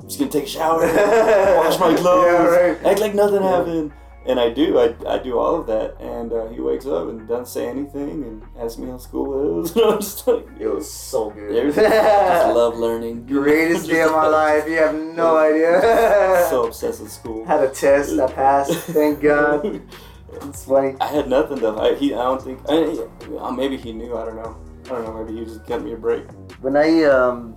I'm 0.00 0.06
just 0.08 0.18
gonna 0.18 0.30
take 0.30 0.44
a 0.44 0.48
shower, 0.48 0.80
wash 1.60 1.78
my 1.78 1.94
clothes, 1.94 2.26
Yeah, 2.26 2.46
right. 2.46 2.84
act 2.84 3.00
like 3.00 3.14
nothing 3.14 3.42
Yeah. 3.42 3.56
happened. 3.56 3.92
And 4.26 4.40
I 4.40 4.48
do, 4.48 4.78
I, 4.80 4.94
I 5.06 5.18
do 5.18 5.38
all 5.38 5.54
of 5.60 5.66
that. 5.66 6.00
And 6.00 6.32
uh, 6.32 6.46
he 6.48 6.58
wakes 6.58 6.86
up 6.86 7.08
and 7.10 7.28
doesn't 7.28 7.46
say 7.46 7.68
anything 7.68 8.24
and 8.24 8.42
asks 8.58 8.78
me 8.78 8.88
how 8.88 8.96
school 8.96 9.62
is. 9.62 9.76
And 9.76 9.84
I'm 9.84 9.98
just 10.00 10.26
like, 10.26 10.46
It 10.58 10.66
was 10.66 10.90
so 10.90 11.28
good. 11.28 11.74
just 11.74 12.56
love 12.56 12.78
learning. 12.78 13.26
Greatest 13.26 13.86
day 13.86 14.00
of 14.00 14.12
my 14.12 14.26
life. 14.26 14.66
You 14.66 14.78
have 14.78 14.94
no 14.94 15.36
idea. 15.36 16.46
so 16.48 16.64
obsessed 16.68 17.02
with 17.02 17.12
school. 17.12 17.44
Had 17.44 17.64
a 17.64 17.68
test. 17.68 18.18
I 18.18 18.32
passed. 18.32 18.72
Thank 18.98 19.20
God. 19.20 19.82
It's. 20.42 20.68
I 20.68 21.06
had 21.06 21.28
nothing 21.28 21.58
though. 21.58 21.78
I, 21.78 21.94
he, 21.94 22.14
I 22.14 22.22
don't 22.22 22.42
think. 22.42 22.60
I, 22.68 23.06
uh, 23.38 23.50
maybe 23.50 23.76
he 23.76 23.92
knew. 23.92 24.16
I 24.16 24.24
don't 24.24 24.36
know. 24.36 24.56
I 24.86 24.88
don't 24.88 25.04
know. 25.04 25.24
Maybe 25.24 25.38
he 25.38 25.44
just 25.44 25.66
cut 25.66 25.82
me 25.82 25.92
a 25.92 25.96
break. 25.96 26.24
When 26.60 26.76
I 26.76 27.04
um 27.04 27.56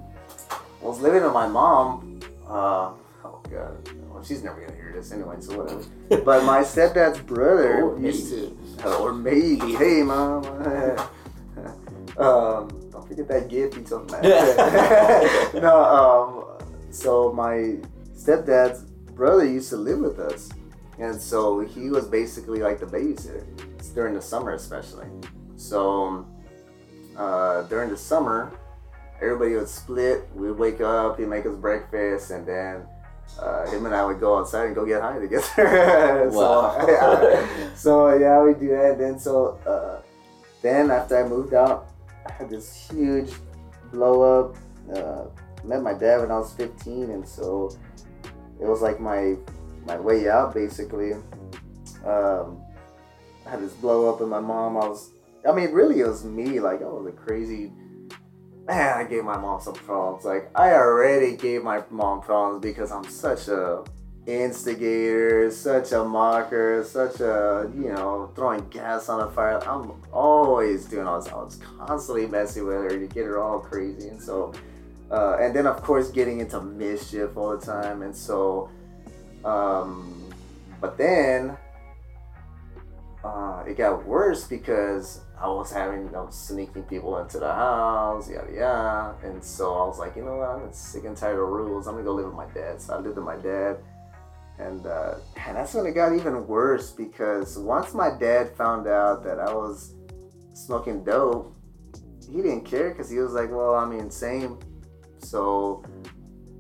was 0.82 1.00
living 1.00 1.24
with 1.24 1.34
my 1.34 1.48
mom, 1.48 2.20
uh, 2.48 2.92
oh 3.26 3.42
god, 3.50 3.90
well, 4.10 4.24
she's 4.24 4.44
never 4.44 4.62
gonna 4.62 4.76
hear 4.76 4.94
this 4.96 5.12
anyway, 5.12 5.36
so 5.40 5.58
whatever. 5.58 5.84
But 6.24 6.44
my 6.46 6.62
stepdad's 6.62 7.20
brother 7.20 7.84
Or 7.84 8.00
used 8.00 8.30
to, 8.32 8.98
or 9.00 9.14
maybe, 9.14 9.74
hey 9.76 10.04
mom. 10.04 10.46
um, 12.18 12.90
don't 12.92 13.08
forget 13.08 13.28
that 13.28 13.50
gift 13.50 13.76
he 13.76 13.84
took 13.84 14.10
no, 15.62 15.84
um, 15.84 16.68
so 16.92 17.32
my 17.34 17.78
stepdad's 18.16 18.84
brother 19.14 19.46
used 19.46 19.70
to 19.70 19.78
live 19.78 20.00
with 20.00 20.20
us, 20.20 20.50
and 21.00 21.20
so 21.20 21.60
he 21.60 21.90
was 21.90 22.08
basically 22.08 22.60
like 22.60 22.80
the 22.80 22.86
babysitter 22.86 23.46
during 23.94 24.14
the 24.14 24.22
summer, 24.22 24.54
especially. 24.54 25.08
So 25.56 26.26
uh, 27.16 27.64
during 27.64 27.90
the 27.90 27.98
summer, 27.98 28.52
everybody 29.22 29.56
would 29.56 29.70
split. 29.70 30.28
We'd 30.34 30.52
wake 30.52 30.82
up, 30.82 31.20
he'd 31.20 31.28
make 31.28 31.46
us 31.46 31.56
breakfast, 31.56 32.32
and 32.32 32.46
then 32.46 32.86
uh, 33.40 33.70
him 33.70 33.86
and 33.86 33.94
I 33.94 34.06
would 34.06 34.20
go 34.20 34.40
outside 34.40 34.68
and 34.68 34.76
go 34.76 34.86
get 34.86 35.02
high 35.02 35.20
together. 35.20 36.30
Wow. 36.32 36.78
so, 36.80 36.88
yeah, 36.90 37.76
so 37.76 38.18
yeah, 38.18 38.44
we 38.44 38.54
do 38.54 38.70
that. 38.70 38.98
Then 38.98 39.20
so 39.20 39.60
uh, 39.66 40.02
then 40.62 40.90
after 40.90 41.24
I 41.24 41.28
moved 41.28 41.54
out, 41.54 41.90
I 42.26 42.32
had 42.34 42.50
this 42.50 42.90
huge 42.90 43.32
blow 43.92 44.22
up. 44.22 44.56
Uh, 44.94 45.26
met 45.64 45.84
my 45.84 45.94
dad 45.94 46.22
when 46.22 46.32
I 46.32 46.40
was 46.40 46.54
15, 46.54 47.12
and 47.12 47.28
so 47.28 47.76
it 48.60 48.66
was 48.66 48.82
like 48.82 49.00
my 49.00 49.36
my 49.88 49.98
way 49.98 50.30
out 50.30 50.54
basically. 50.54 51.14
Um, 52.06 52.62
I 53.46 53.52
had 53.52 53.62
this 53.62 53.74
blow 53.74 54.14
up, 54.14 54.22
and 54.22 54.30
my 54.30 54.40
mom. 54.40 54.78
I 54.78 54.88
was. 54.88 55.12
I 55.48 55.54
mean, 55.54 55.72
really, 55.72 56.02
it 56.02 56.08
was 56.08 56.26
me. 56.26 56.60
Like 56.60 56.82
I 56.82 56.86
was 56.86 57.08
a 57.08 57.12
crazy 57.12 57.72
man. 58.68 58.98
I 58.98 59.04
gave 59.06 59.24
my 59.24 59.38
mom 59.38 59.62
some 59.62 59.74
problems. 59.74 60.26
Like 60.26 60.52
I 60.54 60.74
already 60.74 61.38
gave 61.38 61.64
my 61.64 61.84
mom 61.90 62.22
problems 62.22 62.62
because 62.62 62.92
I'm 62.92 63.06
such 63.06 63.48
a 63.48 63.84
instigator, 64.26 65.50
such 65.50 65.94
a 65.94 66.04
mocker, 66.04 66.84
such 66.84 67.22
a 67.22 67.72
you 67.74 67.90
know 67.90 68.32
throwing 68.36 68.68
gas 68.70 69.08
on 69.08 69.22
a 69.22 69.32
fire. 69.32 69.64
I'm 69.64 69.94
always 70.12 70.86
doing 70.86 71.08
all 71.08 71.22
this. 71.22 71.32
I 71.32 71.36
was 71.36 71.60
constantly 71.78 72.28
messing 72.28 72.66
with 72.66 72.76
her 72.76 73.00
to 73.00 73.08
get 73.08 73.26
her 73.26 73.42
all 73.42 73.60
crazy, 73.60 74.10
and 74.10 74.22
so. 74.22 74.54
Uh, 75.10 75.38
and 75.40 75.56
then 75.56 75.66
of 75.66 75.82
course 75.82 76.12
getting 76.12 76.42
into 76.42 76.60
mischief 76.60 77.38
all 77.38 77.58
the 77.58 77.66
time 77.66 78.02
and 78.02 78.14
so 78.14 78.70
um, 79.48 80.30
but 80.82 80.98
then 80.98 81.58
uh, 83.24 83.64
it 83.66 83.78
got 83.78 84.06
worse 84.06 84.46
because 84.46 85.22
I 85.40 85.48
was 85.48 85.72
having, 85.72 86.06
you 86.06 86.12
know, 86.12 86.28
sneaking 86.30 86.84
people 86.84 87.18
into 87.20 87.40
the 87.40 87.54
house, 87.54 88.30
yada 88.30 88.52
yada. 88.54 89.16
And 89.24 89.44
so 89.44 89.74
I 89.74 89.88
was 89.88 90.00
like, 90.00 90.16
you 90.16 90.24
know 90.26 90.38
what, 90.38 90.50
I'm 90.50 90.74
sick 90.74 91.06
and 91.06 91.16
tired 91.16 91.40
of 91.40 91.48
rules. 91.48 91.88
I'm 91.88 91.94
gonna 91.94 92.04
go 92.04 92.14
live 92.14 92.26
with 92.26 92.36
my 92.36 92.48
dad. 92.48 92.82
So 92.82 92.94
I 92.94 92.98
lived 92.98 93.16
with 93.16 93.26
my 93.26 93.38
dad. 93.38 93.78
And, 94.60 94.86
uh, 94.86 95.16
and 95.46 95.56
that's 95.56 95.74
when 95.74 95.86
it 95.86 95.94
got 95.94 96.14
even 96.14 96.46
worse 96.48 96.92
because 96.92 97.58
once 97.58 97.94
my 97.94 98.10
dad 98.20 98.56
found 98.58 98.88
out 98.88 99.24
that 99.24 99.40
I 99.40 99.54
was 99.54 99.94
smoking 100.54 101.04
dope, 101.04 101.56
he 102.30 102.42
didn't 102.42 102.66
care 102.66 102.90
because 102.90 103.10
he 103.10 103.20
was 103.20 103.34
like, 103.34 103.50
well, 103.52 103.76
I 103.76 103.86
mean, 103.86 104.12
same. 104.12 104.60
So 105.20 105.86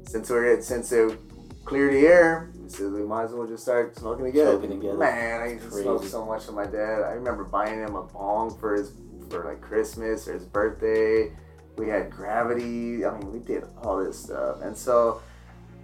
since 0.03 0.29
we're 0.29 0.61
since 0.61 0.91
it 0.91 1.19
cleared 1.65 1.93
the 1.93 2.07
air, 2.07 2.53
he 2.67 2.75
said 2.75 2.91
we 2.91 3.03
might 3.03 3.23
as 3.23 3.31
well 3.31 3.47
just 3.47 3.63
start 3.63 3.95
smoking 3.95 4.25
together. 4.25 4.57
Smoking 4.57 4.81
together. 4.81 4.97
Man, 4.97 5.41
I 5.41 5.53
used 5.53 5.65
to 5.65 5.71
smoke 5.71 6.03
so 6.03 6.25
much 6.25 6.45
with 6.47 6.55
my 6.55 6.65
dad. 6.65 7.03
I 7.03 7.11
remember 7.11 7.45
buying 7.45 7.79
him 7.79 7.95
a 7.95 8.03
bong 8.03 8.57
for 8.59 8.75
his 8.75 8.91
for 9.29 9.45
like 9.45 9.61
Christmas 9.61 10.27
or 10.27 10.33
his 10.33 10.43
birthday. 10.43 11.31
We 11.77 11.87
had 11.87 12.09
gravity. 12.09 13.05
I 13.05 13.17
mean, 13.17 13.31
we 13.31 13.39
did 13.39 13.63
all 13.81 14.03
this 14.03 14.23
stuff. 14.23 14.61
And 14.61 14.75
so 14.75 15.21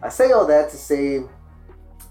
I 0.02 0.10
say 0.10 0.32
all 0.32 0.46
that 0.48 0.72
to 0.72 0.78
say 0.78 1.24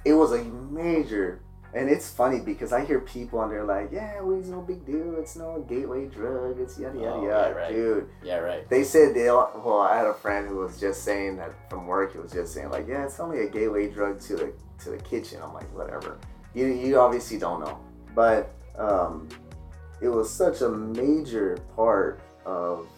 it 0.04 0.14
was 0.14 0.32
a 0.32 0.42
major 0.44 1.41
and 1.74 1.88
it's 1.88 2.10
funny 2.10 2.40
because 2.40 2.72
I 2.72 2.84
hear 2.84 3.00
people 3.00 3.42
and 3.42 3.50
they're 3.50 3.64
like, 3.64 3.90
Yeah, 3.92 4.20
weed's 4.22 4.48
no 4.50 4.60
big 4.60 4.84
deal, 4.84 5.16
it's 5.18 5.36
no 5.36 5.64
gateway 5.68 6.06
drug, 6.06 6.58
it's 6.60 6.78
yada 6.78 6.98
yada 6.98 7.10
Oh, 7.16 7.24
yada. 7.24 7.26
yeah, 7.26 7.48
right. 7.60 7.72
Dude, 7.72 8.08
Yeah, 8.22 8.36
right. 8.38 8.68
they 8.68 8.84
said 8.84 9.14
they 9.14 9.28
all, 9.28 9.50
well 9.64 9.78
i 9.80 9.96
had 9.96 10.06
a 10.06 10.14
friend 10.14 10.48
who 10.48 10.56
was 10.56 10.78
just 10.78 11.02
saying 11.04 11.36
that 11.38 11.52
from 11.70 11.86
work 11.86 12.12
he 12.12 12.18
was 12.18 12.32
just 12.32 12.52
saying 12.54 12.70
like 12.70 12.86
yeah 12.88 13.04
it's 13.04 13.18
only 13.20 13.40
a 13.40 13.48
gateway 13.48 13.88
drug 13.90 14.20
to 14.20 14.36
the 14.36 14.52
to 14.84 14.90
the 14.90 14.98
kitchen. 14.98 15.40
I'm 15.42 15.54
like 15.54 15.72
whatever. 15.76 16.18
You, 16.54 16.66
you 16.66 16.98
obviously 16.98 17.38
don't 17.38 17.60
know. 17.60 17.78
But 18.14 18.50
um, 18.76 19.28
it 20.00 20.08
was 20.08 20.28
such 20.28 20.60
a 20.60 20.68
major 20.68 21.56
part 21.76 22.20
of 22.44 22.88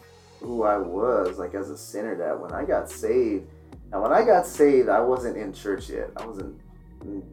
who 0.41 0.63
i 0.65 0.77
was 0.79 1.39
like 1.39 1.55
as 1.55 1.71
a 1.71 1.77
sinner 1.77 2.15
that 2.17 2.39
when 2.39 2.53
i 2.53 2.65
got 2.65 2.91
saved 2.91 3.47
and 3.93 4.03
when 4.03 4.13
i 4.13 4.23
got 4.25 4.47
saved 4.47 4.89
i 4.89 5.01
wasn't 5.01 5.37
in 5.37 5.53
church 5.53 5.89
yet. 5.91 6.11
I 6.17 6.25
wasn't 6.27 6.59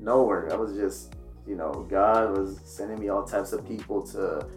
nowhere. 0.02 0.52
I 0.52 0.56
was 0.56 0.74
just 0.76 1.14
you 1.52 1.58
know 1.58 1.86
god 1.90 2.32
was 2.32 2.60
sending 2.64 3.00
me 3.00 3.10
all 3.10 3.24
types 3.24 3.52
of 3.52 3.68
people 3.68 4.02
to 4.02 4.48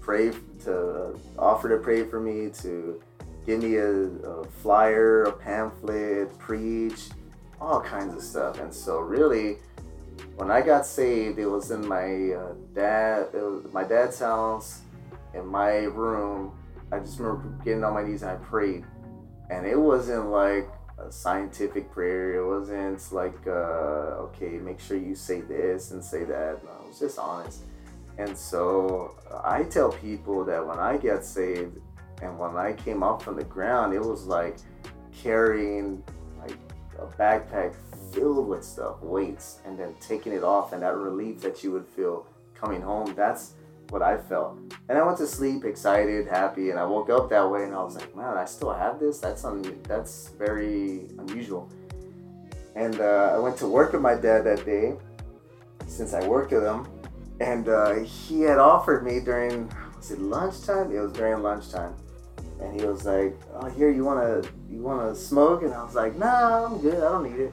pray 0.00 0.32
to 0.64 1.14
offer 1.38 1.68
to 1.68 1.76
pray 1.76 2.02
for 2.02 2.18
me 2.18 2.50
to 2.62 3.00
give 3.46 3.62
me 3.62 3.76
a, 3.76 3.90
a 3.90 4.44
flyer, 4.62 5.24
a 5.24 5.32
pamphlet, 5.32 6.36
preach, 6.38 7.08
all 7.60 7.80
kinds 7.80 8.14
of 8.14 8.22
stuff. 8.22 8.60
And 8.60 8.72
so 8.72 9.00
really, 9.00 9.56
when 10.36 10.50
I 10.50 10.60
got 10.60 10.86
saved, 10.86 11.38
it 11.38 11.46
was 11.46 11.70
in 11.70 11.86
my 11.86 12.32
uh, 12.32 12.54
dad, 12.74 13.28
my 13.72 13.84
dad's 13.84 14.18
house, 14.18 14.80
in 15.34 15.46
my 15.46 15.78
room. 15.84 16.56
I 16.92 16.98
just 16.98 17.18
remember 17.18 17.48
getting 17.64 17.84
on 17.84 17.94
my 17.94 18.02
knees 18.02 18.22
and 18.22 18.32
I 18.32 18.34
prayed, 18.36 18.84
and 19.50 19.66
it 19.66 19.78
wasn't 19.78 20.30
like 20.30 20.68
a 21.00 21.10
scientific 21.10 21.90
prayer. 21.90 22.34
It 22.34 22.46
wasn't 22.46 23.12
like, 23.12 23.46
uh, 23.46 24.26
okay, 24.26 24.58
make 24.58 24.80
sure 24.80 24.96
you 24.96 25.14
say 25.14 25.40
this 25.40 25.90
and 25.92 26.04
say 26.04 26.24
that. 26.24 26.62
No, 26.64 26.70
it 26.82 26.88
was 26.88 26.98
just 26.98 27.18
honest. 27.18 27.64
And 28.18 28.36
so 28.36 29.16
I 29.44 29.62
tell 29.64 29.92
people 29.92 30.44
that 30.44 30.66
when 30.66 30.78
I 30.78 30.96
get 30.96 31.24
saved 31.24 31.78
and 32.22 32.38
when 32.38 32.56
I 32.56 32.72
came 32.74 33.02
up 33.02 33.22
from 33.22 33.36
the 33.36 33.44
ground, 33.44 33.94
it 33.94 34.00
was 34.02 34.26
like 34.26 34.56
carrying 35.22 36.02
like 36.38 36.58
a 36.98 37.06
backpack 37.06 37.74
filled 38.12 38.48
with 38.48 38.64
stuff, 38.64 39.00
weights, 39.00 39.60
and 39.64 39.78
then 39.78 39.94
taking 40.00 40.32
it 40.32 40.44
off 40.44 40.72
and 40.72 40.82
that 40.82 40.96
relief 40.96 41.40
that 41.40 41.64
you 41.64 41.72
would 41.72 41.86
feel 41.86 42.26
coming 42.54 42.82
home. 42.82 43.14
That's 43.16 43.54
what 43.90 44.02
I 44.02 44.16
felt. 44.16 44.58
And 44.88 44.96
I 44.96 45.04
went 45.04 45.18
to 45.18 45.26
sleep 45.26 45.64
excited, 45.64 46.26
happy, 46.26 46.70
and 46.70 46.78
I 46.78 46.84
woke 46.84 47.10
up 47.10 47.28
that 47.30 47.48
way 47.48 47.64
and 47.64 47.74
I 47.74 47.82
was 47.82 47.96
like, 47.96 48.16
man, 48.16 48.36
I 48.36 48.44
still 48.44 48.72
have 48.72 48.98
this? 48.98 49.18
That's 49.18 49.44
un- 49.44 49.80
that's 49.82 50.28
very 50.38 51.08
unusual. 51.18 51.70
And 52.76 53.00
uh, 53.00 53.32
I 53.34 53.38
went 53.38 53.56
to 53.58 53.66
work 53.66 53.92
with 53.92 54.02
my 54.02 54.14
dad 54.14 54.44
that 54.44 54.64
day 54.64 54.94
since 55.86 56.14
I 56.14 56.26
worked 56.26 56.52
with 56.52 56.64
him. 56.64 56.86
And 57.40 57.68
uh, 57.68 57.94
he 58.00 58.42
had 58.42 58.58
offered 58.58 59.04
me 59.04 59.20
during, 59.20 59.70
was 59.96 60.10
it 60.10 60.20
lunchtime? 60.20 60.94
It 60.94 61.00
was 61.00 61.12
during 61.12 61.42
lunchtime. 61.42 61.94
And 62.60 62.78
he 62.78 62.86
was 62.86 63.06
like, 63.06 63.36
oh, 63.54 63.68
here, 63.70 63.90
you 63.90 64.04
wanna, 64.04 64.42
you 64.70 64.82
wanna 64.82 65.14
smoke? 65.14 65.62
And 65.62 65.72
I 65.72 65.82
was 65.82 65.94
like, 65.94 66.16
nah, 66.16 66.66
I'm 66.66 66.80
good, 66.80 66.96
I 66.96 67.00
don't 67.00 67.30
need 67.30 67.40
it. 67.40 67.52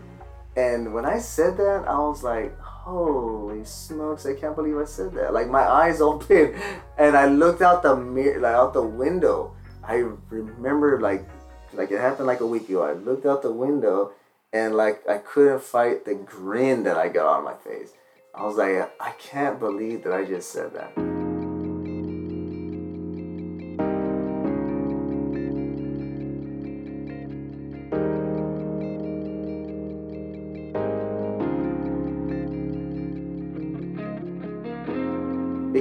And 0.58 0.94
when 0.94 1.06
I 1.06 1.20
said 1.20 1.56
that, 1.58 1.86
I 1.88 1.98
was 2.00 2.24
like, 2.24 2.54
holy 2.88 3.66
smokes, 3.66 4.26
I 4.26 4.34
can't 4.34 4.56
believe 4.56 4.78
I 4.78 4.86
said 4.86 5.14
that. 5.14 5.34
Like 5.34 5.50
my 5.50 5.62
eyes 5.62 6.00
opened 6.10 6.56
and 6.98 7.18
I 7.18 7.26
looked 7.26 7.62
out 7.62 7.84
the 7.84 7.96
mirror, 7.96 8.40
like 8.40 8.56
out 8.56 8.74
the 8.74 8.84
window. 8.84 9.56
I 9.84 10.06
remember 10.30 11.00
like, 11.00 11.28
like 11.74 11.92
it 11.92 12.00
happened 12.00 12.28
like 12.28 12.40
a 12.40 12.48
week 12.48 12.70
ago. 12.70 12.84
I 12.84 12.94
looked 12.94 13.26
out 13.26 13.42
the 13.42 13.52
window 13.52 14.14
and 14.54 14.76
like 14.76 15.08
I 15.08 15.18
couldn't 15.18 15.62
fight 15.62 16.06
the 16.06 16.16
grin 16.16 16.84
that 16.84 16.98
I 16.98 17.10
got 17.10 17.28
on 17.28 17.44
my 17.44 17.56
face. 17.56 17.92
I 18.34 18.46
was 18.46 18.56
like, 18.56 18.90
I 19.00 19.12
can't 19.20 19.60
believe 19.60 20.04
that 20.04 20.14
I 20.14 20.24
just 20.24 20.52
said 20.52 20.74
that. 20.74 21.17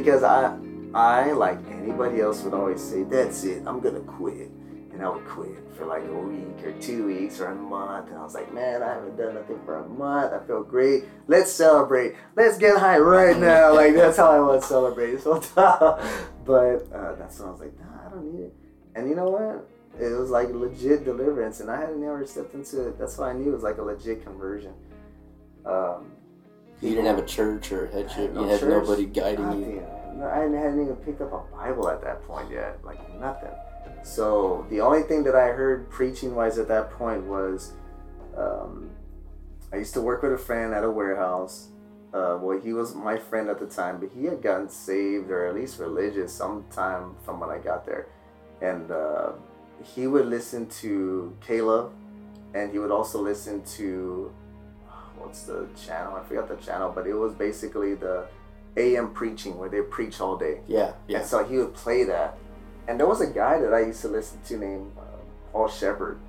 Because 0.06 0.22
I, 0.22 0.56
I 0.94 1.32
like 1.32 1.58
anybody 1.68 2.20
else 2.20 2.44
would 2.44 2.54
always 2.54 2.80
say, 2.80 3.02
"That's 3.02 3.42
it, 3.42 3.64
I'm 3.66 3.80
gonna 3.80 3.98
quit," 3.98 4.52
and 4.92 5.02
I 5.02 5.08
would 5.08 5.26
quit 5.26 5.58
for 5.76 5.84
like 5.84 6.04
a 6.04 6.12
week 6.16 6.64
or 6.64 6.70
two 6.80 7.08
weeks 7.08 7.40
or 7.40 7.46
a 7.46 7.54
month, 7.56 8.10
and 8.10 8.16
I 8.16 8.22
was 8.22 8.32
like, 8.32 8.54
"Man, 8.54 8.84
I 8.84 8.94
haven't 8.94 9.16
done 9.16 9.34
nothing 9.34 9.58
for 9.64 9.78
a 9.78 9.88
month. 9.88 10.32
I 10.32 10.46
feel 10.46 10.62
great. 10.62 11.06
Let's 11.26 11.50
celebrate. 11.50 12.14
Let's 12.36 12.56
get 12.56 12.78
high 12.78 12.98
right 12.98 13.36
now." 13.36 13.74
Like 13.74 13.96
that's 13.96 14.16
how 14.16 14.30
I 14.30 14.38
want 14.38 14.62
to 14.62 14.68
celebrate. 14.68 15.20
So, 15.22 15.40
but 15.56 16.86
uh, 16.94 17.16
that's 17.16 17.40
when 17.40 17.48
I 17.48 17.50
was 17.50 17.58
like, 17.60 17.76
"Nah, 17.76 18.06
I 18.06 18.10
don't 18.10 18.32
need 18.32 18.44
it." 18.44 18.54
And 18.94 19.08
you 19.08 19.16
know 19.16 19.28
what? 19.28 19.68
It 20.00 20.16
was 20.16 20.30
like 20.30 20.50
legit 20.50 21.04
deliverance, 21.04 21.58
and 21.58 21.68
I 21.68 21.80
had 21.80 21.96
never 21.96 22.24
stepped 22.28 22.54
into 22.54 22.86
it. 22.86 22.96
That's 22.96 23.18
why 23.18 23.30
I 23.30 23.32
knew 23.32 23.50
it 23.50 23.54
was 23.54 23.64
like 23.64 23.78
a 23.78 23.82
legit 23.82 24.22
conversion. 24.22 24.72
Um, 25.64 26.12
You 26.80 26.90
didn't 26.90 27.06
have 27.06 27.18
a 27.18 27.26
church 27.26 27.72
or 27.72 27.88
I 27.88 27.96
headship. 27.96 28.32
no 28.34 28.42
you 28.44 28.48
had 28.50 28.60
church, 28.60 28.86
nobody 28.86 29.06
guiding 29.06 29.44
you. 29.60 29.80
nothing. 29.82 29.95
I 30.22 30.40
hadn't 30.40 30.82
even 30.82 30.96
picked 30.96 31.20
up 31.20 31.32
a 31.32 31.56
Bible 31.56 31.88
at 31.88 32.02
that 32.02 32.26
point 32.26 32.50
yet, 32.50 32.78
like 32.84 32.98
nothing. 33.18 33.50
So 34.02 34.66
the 34.70 34.80
only 34.80 35.02
thing 35.02 35.24
that 35.24 35.34
I 35.34 35.48
heard 35.48 35.90
preaching 35.90 36.34
wise 36.34 36.58
at 36.58 36.68
that 36.68 36.90
point 36.90 37.24
was, 37.24 37.72
um, 38.36 38.90
I 39.72 39.76
used 39.76 39.94
to 39.94 40.00
work 40.00 40.22
with 40.22 40.32
a 40.32 40.38
friend 40.38 40.72
at 40.72 40.84
a 40.84 40.90
warehouse. 40.90 41.68
Uh, 42.14 42.38
well, 42.40 42.58
he 42.58 42.72
was 42.72 42.94
my 42.94 43.16
friend 43.16 43.48
at 43.48 43.58
the 43.58 43.66
time, 43.66 43.98
but 43.98 44.10
he 44.16 44.24
had 44.24 44.40
gotten 44.40 44.68
saved 44.68 45.30
or 45.30 45.46
at 45.46 45.54
least 45.54 45.78
religious 45.78 46.32
sometime 46.32 47.14
from 47.24 47.40
when 47.40 47.50
I 47.50 47.58
got 47.58 47.84
there, 47.84 48.06
and 48.62 48.90
uh, 48.90 49.32
he 49.82 50.06
would 50.06 50.26
listen 50.26 50.66
to 50.80 51.36
Caleb, 51.44 51.92
and 52.54 52.72
he 52.72 52.78
would 52.78 52.92
also 52.92 53.20
listen 53.20 53.62
to 53.76 54.32
what's 55.18 55.42
the 55.42 55.66
channel? 55.76 56.16
I 56.16 56.22
forgot 56.26 56.48
the 56.48 56.56
channel, 56.56 56.92
but 56.94 57.06
it 57.06 57.14
was 57.14 57.34
basically 57.34 57.94
the 57.94 58.26
AM 58.76 59.12
preaching 59.12 59.58
where 59.58 59.68
they 59.68 59.80
preach 59.80 60.20
all 60.20 60.36
day. 60.36 60.60
Yeah, 60.66 60.92
yeah. 61.08 61.18
And 61.18 61.26
so 61.26 61.44
he 61.44 61.56
would 61.58 61.74
play 61.74 62.04
that. 62.04 62.38
And 62.88 63.00
there 63.00 63.06
was 63.06 63.20
a 63.20 63.26
guy 63.26 63.58
that 63.60 63.72
I 63.72 63.80
used 63.80 64.00
to 64.02 64.08
listen 64.08 64.40
to 64.46 64.56
named 64.56 64.92
uh, 64.98 65.02
Paul 65.52 65.68
Shepard. 65.68 66.20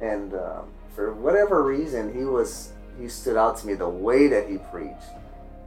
And 0.00 0.34
um, 0.34 0.70
for 0.94 1.12
whatever 1.14 1.64
reason, 1.64 2.14
he 2.14 2.24
was 2.24 2.72
he 2.98 3.08
stood 3.08 3.36
out 3.36 3.56
to 3.58 3.66
me. 3.66 3.74
The 3.74 3.88
way 3.88 4.28
that 4.28 4.48
he 4.48 4.58
preached, 4.58 5.10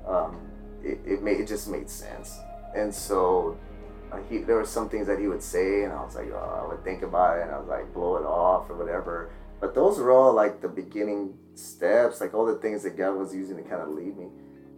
um, 0.07 0.39
it, 0.83 0.99
it 1.05 1.23
made 1.23 1.39
it 1.39 1.47
just 1.47 1.67
made 1.67 1.89
sense. 1.89 2.37
And 2.75 2.93
so 2.93 3.57
uh, 4.11 4.17
he 4.29 4.39
there 4.39 4.55
were 4.55 4.65
some 4.65 4.89
things 4.89 5.07
that 5.07 5.19
he 5.19 5.27
would 5.27 5.43
say, 5.43 5.83
and 5.83 5.93
I 5.93 6.03
was 6.03 6.15
like, 6.15 6.31
oh, 6.33 6.63
I 6.63 6.67
would 6.67 6.83
think 6.83 7.03
about 7.03 7.37
it, 7.39 7.43
and 7.43 7.51
I 7.51 7.59
was 7.59 7.67
like, 7.67 7.93
blow 7.93 8.17
it 8.17 8.25
off 8.25 8.69
or 8.69 8.77
whatever. 8.77 9.31
But 9.59 9.75
those 9.75 9.97
were 9.97 10.11
all 10.11 10.33
like 10.33 10.61
the 10.61 10.67
beginning 10.67 11.35
steps, 11.55 12.21
like 12.21 12.33
all 12.33 12.45
the 12.45 12.55
things 12.55 12.83
that 12.83 12.97
God 12.97 13.15
was 13.15 13.33
using 13.33 13.57
to 13.57 13.63
kind 13.63 13.81
of 13.81 13.89
lead 13.89 14.17
me. 14.17 14.27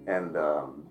And 0.07 0.37
um, 0.37 0.83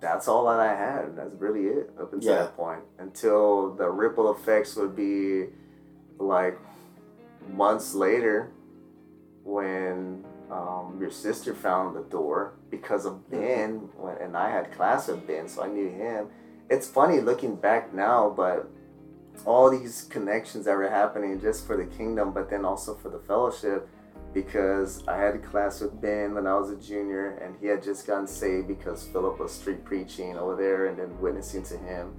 that's 0.00 0.28
all 0.28 0.44
that 0.46 0.60
I 0.60 0.74
had. 0.74 1.16
That's 1.16 1.34
really 1.38 1.66
it 1.66 1.90
up 2.00 2.12
until 2.12 2.32
Yeah. 2.32 2.38
that 2.42 2.56
point. 2.56 2.80
Until 2.98 3.74
the 3.74 3.88
ripple 3.90 4.30
effects 4.30 4.76
would 4.76 4.94
be 4.96 5.46
like 6.18 6.58
months 7.52 7.94
later 7.94 8.50
when 9.44 10.24
um, 10.50 10.96
your 11.00 11.10
sister 11.10 11.54
found 11.54 11.96
the 11.96 12.02
door 12.02 12.54
because 12.70 13.04
of 13.06 13.30
Ben, 13.30 13.88
when, 13.96 14.16
and 14.18 14.36
I 14.36 14.50
had 14.50 14.72
class 14.72 15.08
with 15.08 15.26
Ben, 15.26 15.48
so 15.48 15.62
I 15.62 15.68
knew 15.68 15.88
him. 15.88 16.28
It's 16.68 16.88
funny 16.88 17.20
looking 17.20 17.56
back 17.56 17.92
now, 17.94 18.30
but 18.30 18.68
all 19.44 19.70
these 19.70 20.02
connections 20.10 20.64
that 20.64 20.76
were 20.76 20.88
happening 20.88 21.40
just 21.40 21.66
for 21.66 21.76
the 21.76 21.84
kingdom, 21.84 22.32
but 22.32 22.48
then 22.50 22.64
also 22.64 22.94
for 22.94 23.08
the 23.08 23.18
fellowship, 23.18 23.88
because 24.36 25.02
I 25.08 25.16
had 25.16 25.34
a 25.34 25.38
class 25.38 25.80
with 25.80 25.98
Ben 25.98 26.34
when 26.34 26.46
I 26.46 26.58
was 26.58 26.68
a 26.68 26.76
junior, 26.76 27.38
and 27.38 27.56
he 27.58 27.68
had 27.68 27.82
just 27.82 28.06
gotten 28.06 28.26
saved 28.26 28.68
because 28.68 29.02
Philip 29.04 29.40
was 29.40 29.50
street 29.50 29.82
preaching 29.82 30.36
over 30.36 30.54
there 30.54 30.88
and 30.88 30.98
then 30.98 31.18
witnessing 31.22 31.62
to 31.62 31.78
him. 31.78 32.14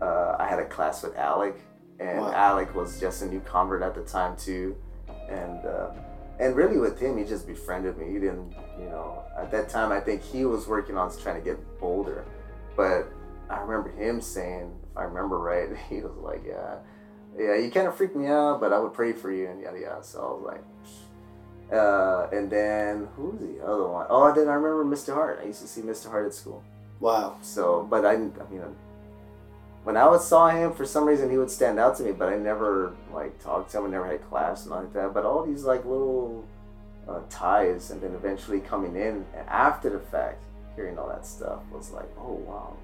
Uh, 0.00 0.36
I 0.38 0.48
had 0.48 0.58
a 0.58 0.64
class 0.64 1.02
with 1.02 1.14
Alec, 1.18 1.60
and 1.98 2.18
Wow. 2.20 2.32
Alec 2.32 2.74
was 2.74 2.98
just 2.98 3.20
a 3.20 3.26
new 3.26 3.40
convert 3.40 3.82
at 3.82 3.94
the 3.94 4.02
time 4.02 4.38
too, 4.38 4.74
and 5.28 5.62
uh, 5.66 5.90
and 6.38 6.56
really 6.56 6.78
with 6.78 6.98
him, 6.98 7.18
he 7.18 7.24
just 7.24 7.46
befriended 7.46 7.98
me. 7.98 8.06
He 8.06 8.14
didn't, 8.14 8.54
you 8.78 8.86
know, 8.86 9.22
at 9.36 9.50
that 9.50 9.68
time 9.68 9.92
I 9.92 10.00
think 10.00 10.22
he 10.22 10.46
was 10.46 10.66
working 10.66 10.96
on 10.96 11.14
trying 11.18 11.36
to 11.36 11.44
get 11.44 11.58
bolder, 11.78 12.24
but 12.74 13.12
I 13.50 13.58
remember 13.60 13.90
him 13.90 14.22
saying, 14.22 14.72
if 14.90 14.96
I 14.96 15.02
remember 15.02 15.38
right, 15.38 15.68
he 15.90 16.00
was 16.00 16.16
like, 16.22 16.42
yeah, 16.42 16.76
yeah, 17.38 17.56
you 17.56 17.70
kind 17.70 17.86
of 17.86 17.94
freaked 17.96 18.16
me 18.16 18.28
out, 18.28 18.60
but 18.62 18.72
I 18.72 18.78
would 18.78 18.94
pray 18.94 19.12
for 19.12 19.30
you 19.30 19.46
and 19.46 19.60
yada 19.60 19.78
yada. 19.78 20.02
So 20.02 20.20
I 20.20 20.32
was 20.32 20.42
like. 20.46 20.64
Uh, 21.72 22.28
and 22.32 22.50
then 22.50 23.08
who's 23.16 23.38
the 23.38 23.64
other 23.64 23.86
one? 23.86 24.06
Oh, 24.10 24.26
and 24.26 24.36
then 24.36 24.48
I 24.48 24.54
remember 24.54 24.84
Mr. 24.84 25.14
Hart. 25.14 25.40
I 25.42 25.46
used 25.46 25.62
to 25.62 25.68
see 25.68 25.82
Mr. 25.82 26.10
Hart 26.10 26.26
at 26.26 26.34
school. 26.34 26.62
Wow. 26.98 27.36
So, 27.42 27.86
but 27.88 28.04
I, 28.04 28.14
I 28.14 28.16
mean, 28.16 28.62
when 29.84 29.96
I 29.96 30.08
would 30.08 30.20
saw 30.20 30.48
him, 30.48 30.72
for 30.72 30.84
some 30.84 31.04
reason 31.04 31.30
he 31.30 31.38
would 31.38 31.50
stand 31.50 31.78
out 31.78 31.96
to 31.98 32.02
me, 32.02 32.12
but 32.12 32.28
I 32.28 32.36
never 32.36 32.94
like 33.12 33.42
talked 33.42 33.70
to 33.72 33.78
him. 33.78 33.86
I 33.86 33.90
never 33.90 34.06
had 34.06 34.28
class 34.28 34.62
and 34.66 34.74
like 34.74 34.92
that. 34.94 35.14
But 35.14 35.24
all 35.24 35.44
these 35.44 35.64
like 35.64 35.84
little 35.84 36.44
uh, 37.08 37.20
ties, 37.30 37.90
and 37.90 38.00
then 38.02 38.14
eventually 38.14 38.60
coming 38.60 38.96
in 38.96 39.24
after 39.48 39.90
the 39.90 40.00
fact, 40.00 40.42
hearing 40.76 40.98
all 40.98 41.08
that 41.08 41.24
stuff 41.24 41.60
was 41.72 41.90
like, 41.92 42.08
oh 42.18 42.34
wow, 42.34 42.76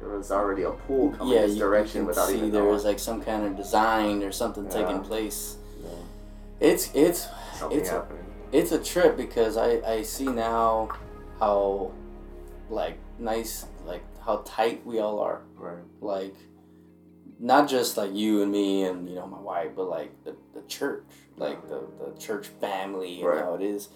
there 0.00 0.10
was 0.10 0.30
already 0.30 0.62
a 0.62 0.70
pool 0.70 1.10
coming 1.12 1.34
yeah, 1.34 1.42
this 1.42 1.54
you, 1.54 1.58
direction 1.60 2.02
you 2.02 2.06
without 2.06 2.28
see 2.28 2.36
even 2.36 2.52
there 2.52 2.64
was 2.64 2.84
like 2.84 2.98
some 2.98 3.22
kind 3.22 3.46
of 3.46 3.56
design 3.56 4.22
or 4.22 4.32
something 4.32 4.64
Yeah. 4.64 4.70
taking 4.70 5.00
place. 5.00 5.56
Yeah, 6.60 6.68
It's 6.68 6.90
it's 6.94 7.26
something 7.58 7.78
it's 7.78 7.88
a- 7.90 7.92
happening. 7.92 8.24
it's 8.52 8.72
a 8.72 8.78
trip 8.82 9.16
because 9.16 9.56
I 9.56 9.80
I 9.86 10.02
see 10.02 10.26
now 10.26 10.88
how 11.40 11.92
like 12.70 12.98
nice 13.18 13.66
like 13.86 14.02
how 14.24 14.42
tight 14.44 14.84
we 14.86 14.98
all 14.98 15.18
are. 15.20 15.40
Right. 15.56 15.84
Like 16.00 16.34
not 17.38 17.68
just 17.68 17.96
like 17.96 18.12
you 18.14 18.42
and 18.42 18.50
me 18.50 18.84
and 18.84 19.08
you 19.08 19.14
know 19.14 19.26
my 19.26 19.38
wife, 19.40 19.70
but 19.76 19.88
like 19.88 20.10
the, 20.24 20.34
the 20.54 20.62
church, 20.62 21.04
like 21.36 21.68
the, 21.68 21.82
the 22.02 22.18
church 22.18 22.46
family 22.60 23.20
and 23.20 23.28
Right. 23.28 23.44
how 23.44 23.54
it 23.54 23.62
is. 23.62 23.88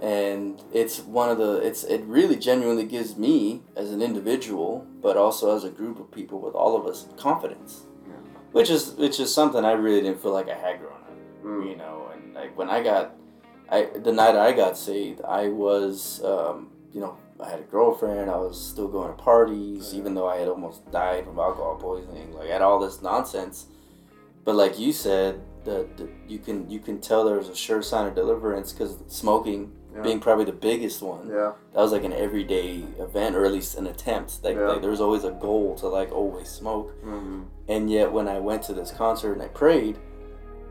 And 0.00 0.60
it's 0.72 0.98
one 1.00 1.28
of 1.28 1.38
the 1.38 1.56
it's 1.58 1.84
it 1.84 2.02
really 2.04 2.36
genuinely 2.36 2.84
gives 2.84 3.16
me 3.16 3.62
as 3.76 3.92
an 3.92 4.02
individual, 4.02 4.86
but 5.02 5.16
also 5.16 5.54
as 5.54 5.62
a 5.64 5.70
group 5.70 6.00
of 6.00 6.10
people 6.10 6.40
with 6.40 6.54
all 6.54 6.74
of 6.76 6.86
us 6.86 7.06
confidence. 7.16 7.82
which 8.52 8.70
is 8.70 8.92
which 8.94 9.20
is 9.20 9.32
something 9.32 9.64
I 9.64 9.72
really 9.72 10.00
didn't 10.00 10.20
feel 10.20 10.32
like 10.32 10.48
I 10.48 10.54
had 10.56 10.80
growing 10.80 10.94
up. 10.94 11.44
Mm. 11.44 11.70
You 11.70 11.76
know, 11.76 11.99
when 12.60 12.68
I 12.70 12.82
got, 12.82 13.04
I 13.70 13.78
the 14.08 14.12
night 14.12 14.36
I 14.36 14.52
got 14.52 14.76
saved, 14.76 15.20
I 15.42 15.48
was, 15.48 16.22
um, 16.32 16.56
you 16.92 17.00
know, 17.00 17.16
I 17.44 17.48
had 17.48 17.60
a 17.60 17.68
girlfriend. 17.76 18.30
I 18.30 18.36
was 18.36 18.56
still 18.72 18.88
going 18.96 19.08
to 19.16 19.22
parties, 19.22 19.94
even 19.94 20.14
though 20.14 20.28
I 20.28 20.36
had 20.36 20.48
almost 20.48 20.78
died 20.92 21.24
from 21.24 21.38
alcohol 21.38 21.76
poisoning. 21.76 22.32
Like 22.38 22.50
I 22.50 22.52
had 22.52 22.62
all 22.62 22.78
this 22.78 23.00
nonsense, 23.00 23.66
but 24.44 24.54
like 24.62 24.78
you 24.78 24.92
said, 24.92 25.40
the, 25.64 25.76
the 25.96 26.08
you 26.28 26.38
can 26.38 26.68
you 26.74 26.80
can 26.80 27.00
tell 27.00 27.24
there 27.24 27.36
was 27.38 27.48
a 27.48 27.56
sure 27.56 27.82
sign 27.82 28.06
of 28.10 28.14
deliverance 28.14 28.72
because 28.72 28.92
smoking 29.08 29.62
Yeah. 29.94 30.02
being 30.06 30.20
probably 30.26 30.46
the 30.52 30.60
biggest 30.70 30.98
one. 31.02 31.24
Yeah. 31.38 31.52
That 31.72 31.82
was 31.86 31.92
like 31.96 32.04
an 32.10 32.12
everyday 32.26 32.70
event, 33.06 33.32
or 33.36 33.42
at 33.48 33.52
least 33.58 33.72
an 33.80 33.86
attempt. 33.94 34.30
Like, 34.44 34.56
Yeah. 34.56 34.68
like 34.70 34.80
there 34.82 34.94
was 34.96 35.00
always 35.06 35.24
a 35.24 35.34
goal 35.48 35.68
to 35.82 35.86
like 35.98 36.10
always 36.20 36.48
smoke. 36.60 36.88
Mm-hmm. 37.04 37.40
And 37.74 37.82
yet, 37.90 38.08
when 38.16 38.26
I 38.36 38.38
went 38.48 38.62
to 38.68 38.72
this 38.72 38.90
concert 39.04 39.32
and 39.36 39.42
I 39.42 39.48
prayed, 39.62 39.96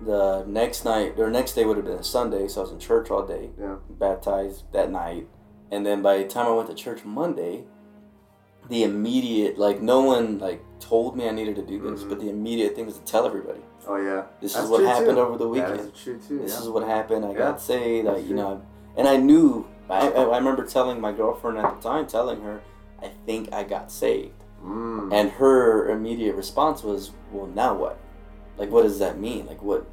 the 0.02 0.44
next 0.48 0.86
night 0.86 1.16
or 1.20 1.30
next 1.30 1.54
day 1.54 1.66
would 1.66 1.78
have 1.78 1.86
been 1.86 1.98
a 1.98 2.04
Sunday, 2.04 2.48
so 2.48 2.62
I 2.62 2.64
was 2.64 2.72
in 2.72 2.80
church 2.80 3.10
all 3.12 3.26
day, 3.26 3.50
Yeah. 3.60 3.76
baptized 3.90 4.64
that 4.72 4.92
night, 4.92 5.28
and 5.72 5.86
then 5.86 6.02
by 6.02 6.18
the 6.20 6.26
time 6.26 6.48
I 6.48 6.52
went 6.52 6.70
to 6.70 6.76
church 6.76 7.04
Monday, 7.06 7.66
the 8.70 8.84
immediate 8.84 9.58
like 9.58 9.82
no 9.82 10.02
one 10.02 10.38
like 10.40 10.62
told 10.80 11.16
me 11.18 11.28
I 11.28 11.32
needed 11.32 11.56
to 11.56 11.62
do 11.64 11.80
this, 11.80 12.04
Mhm. 12.04 12.10
but 12.10 12.20
the 12.20 12.30
immediate 12.30 12.76
thing 12.76 12.86
was 12.86 12.98
to 12.98 13.04
tell 13.04 13.26
everybody 13.26 13.62
Oh 13.88 13.96
yeah. 13.96 14.24
this 14.42 14.54
That's 14.54 14.66
is 14.66 14.72
what 14.72 14.84
happened 14.84 15.16
too. 15.18 15.22
over 15.22 15.38
the 15.38 15.48
weekend. 15.48 15.80
is 15.80 15.92
true 15.92 16.20
too. 16.20 16.40
This 16.40 16.54
yeah. 16.54 16.60
is 16.62 16.70
what 16.70 16.84
happened. 16.84 17.26
I 17.26 17.32
Yeah. 17.32 17.38
got 17.38 17.62
saved. 17.62 18.08
I, 18.08 18.18
you 18.18 18.28
true. 18.28 18.36
know, 18.36 18.62
and 18.96 19.08
I 19.08 19.18
knew. 19.18 19.66
I, 19.90 20.08
I 20.12 20.22
I 20.22 20.38
remember 20.38 20.64
telling 20.66 21.02
my 21.02 21.12
girlfriend 21.12 21.58
at 21.58 21.82
the 21.82 21.90
time, 21.90 22.06
telling 22.06 22.42
her, 22.42 22.62
I 23.02 23.10
think 23.26 23.52
I 23.52 23.64
got 23.64 23.92
saved. 23.92 24.44
Mm. 24.64 25.12
And 25.12 25.32
her 25.32 25.90
immediate 25.90 26.36
response 26.36 26.84
was, 26.84 27.12
"Well, 27.34 27.48
now 27.48 27.74
what? 27.74 27.98
Like, 28.60 28.70
what 28.70 28.84
does 28.84 29.00
that 29.00 29.18
mean? 29.20 29.48
Like, 29.48 29.64
what? 29.64 29.90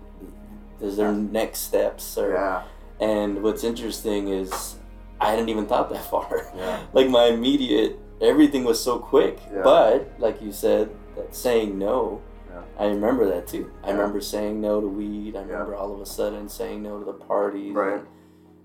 Is 0.81 0.97
there 0.97 1.13
next 1.13 1.61
steps?" 1.61 2.19
Or 2.19 2.33
yeah. 2.33 2.63
and 3.01 3.43
what's 3.43 3.65
interesting 3.65 4.29
is, 4.29 4.77
I 5.21 5.31
hadn't 5.31 5.49
even 5.49 5.67
thought 5.67 5.89
that 5.91 6.05
far. 6.11 6.51
Yeah. 6.57 6.83
like 6.93 7.09
my 7.09 7.27
immediate 7.27 7.99
everything 8.21 8.65
was 8.65 8.83
so 8.83 8.99
quick. 8.99 9.39
Yeah. 9.53 9.63
But 9.63 10.11
like 10.19 10.41
you 10.43 10.53
said, 10.53 10.91
that 11.17 11.35
saying 11.35 11.79
no. 11.79 12.23
Yeah. 12.51 12.63
I 12.79 12.87
remember 12.87 13.27
that 13.29 13.47
too. 13.47 13.71
I 13.83 13.91
remember 13.91 14.21
saying 14.21 14.61
no 14.61 14.81
to 14.81 14.89
weed. 14.89 15.37
I 15.37 15.41
remember 15.43 15.75
all 15.75 15.95
of 15.95 16.01
a 16.01 16.07
sudden 16.07 16.49
saying 16.49 16.83
no 16.83 16.99
to 16.99 17.05
the 17.05 17.13
parties. 17.13 17.75
Right. 17.75 17.99
and 17.99 18.07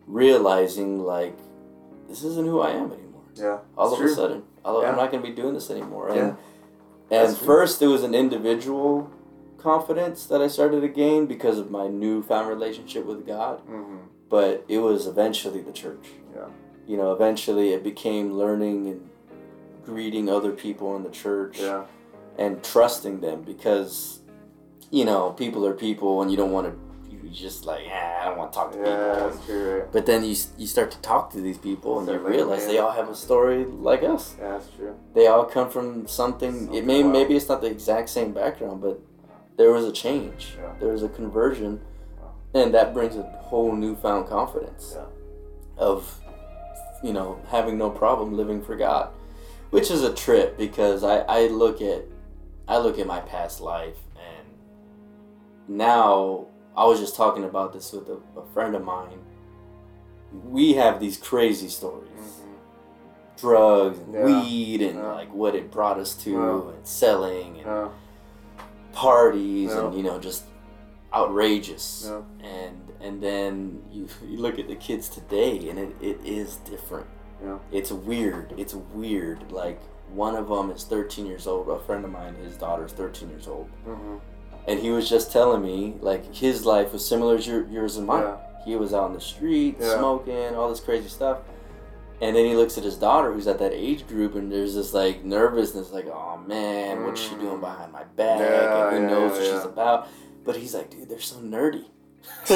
realizing 0.07 0.99
like 0.99 1.37
this 2.09 2.23
isn't 2.23 2.45
who 2.45 2.61
I 2.61 2.71
am 2.71 2.91
anymore. 2.91 3.21
Yeah. 3.35 3.59
All 3.77 3.93
of 3.93 3.99
true. 3.99 4.11
a 4.11 4.15
sudden, 4.15 4.43
Yeah. 4.65 4.71
I'm 4.71 4.95
not 4.95 5.11
going 5.11 5.23
to 5.23 5.29
be 5.29 5.35
doing 5.35 5.53
this 5.53 5.69
anymore. 5.69 6.09
And 6.09 6.35
Yeah. 7.09 7.23
and 7.23 7.37
first, 7.37 7.81
it 7.81 7.87
was 7.87 8.03
an 8.03 8.13
individual 8.13 9.09
confidence 9.61 10.25
that 10.25 10.41
I 10.41 10.47
started 10.47 10.81
to 10.81 10.87
gain 10.87 11.25
because 11.27 11.57
of 11.57 11.69
my 11.71 11.87
newfound 11.87 12.47
relationship 12.49 13.05
with 13.05 13.25
God. 13.25 13.59
Mm-hmm. 13.67 13.97
But 14.29 14.65
it 14.67 14.79
was 14.79 15.07
eventually 15.07 15.61
the 15.61 15.73
church. 15.73 16.07
Yeah. 16.33 16.45
You 16.87 16.97
know, 16.97 17.11
eventually 17.11 17.73
it 17.73 17.83
became 17.83 18.33
learning 18.33 18.87
and 18.87 19.09
greeting 19.85 20.29
other 20.29 20.51
people 20.51 20.95
in 20.95 21.03
the 21.03 21.09
church 21.09 21.59
Yeah. 21.59 21.83
and 22.37 22.63
trusting 22.63 23.19
them 23.21 23.41
because, 23.43 24.21
you 24.89 25.05
know, 25.05 25.31
people 25.31 25.65
are 25.65 25.73
people 25.73 26.21
and 26.21 26.31
you 26.31 26.37
don't 26.37 26.51
want 26.51 26.67
to, 26.67 27.13
you 27.13 27.29
just 27.29 27.65
like, 27.65 27.83
ah, 27.89 28.21
I 28.21 28.25
don't 28.25 28.37
want 28.37 28.51
to 28.53 28.57
talk 28.57 28.71
to 28.71 28.77
Yeah. 28.77 28.83
people. 28.85 29.29
That's 29.29 29.45
true. 29.45 29.79
Right? 29.79 29.91
But 29.91 30.05
then 30.05 30.23
you, 30.23 30.35
you 30.57 30.67
start 30.67 30.91
to 30.91 31.01
talk 31.01 31.31
to 31.31 31.41
these 31.41 31.57
people 31.57 31.99
and 31.99 32.07
you 32.07 32.17
realize 32.17 32.65
they 32.67 32.77
all 32.79 32.91
have 32.91 33.09
a 33.09 33.15
story 33.15 33.65
like 33.65 34.03
us. 34.03 34.35
Yeah. 34.39 34.51
That's 34.51 34.69
true. 34.77 34.95
They 35.13 35.27
all 35.27 35.45
come 35.45 35.69
from 35.69 36.07
something. 36.07 36.73
it 36.73 36.85
may 36.85 37.01
wild. 37.03 37.13
maybe 37.13 37.35
it's 37.35 37.49
not 37.49 37.61
the 37.61 37.67
exact 37.67 38.09
same 38.09 38.31
background, 38.33 38.81
but 38.81 39.01
there 39.57 39.71
was 39.71 39.85
a 39.85 39.91
change. 39.91 40.55
Yeah. 40.57 40.73
There 40.79 40.89
was 40.91 41.03
a 41.03 41.09
conversion, 41.09 41.81
and 42.53 42.73
that 42.73 42.93
brings 42.93 43.15
a 43.15 43.23
whole 43.23 43.73
newfound 43.75 44.27
confidence 44.27 44.93
Yeah. 44.95 45.05
of, 45.77 46.19
you 47.03 47.13
know, 47.13 47.39
having 47.49 47.77
no 47.77 47.89
problem 47.89 48.35
living 48.35 48.61
for 48.61 48.75
God, 48.75 49.09
which 49.71 49.91
is 49.91 50.03
a 50.03 50.13
trip 50.13 50.57
because 50.57 51.03
I 51.03 51.19
I 51.21 51.47
look 51.47 51.81
at 51.81 52.03
I 52.67 52.77
look 52.77 52.99
at 52.99 53.07
my 53.07 53.19
past 53.21 53.59
life 53.61 53.97
and 54.15 54.47
now 55.67 56.45
I 56.75 56.85
was 56.85 56.99
just 56.99 57.15
talking 57.15 57.43
about 57.43 57.73
this 57.73 57.91
with 57.91 58.07
a, 58.07 58.17
a 58.39 58.45
friend 58.53 58.75
of 58.75 58.83
mine. 58.83 59.19
We 60.45 60.73
have 60.73 60.99
these 61.01 61.17
crazy 61.17 61.67
stories 61.67 62.07
mm-hmm. 62.17 63.37
drugs 63.37 63.99
and 63.99 64.13
Yeah. 64.13 64.25
weed 64.25 64.81
and 64.81 64.97
Yeah. 64.99 65.13
like 65.13 65.33
what 65.33 65.55
it 65.55 65.69
brought 65.71 65.99
us 65.99 66.15
to 66.23 66.31
Yeah. 66.31 66.73
and 66.75 66.87
selling 66.87 67.57
and 67.57 67.65
Yeah. 67.65 67.89
Parties 68.93 69.69
Yeah. 69.71 69.85
and 69.85 69.95
you 69.95 70.03
know 70.03 70.19
just 70.19 70.43
outrageous 71.13 72.05
Yeah. 72.07 72.21
and 72.47 72.77
and 73.01 73.21
then 73.21 73.81
you, 73.91 74.07
you 74.27 74.37
look 74.37 74.59
at 74.59 74.67
the 74.67 74.75
kids 74.75 75.09
today 75.09 75.69
and 75.69 75.77
it, 75.79 75.95
it 76.01 76.19
is 76.25 76.57
different 76.57 77.07
Yeah. 77.43 77.57
it's 77.71 77.91
weird 77.91 78.53
it's 78.57 78.73
weird 78.73 79.51
like 79.51 79.79
one 80.13 80.35
of 80.35 80.47
them 80.49 80.71
is 80.71 80.83
13 80.83 81.25
years 81.25 81.47
old 81.47 81.67
a 81.69 81.79
friend 81.79 82.05
of 82.05 82.11
mine 82.11 82.35
his 82.35 82.55
daughter's 82.57 82.91
13 82.93 83.29
years 83.29 83.47
old 83.47 83.69
Mm-hmm. 83.87 84.17
and 84.67 84.79
he 84.79 84.89
was 84.91 85.09
just 85.09 85.31
telling 85.31 85.61
me 85.61 85.95
like 86.01 86.33
his 86.33 86.65
life 86.65 86.93
was 86.93 87.05
similar 87.05 87.37
to 87.39 87.49
your, 87.49 87.67
yours 87.67 87.97
and 87.97 88.07
mine 88.07 88.23
Yeah. 88.23 88.37
he 88.65 88.75
was 88.75 88.93
out 88.93 89.07
in 89.07 89.13
the 89.13 89.21
street 89.21 89.81
smoking 89.81 90.55
all 90.55 90.69
this 90.69 90.79
crazy 90.79 91.09
stuff 91.09 91.39
and 92.21 92.35
then 92.35 92.45
he 92.45 92.55
looks 92.55 92.77
at 92.77 92.83
his 92.83 92.95
daughter 92.97 93.33
who's 93.33 93.47
at 93.47 93.57
that 93.59 93.73
age 93.73 94.07
group 94.07 94.35
and 94.35 94.51
there's 94.51 94.75
this 94.75 94.93
like 94.93 95.23
nervousness 95.25 95.91
like 95.91 96.05
oh 96.07 96.37
man 96.47 97.03
what's 97.03 97.19
she 97.21 97.29
doing 97.35 97.57
Mm. 97.57 97.61
behind 97.61 97.91
my 97.91 98.03
back 98.03 98.39
Yeah, 98.39 98.89
and 98.89 98.95
who 98.97 99.01
yeah, 99.03 99.07
knows 99.09 99.31
what 99.31 99.41
yeah. 99.43 99.51
she's 99.55 99.65
about 99.65 100.07
but 100.45 100.55
he's 100.55 100.73
like 100.73 100.89
dude 100.91 101.09
they're 101.09 101.19
so 101.19 101.37
nerdy 101.37 101.85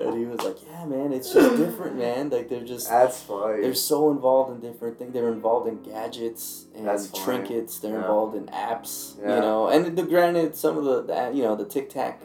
and 0.00 0.16
he 0.16 0.24
was 0.24 0.40
like 0.42 0.56
yeah 0.70 0.84
man 0.84 1.12
it's 1.12 1.32
just 1.32 1.56
different 1.56 1.96
man 1.98 2.30
like 2.30 2.48
they're 2.48 2.64
just 2.64 2.88
That's 2.88 3.20
funny. 3.22 3.62
they're 3.62 3.74
so 3.74 4.10
involved 4.10 4.52
in 4.54 4.60
different 4.70 4.98
things. 4.98 5.12
They're 5.12 5.32
involved 5.32 5.68
in 5.68 5.82
gadgets 5.82 6.66
and 6.76 6.86
trinkets. 7.14 7.78
They're 7.80 7.92
Yeah. 7.92 7.98
involved 8.02 8.36
in 8.36 8.46
apps, 8.46 9.16
Yeah. 9.20 9.34
you 9.36 9.40
know. 9.40 9.68
And 9.68 9.96
the, 9.96 10.02
granted, 10.04 10.54
some 10.56 10.78
of 10.78 10.84
the, 10.84 11.02
the 11.02 11.30
you 11.34 11.42
know 11.42 11.56
the 11.56 11.64
Tic 11.64 11.90
Tac, 11.90 12.22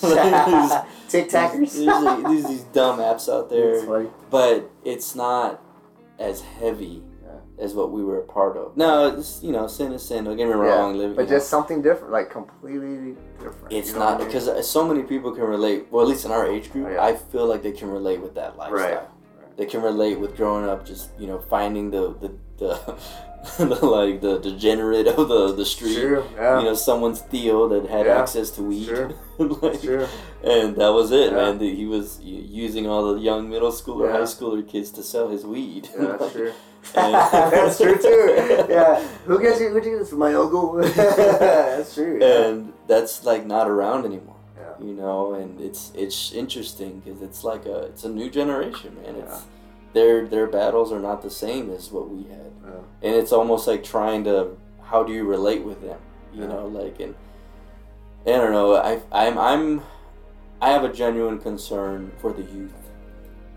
Tic 1.08 1.28
Tackers. 1.28 1.72
There's, 1.74 1.86
like, 1.86 2.26
these 2.28 2.46
these 2.48 2.62
dumb 2.72 2.98
apps 2.98 3.28
out 3.32 3.48
That's 3.48 3.60
there, 3.60 3.82
funny. 3.86 4.08
but 4.30 4.70
it's 4.84 5.14
not 5.14 5.60
as 6.18 6.40
heavy 6.42 7.02
Yeah. 7.24 7.64
as 7.64 7.74
what 7.74 7.90
we 7.90 8.04
were 8.04 8.18
a 8.18 8.22
part 8.24 8.56
of. 8.56 8.76
No, 8.76 9.06
it's 9.18 9.42
you 9.42 9.52
know 9.52 9.66
sin 9.66 9.92
is 9.92 10.02
sin. 10.06 10.24
Don't 10.24 10.36
get 10.36 10.46
me 10.48 10.54
wrong. 10.54 10.96
living, 10.96 11.14
But 11.16 11.22
you 11.22 11.28
know, 11.30 11.36
just 11.36 11.48
something 11.48 11.82
different, 11.82 12.12
like 12.12 12.30
completely 12.30 13.16
different. 13.38 13.72
it's 13.72 13.88
you 13.88 13.94
know 13.94 14.00
not 14.00 14.04
what 14.06 14.14
I 14.14 14.18
mean? 14.18 14.26
because 14.28 14.48
uh, 14.48 14.62
so 14.62 14.86
many 14.86 15.02
people 15.04 15.32
can 15.32 15.44
relate. 15.44 15.86
Well, 15.90 16.02
at 16.02 16.08
least 16.08 16.24
in 16.24 16.30
our 16.32 16.46
age 16.46 16.70
group, 16.72 16.86
Oh, 16.88 16.92
yeah. 16.92 17.02
I 17.04 17.14
feel 17.16 17.46
like 17.46 17.62
they 17.62 17.72
can 17.72 17.88
relate 17.90 18.20
with 18.20 18.34
that 18.34 18.56
lifestyle. 18.56 18.78
Right. 18.78 19.56
They 19.56 19.66
can 19.66 19.82
relate 19.82 20.18
with 20.18 20.36
growing 20.36 20.68
up, 20.68 20.84
just 20.84 21.10
you 21.18 21.26
know, 21.28 21.38
finding 21.38 21.90
the 21.90 22.14
the, 22.20 22.28
the, 22.58 22.74
the 22.86 22.94
like 23.82 24.20
the 24.20 24.38
degenerate 24.40 25.06
of 25.06 25.28
the 25.28 25.52
the 25.54 25.64
street. 25.64 25.98
Yeah. 25.98 26.58
You 26.60 26.64
know, 26.66 26.74
someone's 26.74 27.20
tío 27.22 27.68
that 27.70 27.88
had 27.90 28.06
Yeah. 28.06 28.20
access 28.20 28.50
to 28.56 28.62
weed. 28.62 28.90
Like, 29.38 29.82
and 30.44 30.76
that 30.76 30.92
was 30.98 31.10
it, 31.10 31.32
Yeah. 31.32 31.36
man. 31.52 31.58
He 31.58 31.86
was 31.86 32.20
using 32.22 32.86
all 32.88 33.02
the 33.14 33.20
young 33.20 33.48
middle 33.50 33.72
schooler, 33.72 34.06
Yeah. 34.06 34.12
high 34.18 34.28
schooler 34.34 34.62
kids 34.66 34.90
to 34.92 35.02
sell 35.02 35.28
his 35.28 35.44
weed. 35.44 35.88
Yeah, 35.98 36.16
that's 36.18 36.32
true. 36.38 36.52
That's 36.94 37.78
true 37.78 37.98
too. 37.98 38.66
Yeah. 38.68 39.02
Who 39.26 39.40
gets 39.40 39.60
you? 39.60 39.70
Who 39.70 39.80
gets 39.80 39.98
this? 40.10 40.12
My 40.12 40.32
uncle. 40.34 40.66
that's 40.76 41.94
true. 41.94 42.22
And 42.22 42.72
that's 42.86 43.24
like 43.24 43.44
not 43.46 43.68
around 43.68 44.04
anymore. 44.04 44.36
Yeah. 44.56 44.86
you 44.86 44.94
know 44.94 45.34
and 45.34 45.60
it's 45.60 45.90
it's 45.94 46.32
interesting 46.32 47.00
because 47.00 47.20
it's 47.22 47.42
like 47.50 47.64
a 47.66 47.78
it's 47.90 48.04
a 48.04 48.08
new 48.08 48.28
generation 48.30 48.90
man 49.02 49.16
it's 49.22 49.32
Yeah. 49.32 49.40
Their 49.94 50.26
their 50.26 50.46
battles 50.46 50.92
are 50.92 51.00
not 51.00 51.22
the 51.22 51.30
same 51.30 51.70
as 51.70 51.90
what 51.90 52.10
we 52.10 52.24
had 52.24 52.52
Yeah. 52.64 52.80
and 53.02 53.14
it's 53.14 53.32
almost 53.32 53.66
like 53.66 53.82
trying 53.82 54.24
to 54.24 54.56
how 54.82 55.02
do 55.02 55.12
you 55.12 55.24
relate 55.24 55.62
with 55.64 55.80
them 55.82 55.98
you 56.32 56.42
Yeah. 56.42 56.48
know 56.48 56.66
like 56.66 57.00
and 57.00 57.14
i 58.26 58.30
don't 58.30 58.52
know 58.52 58.74
i 58.76 59.00
i'm 59.12 59.38
i'm 59.38 59.82
i 60.60 60.70
have 60.70 60.84
a 60.84 60.92
genuine 60.92 61.38
concern 61.38 62.10
for 62.20 62.32
the 62.32 62.42
youth 62.42 62.72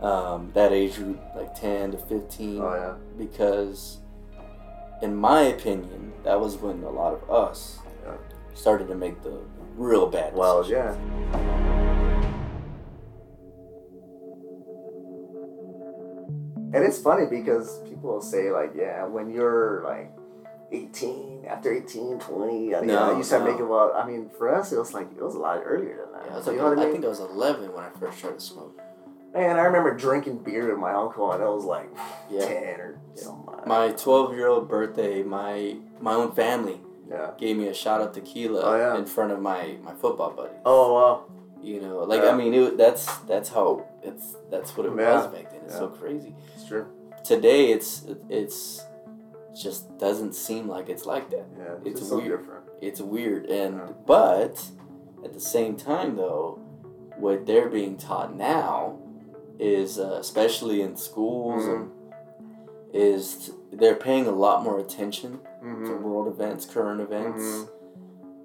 um, 0.02 0.52
that 0.54 0.72
age 0.72 0.96
group 0.96 1.20
like 1.36 1.56
10 1.56 1.92
to 1.94 1.98
15 1.98 2.62
Oh 2.62 2.74
yeah. 2.76 2.94
because 3.18 3.98
in 5.02 5.16
my 5.16 5.42
opinion 5.42 6.14
that 6.24 6.40
was 6.40 6.56
when 6.58 6.84
a 6.84 6.90
lot 6.90 7.14
of 7.14 7.30
us 7.32 7.80
started 8.54 8.88
to 8.90 8.96
make 8.96 9.22
the 9.24 9.40
real 9.76 10.08
bad 10.08 10.36
Well, 10.36 10.68
yeah. 10.70 10.96
And 16.74 16.84
it's 16.84 17.00
funny 17.00 17.26
because 17.30 17.80
people 17.88 18.12
will 18.14 18.22
say 18.22 18.52
like, 18.52 18.72
yeah, 18.76 19.06
when 19.06 19.30
you're 19.32 19.84
like 19.86 20.12
18, 20.72 21.46
after 21.48 21.72
18, 21.74 22.20
20, 22.20 22.64
you 22.66 22.72
know, 22.72 22.82
No, 22.82 23.18
you 23.18 23.24
start 23.24 23.44
no. 23.44 23.52
making 23.52 23.70
well. 23.70 23.94
I 23.96 24.06
mean, 24.06 24.30
for 24.38 24.54
us, 24.54 24.72
it 24.74 24.78
was 24.78 24.94
like 24.94 25.08
it 25.18 25.24
was 25.24 25.36
a 25.36 25.40
lot 25.40 25.62
earlier 25.66 25.96
than 26.04 26.12
that. 26.14 26.26
Yeah, 26.26 26.52
I, 26.52 26.52
you 26.54 26.58
know 26.58 26.68
I 26.68 26.72
I 26.72 26.76
mean? 26.76 26.92
think 26.92 27.06
I 27.06 27.08
was 27.08 27.20
11 27.22 27.74
when 27.74 27.84
I 27.86 27.90
first 28.00 28.20
started 28.20 28.42
smoking. 28.42 28.82
Man, 29.34 29.58
I 29.58 29.62
remember 29.62 29.94
drinking 29.96 30.40
beer 30.40 30.70
with 30.70 30.80
my 30.80 30.92
uncle, 30.94 31.32
and 31.32 31.42
I 31.44 31.48
was 31.50 31.64
like 31.64 31.90
Yeah. 32.30 32.48
10 32.48 32.80
or 32.82 33.00
something. 33.16 33.56
My 33.66 33.90
12 33.90 34.34
year 34.34 34.48
old 34.48 34.68
birthday, 34.68 35.24
my 35.24 35.78
my 36.02 36.14
own 36.16 36.32
family 36.34 36.82
Yeah. 37.10 37.32
gave 37.38 37.56
me 37.56 37.68
a 37.68 37.74
shot 37.74 38.02
of 38.02 38.12
tequila 38.12 38.62
Oh, 38.64 38.76
yeah. 38.76 38.98
in 38.98 39.06
front 39.06 39.32
of 39.32 39.40
my 39.42 39.78
my 39.84 39.94
football 39.94 40.32
buddy. 40.32 40.54
Oh 40.66 40.94
wow. 40.96 41.26
You 41.62 41.82
know, 41.82 42.00
like. 42.04 42.24
I 42.24 42.34
mean, 42.36 42.54
it, 42.54 42.78
that's 42.78 43.06
that's 43.32 43.50
how 43.50 43.86
it's 44.08 44.36
that's 44.50 44.76
what 44.76 44.86
it 44.88 44.94
Yeah. 44.98 45.16
was 45.16 45.28
back 45.28 45.52
then. 45.52 45.62
It's 45.66 45.76
so 45.76 45.88
crazy. 45.90 46.36
It's 46.56 46.66
true. 46.66 46.86
Today, 47.24 47.72
it's 47.72 48.06
it's 48.30 48.84
just 49.54 49.98
doesn't 49.98 50.34
seem 50.36 50.68
like 50.68 50.88
it's 50.90 51.06
like 51.06 51.30
that. 51.32 51.46
Yeah. 51.58 51.76
It's 51.84 52.08
so 52.08 52.18
weird. 52.18 52.40
different. 52.40 52.64
It's 52.82 53.02
weird, 53.02 53.46
and 53.48 53.76
Yeah. 53.78 53.94
but 54.06 54.56
at 55.26 55.34
the 55.34 55.40
same 55.40 55.76
time, 55.76 56.16
though, 56.16 56.60
what 57.18 57.46
they're 57.48 57.70
being 57.70 57.98
taught 57.98 58.36
now 58.36 59.00
is, 59.60 59.98
uh, 60.00 60.18
especially 60.20 60.82
in 60.82 60.96
schools, 60.96 61.64
Mm-hmm. 61.64 61.82
and 61.82 61.92
is 62.94 63.52
they're 63.72 63.96
paying 63.96 64.28
a 64.28 64.32
lot 64.32 64.64
more 64.64 64.80
attention 64.80 65.40
to 65.62 65.66
Mm-hmm. 65.68 66.04
world 66.04 66.28
events, 66.28 66.66
current 66.66 67.02
events, 67.02 67.42
Mhm. 67.44 67.68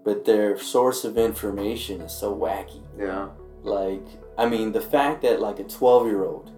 but 0.05 0.25
their 0.25 0.59
source 0.59 1.05
of 1.05 1.16
information 1.16 2.01
is 2.01 2.12
so 2.12 2.35
wacky. 2.35 2.81
Yeah. 2.98 3.29
Like, 3.62 4.05
I 4.38 4.46
mean, 4.46 4.72
the 4.72 4.81
fact 4.81 5.22
that 5.22 5.40
like 5.40 5.59
a 5.61 5.64
twelve-year-old 5.64 6.51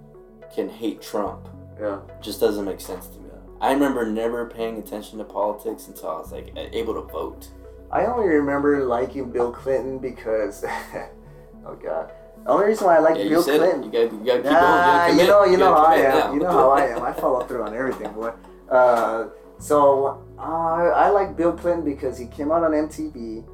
can 0.55 0.69
hate 0.69 1.03
Trump 1.03 1.49
Yeah. 1.81 1.99
just 2.21 2.41
doesn't 2.41 2.65
make 2.65 2.81
sense 2.81 3.07
to 3.09 3.19
me. 3.19 3.21
I 3.61 3.73
remember 3.73 4.05
never 4.07 4.47
paying 4.47 4.79
attention 4.79 5.19
to 5.19 5.25
politics 5.25 5.87
until 5.89 6.09
I 6.11 6.19
was 6.19 6.33
like 6.33 6.53
able 6.57 6.95
to 6.95 7.01
vote. 7.03 7.49
I 7.91 8.07
only 8.07 8.27
remember 8.29 8.85
liking 8.85 9.31
Bill 9.31 9.53
Clinton 9.53 9.99
because, 9.99 10.65
oh 11.67 11.75
god, 11.83 12.13
the 12.45 12.51
only 12.51 12.67
reason 12.67 12.87
why 12.87 12.97
I 12.97 12.99
like 13.01 13.17
Yeah, 13.19 13.29
Bill 13.29 13.43
Clinton. 13.43 13.83
You 13.85 13.91
gotta, 13.91 14.05
you 14.17 14.25
gotta 14.25 14.43
keep 14.43 14.53
Nah, 14.53 15.07
going. 15.07 15.17
you 15.17 15.23
You, 15.23 15.29
know, 15.29 15.39
commit. 15.45 15.53
you 15.53 15.57
know 15.65 15.75
how 15.75 15.85
I 15.85 15.97
am. 15.97 16.19
now. 16.19 16.33
You 16.35 16.41
know 16.41 16.51
how 16.53 16.71
I 16.71 16.85
am. 16.87 17.03
I 17.03 17.13
follow 17.13 17.41
through 17.47 17.63
on 17.63 17.75
everything, 17.75 18.13
boy. 18.13 18.33
Uh, 18.71 19.29
so 19.59 20.23
uh, 20.39 20.43
I 20.43 21.11
like 21.11 21.37
Bill 21.37 21.53
Clinton 21.53 21.85
because 21.85 22.19
he 22.19 22.27
came 22.27 22.51
out 22.51 22.65
on 22.65 22.73
MTV. 22.73 23.45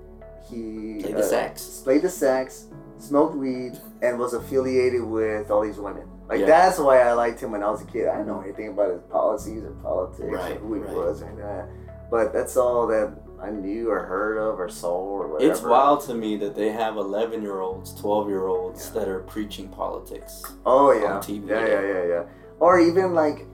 He 0.49 0.99
Played 1.03 1.15
the 1.17 1.21
uh, 1.21 1.23
sax. 1.23 1.81
played 1.85 2.03
the 2.03 2.09
sax, 2.11 2.67
smoked 3.01 3.37
weed, 3.37 3.73
and 4.03 4.19
was 4.19 4.35
affiliated 4.35 5.03
with 5.03 5.51
all 5.51 5.63
these 5.63 5.79
women. 5.79 6.09
Like 6.29 6.41
Yeah. 6.41 6.47
that's 6.47 6.79
why 6.79 7.01
I 7.01 7.13
liked 7.13 7.41
him 7.41 7.53
when 7.53 7.63
I 7.63 7.71
was 7.71 7.83
a 7.83 7.87
kid. 7.87 8.07
I 8.09 8.13
didn't 8.17 8.29
know 8.29 8.41
anything 8.41 8.69
about 8.69 8.91
his 8.93 9.03
policies 9.11 9.65
or 9.65 9.71
politics 9.83 10.23
or 10.33 10.55
who 10.57 10.75
he 10.75 10.81
right. 10.81 10.95
was 10.95 11.23
or 11.23 11.35
that. 11.37 11.69
But 12.11 12.33
that's 12.33 12.57
all 12.57 12.87
that 12.89 13.13
I 13.43 13.51
knew 13.51 13.91
or 13.91 14.01
heard 14.01 14.37
of 14.39 14.61
or 14.61 14.69
saw 14.69 14.91
or 14.97 15.29
whatever. 15.29 15.51
It's 15.51 15.63
wild 15.63 16.03
to 16.03 16.15
me 16.15 16.37
that 16.37 16.55
they 16.55 16.71
have 16.71 16.97
11 16.97 17.43
year 17.43 17.61
olds, 17.61 17.95
12 17.95 18.29
year 18.29 18.47
olds 18.47 18.87
Yeah. 18.95 19.01
that 19.01 19.09
are 19.09 19.21
preaching 19.21 19.69
politics. 19.69 20.45
Oh 20.67 20.93
yeah, 20.93 21.15
on 21.15 21.23
TV, 21.23 21.49
yeah, 21.49 21.67
yeah. 21.67 21.81
yeah, 21.81 21.93
yeah, 21.93 22.07
yeah. 22.07 22.23
Or 22.61 22.79
even 22.79 23.15
like, 23.15 23.47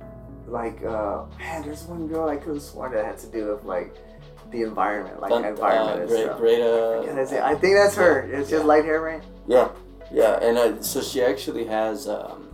like 0.47 0.85
uh, 0.85 1.25
man, 1.39 1.63
there's 1.63 1.85
one 1.85 2.09
girl 2.09 2.29
I 2.29 2.37
could 2.37 2.55
have 2.55 2.63
sworn 2.63 2.93
that 2.93 3.05
had 3.05 3.19
to 3.19 3.27
do 3.29 3.53
with 3.55 3.65
like 3.65 3.95
the 4.51 4.63
environment, 4.63 5.21
like 5.21 5.31
Dun- 5.31 5.45
environment 5.45 6.03
uh, 6.03 6.07
great, 6.07 6.37
great, 6.37 6.61
uh, 6.63 7.03
that's. 7.15 7.33
I 7.33 7.55
think 7.55 7.77
that's 7.77 7.95
her. 7.97 8.21
It's 8.33 8.49
just 8.51 8.65
light 8.65 8.85
hair, 8.85 9.01
right? 9.01 9.23
yeah, 9.47 9.69
yeah. 10.13 10.39
And 10.43 10.57
uh, 10.59 10.83
so 10.83 11.01
she 11.03 11.23
actually 11.23 11.65
has, 11.67 12.09
um, 12.09 12.49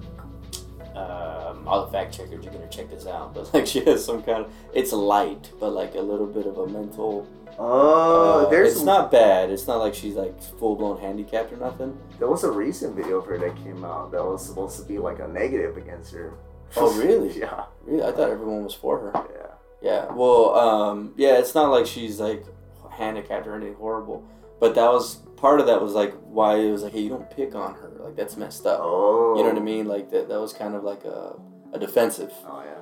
um, 0.94 1.66
all 1.66 1.87
the 1.87 1.92
fact 1.92 2.14
checkers, 2.16 2.44
you're 2.44 2.52
gonna 2.52 2.68
check 2.68 2.90
this 2.90 3.07
out, 3.07 3.35
but 3.35 3.52
like 3.55 3.66
she 3.72 3.81
has 3.85 4.05
some 4.05 4.22
kind 4.22 4.44
of, 4.44 4.52
it's 4.74 4.92
light, 4.92 5.50
but 5.61 5.70
like 5.70 5.94
a 5.94 6.00
little 6.00 6.26
bit 6.26 6.46
of 6.46 6.59
a 6.59 6.66
mental. 6.66 7.26
Oh, 7.59 8.46
uh, 8.46 8.48
there's 8.50 8.72
It's 8.76 8.83
not 8.83 9.11
bad. 9.12 9.50
It's 9.50 9.66
not 9.66 9.76
like 9.78 9.94
she's 9.94 10.14
like 10.14 10.40
full 10.59 10.74
blown 10.74 10.98
handicapped 10.98 11.52
or 11.52 11.57
nothing. 11.59 11.96
There 12.18 12.28
was 12.28 12.44
a 12.44 12.50
recent 12.50 12.96
video 12.96 13.18
of 13.18 13.26
her 13.26 13.37
that 13.38 13.55
came 13.62 13.85
out 13.85 14.11
that 14.12 14.24
was 14.24 14.44
supposed 14.44 14.78
to 14.81 14.85
be 14.87 14.98
like 14.98 15.18
a 15.18 15.28
negative 15.28 15.76
against 15.76 16.12
her. 16.14 16.33
Oh, 16.76 16.90
really? 16.98 17.38
yeah, 17.38 17.64
Really, 17.85 18.02
I 18.02 18.11
thought 18.12 18.31
everyone 18.31 18.64
was 18.64 18.72
for 18.74 18.98
her. 18.98 19.12
yeah. 19.35 19.51
Yeah, 19.82 20.12
well, 20.12 20.54
um, 20.54 21.14
yeah, 21.16 21.38
it's 21.38 21.54
not 21.54 21.70
like 21.70 21.86
she's 21.86 22.20
like 22.20 22.44
handicapped 22.90 23.46
or 23.46 23.56
anything 23.56 23.74
horrible, 23.74 24.24
but 24.60 24.74
that 24.76 24.90
was 24.92 25.16
part 25.36 25.58
of 25.60 25.66
that 25.66 25.82
was 25.82 25.92
like 25.92 26.14
why 26.22 26.56
it 26.56 26.70
was 26.70 26.82
like, 26.84 26.92
hey, 26.92 27.00
you 27.00 27.08
don't 27.08 27.28
pick 27.30 27.54
on 27.54 27.74
her, 27.74 27.90
like 27.98 28.14
that's 28.16 28.36
messed 28.36 28.64
up. 28.66 28.80
Oh, 28.82 29.34
You 29.36 29.42
know 29.42 29.48
what 29.50 29.58
I 29.58 29.64
mean? 29.64 29.86
Like 29.86 30.10
that, 30.10 30.28
that 30.28 30.40
was 30.40 30.52
kind 30.52 30.74
of 30.74 30.84
like 30.84 31.04
a, 31.04 31.34
a 31.72 31.78
defensive. 31.78 32.32
Oh 32.46 32.62
yeah. 32.64 32.78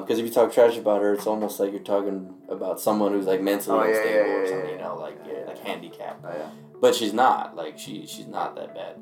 Because 0.00 0.18
if 0.18 0.24
you 0.24 0.32
talk 0.32 0.52
trash 0.52 0.76
about 0.76 1.00
her, 1.00 1.14
it's 1.14 1.26
almost 1.28 1.60
like 1.60 1.70
you're 1.72 1.80
talking 1.80 2.34
about 2.48 2.80
someone 2.80 3.12
who's 3.12 3.26
like 3.26 3.40
mentally 3.40 3.78
Oh, 3.78 3.82
yeah, 3.84 3.88
unstable 3.90 4.14
yeah, 4.14 4.34
or 4.34 4.42
yeah, 4.44 4.50
something, 4.50 4.70
you 4.70 4.78
know, 4.78 4.96
like 4.96 5.16
yeah, 5.26 5.32
yeah, 5.32 5.38
yeah. 5.40 5.46
like 5.46 5.58
handicapped. 5.58 6.24
Oh 6.24 6.32
yeah. 6.36 6.50
But 6.80 6.94
she's 6.94 7.12
not. 7.12 7.54
Like 7.56 7.78
she 7.78 8.06
she's 8.06 8.26
not 8.26 8.56
that 8.56 8.74
bad. 8.74 8.96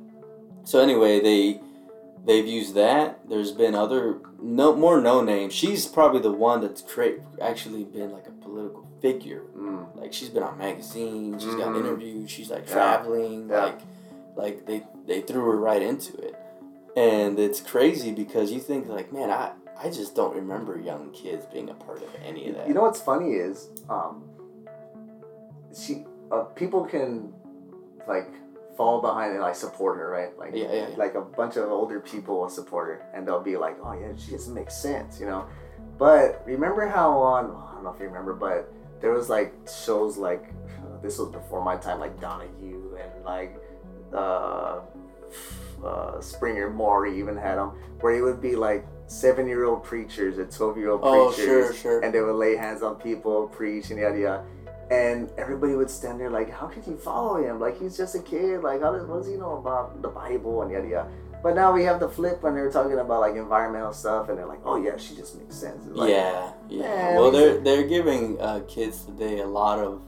So 0.64 0.80
anyway, 0.80 1.20
they 1.20 1.60
they've 2.24 2.46
used 2.46 2.74
that. 2.74 3.28
There's 3.28 3.52
been 3.52 3.74
other 3.74 4.20
no 4.40 4.74
more 4.74 5.00
no 5.00 5.20
names. 5.22 5.52
She's 5.54 5.87
probably 5.87 6.20
the 6.20 6.33
one 6.33 6.61
that's 6.61 6.83
create 6.83 7.20
actually 7.40 7.85
been 7.85 8.12
like 8.12 8.26
a 8.26 8.33
political 8.44 8.87
figure. 9.00 9.42
Mm. 9.57 9.96
Like 9.96 10.12
she's 10.12 10.28
been 10.28 10.42
on 10.42 10.59
magazines. 10.59 11.42
She's 11.42 11.54
got 11.54 11.68
Mhm. 11.68 11.81
interviews. 11.81 12.31
She's 12.31 12.50
like 12.50 12.66
Yeah. 12.68 12.72
traveling. 12.74 13.48
Yeah. 13.48 13.64
Like 13.64 13.81
like 14.37 14.66
they 14.66 14.87
they 15.07 15.20
threw 15.22 15.42
her 15.44 15.57
right 15.57 15.83
into 15.83 16.16
it, 16.18 16.35
and 16.96 17.38
it's 17.38 17.61
crazy 17.61 18.12
because 18.12 18.52
you 18.52 18.61
think 18.61 18.88
like 18.88 19.12
man 19.12 19.31
I. 19.31 19.52
I 19.81 19.90
just 19.90 20.16
don't 20.16 20.35
remember 20.35 20.76
young 20.76 21.11
kids 21.12 21.46
being 21.52 21.70
a 21.70 21.74
part 21.74 21.98
of 22.02 22.09
any 22.26 22.48
of 22.48 22.57
that. 22.57 22.66
You 22.66 22.74
know 22.74 22.83
what's 22.83 23.00
funny 23.00 23.35
is, 23.35 23.68
um, 23.88 24.24
she 25.72 26.04
uh, 26.33 26.42
people 26.57 26.85
can 26.85 27.33
like 28.09 28.28
fall 28.78 29.00
behind 29.00 29.32
and 29.32 29.42
like 29.42 29.56
support 29.56 29.98
her, 29.98 30.08
right? 30.08 30.38
Like 30.38 30.54
Yeah, 30.54 30.72
yeah, 30.72 30.88
yeah. 30.90 30.96
like 30.96 31.16
a 31.16 31.20
bunch 31.20 31.56
of 31.56 31.68
older 31.68 31.98
people 31.98 32.38
will 32.40 32.48
support 32.48 32.86
her, 32.88 33.06
and 33.12 33.26
they'll 33.26 33.42
be 33.42 33.56
like, 33.56 33.76
"Oh 33.84 33.92
yeah, 33.92 34.12
she 34.16 34.30
just 34.30 34.48
makes 34.48 34.74
sense," 34.80 35.18
you 35.20 35.26
know. 35.26 35.46
But 35.98 36.44
remember 36.46 36.86
how 36.86 37.18
on 37.18 37.46
I 37.46 37.74
don't 37.74 37.84
know 37.84 37.90
if 37.90 38.00
you 38.00 38.06
remember, 38.06 38.34
but 38.34 38.72
there 39.00 39.10
was 39.10 39.28
like 39.28 39.52
shows 39.84 40.16
like 40.16 40.44
this 41.02 41.18
was 41.18 41.30
before 41.30 41.62
my 41.62 41.76
time, 41.76 41.98
like 41.98 42.18
Donahue 42.20 42.96
and 43.02 43.24
like 43.24 43.60
uh, 44.14 44.78
uh, 45.84 46.20
Springer 46.20 46.70
Maury 46.70 47.18
even 47.18 47.36
had 47.36 47.56
them, 47.58 47.70
where 48.00 48.14
it 48.14 48.22
would 48.22 48.40
be 48.40 48.54
like 48.54 48.86
seven 49.08 49.48
year 49.48 49.64
old 49.64 49.82
preachers 49.82 50.38
or 50.38 50.46
twelve 50.46 50.78
year 50.78 50.90
old 50.90 51.00
oh 51.02 51.32
preachers 51.32 51.66
sure 51.66 51.72
sure. 51.74 52.00
and 52.04 52.14
they 52.14 52.20
would 52.20 52.36
lay 52.36 52.54
hands 52.54 52.82
on 52.84 52.94
people, 52.94 53.48
preach, 53.48 53.90
and 53.90 53.98
yada 53.98 54.18
yada. 54.18 54.44
And 54.90 55.31
everybody 55.37 55.74
would 55.74 55.90
stand 55.90 56.18
there 56.18 56.31
like, 56.31 56.51
how 56.51 56.66
could 56.66 56.87
you 56.87 56.96
follow 56.96 57.42
him? 57.42 57.61
Like 57.61 57.79
he's 57.79 57.96
just 57.96 58.14
a 58.14 58.22
kid. 58.22 58.62
Like 58.62 58.81
how 58.81 58.92
does 58.92 59.07
what 59.07 59.18
does 59.18 59.29
he 59.29 59.35
know 59.35 59.59
about 59.59 60.01
the 60.01 60.09
Bible 60.09 60.62
and 60.62 60.72
yada 60.72 60.88
yada? 60.88 61.11
But 61.42 61.55
now 61.55 61.72
we 61.72 61.85
have 61.85 62.01
the 62.01 62.09
flip 62.09 62.42
when 62.42 62.55
they're 62.55 62.70
talking 62.70 62.98
about 62.98 63.20
like 63.20 63.37
environmental 63.37 63.92
stuff, 63.92 64.29
and 64.29 64.37
they're 64.37 64.46
like, 64.46 64.61
oh 64.64 64.77
yeah, 64.83 64.96
she 64.96 65.14
just 65.14 65.38
makes 65.38 65.55
sense. 65.55 65.85
Like, 65.87 66.11
yeah, 66.11 66.53
yeah. 66.68 66.83
man, 66.83 67.14
well, 67.16 67.31
they're 67.31 67.59
they're 67.61 67.87
giving 67.87 68.40
uh, 68.40 68.61
kids 68.66 69.05
today 69.05 69.40
a 69.40 69.46
lot 69.46 69.79
of 69.79 70.03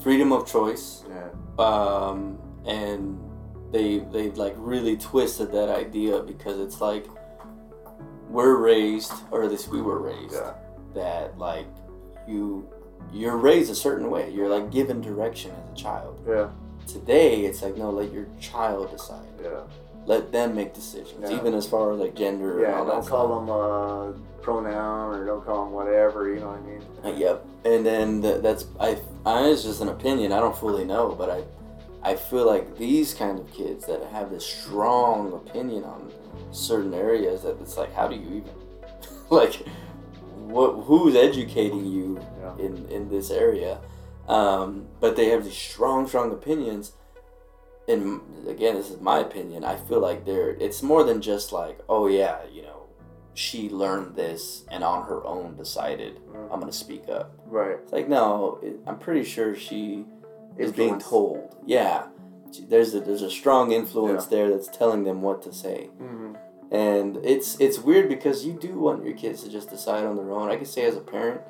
freedom 0.00 0.32
of 0.32 0.46
choice, 0.46 1.02
yeah, 1.08 1.30
um, 1.58 2.38
and 2.66 3.18
they 3.72 3.98
they've 4.12 4.36
like 4.36 4.54
really 4.56 4.96
twisted 4.96 5.50
that 5.50 5.70
idea 5.70 6.20
because 6.20 6.60
it's 6.60 6.80
like 6.80 7.06
we're 8.28 8.56
raised, 8.56 9.12
or 9.32 9.42
at 9.42 9.50
least 9.50 9.68
we 9.68 9.82
were 9.82 10.00
raised, 10.00 10.34
yeah, 10.34 10.54
that 10.94 11.36
like 11.36 11.66
you 12.28 12.68
you're 13.14 13.36
raised 13.36 13.70
a 13.70 13.74
certain 13.74 14.10
way. 14.10 14.30
You're 14.30 14.48
like 14.48 14.70
given 14.70 15.00
direction 15.00 15.52
as 15.52 15.72
a 15.72 15.82
child. 15.82 16.18
yeah, 16.28 16.48
Today, 16.86 17.44
it's 17.46 17.62
like 17.62 17.76
no, 17.76 17.90
let 17.90 18.12
your 18.12 18.26
child 18.40 18.90
decide. 18.90 19.26
yeah. 19.42 19.60
Let 20.06 20.32
them 20.32 20.54
make 20.54 20.74
decisions, 20.74 21.30
Yeah. 21.30 21.38
even 21.38 21.54
as 21.54 21.66
far 21.66 21.92
as 21.92 21.98
like 21.98 22.14
gender 22.14 22.52
and 22.58 22.60
Yeah, 22.62 22.78
all 22.80 22.84
don't 22.84 23.02
stuff. 23.02 23.10
call 23.16 23.40
them 23.40 23.48
uh, 23.48 24.42
pronoun 24.42 25.14
or 25.14 25.24
don't 25.24 25.44
call 25.46 25.64
them 25.64 25.72
whatever. 25.72 26.28
You 26.34 26.40
know 26.40 26.48
what 26.48 26.58
I 26.58 26.62
mean? 26.62 26.82
Uh, 27.16 27.18
Yep. 27.18 27.46
And 27.64 27.86
then 27.86 28.20
th- 28.20 28.42
that's 28.42 28.66
I. 28.78 28.98
I 29.24 29.46
it's 29.48 29.62
just 29.62 29.80
an 29.80 29.88
opinion. 29.88 30.32
I 30.32 30.40
don't 30.40 30.54
fully 30.56 30.84
know, 30.84 31.14
but 31.18 31.30
I, 31.30 31.44
I 32.10 32.16
feel 32.16 32.44
like 32.46 32.76
these 32.76 33.14
kind 33.14 33.38
of 33.38 33.50
kids 33.50 33.86
that 33.86 34.02
have 34.12 34.30
this 34.30 34.44
strong 34.44 35.32
opinion 35.32 35.84
on 35.84 36.12
certain 36.52 36.92
areas 36.92 37.40
that 37.44 37.58
it's 37.62 37.78
like, 37.78 37.94
how 37.94 38.06
do 38.06 38.14
you 38.16 38.28
even, 38.42 38.52
like, 39.30 39.62
what? 40.48 40.84
Who's 40.84 41.14
educating 41.16 41.84
you 41.86 42.20
Yeah. 42.40 42.56
in 42.66 42.86
in 42.88 43.08
this 43.08 43.30
area? 43.30 43.78
Um, 44.28 44.86
but 45.00 45.16
they 45.16 45.28
have 45.30 45.44
these 45.44 45.56
strong, 45.56 46.06
strong 46.08 46.32
opinions. 46.32 46.92
And 47.86 48.20
again, 48.48 48.74
this 48.76 48.90
is 48.90 49.00
my 49.00 49.18
opinion. 49.18 49.62
I 49.64 49.76
feel 49.76 50.00
like 50.00 50.24
they're. 50.24 50.50
It's 50.50 50.82
more 50.82 51.04
than 51.04 51.20
just 51.20 51.52
like, 51.52 51.78
oh 51.88 52.06
yeah, 52.06 52.38
you 52.50 52.62
know, 52.62 52.84
she 53.34 53.68
learned 53.68 54.16
this 54.16 54.64
and 54.70 54.82
on 54.82 55.06
her 55.06 55.22
own 55.26 55.56
decided 55.56 56.20
Mm. 56.32 56.48
I'm 56.52 56.60
gonna 56.60 56.72
speak 56.72 57.08
up. 57.10 57.34
Right. 57.46 57.76
It's 57.82 57.92
like 57.92 58.08
no, 58.08 58.58
it, 58.62 58.76
I'm 58.86 58.98
pretty 58.98 59.24
sure 59.24 59.54
she 59.54 60.06
is 60.56 60.72
being 60.72 60.98
told. 60.98 61.54
Yeah, 61.66 62.06
there's 62.68 62.94
a 62.94 63.00
there's 63.00 63.22
a 63.22 63.30
strong 63.30 63.72
influence 63.72 64.26
there 64.26 64.48
that's 64.50 64.68
telling 64.68 65.04
them 65.04 65.20
what 65.20 65.42
to 65.42 65.52
say, 65.52 65.90
Mm-hmm. 66.00 66.32
And 66.74 67.16
it's 67.24 67.58
it's 67.60 67.78
weird 67.78 68.08
because 68.08 68.44
you 68.46 68.52
do 68.52 68.78
want 68.78 69.04
your 69.04 69.14
kids 69.14 69.42
to 69.44 69.50
just 69.50 69.70
decide 69.70 70.04
on 70.04 70.16
their 70.16 70.30
own. 70.32 70.50
I 70.50 70.56
can 70.56 70.66
say 70.66 70.84
as 70.86 70.96
a 70.96 71.00
parent, 71.00 71.40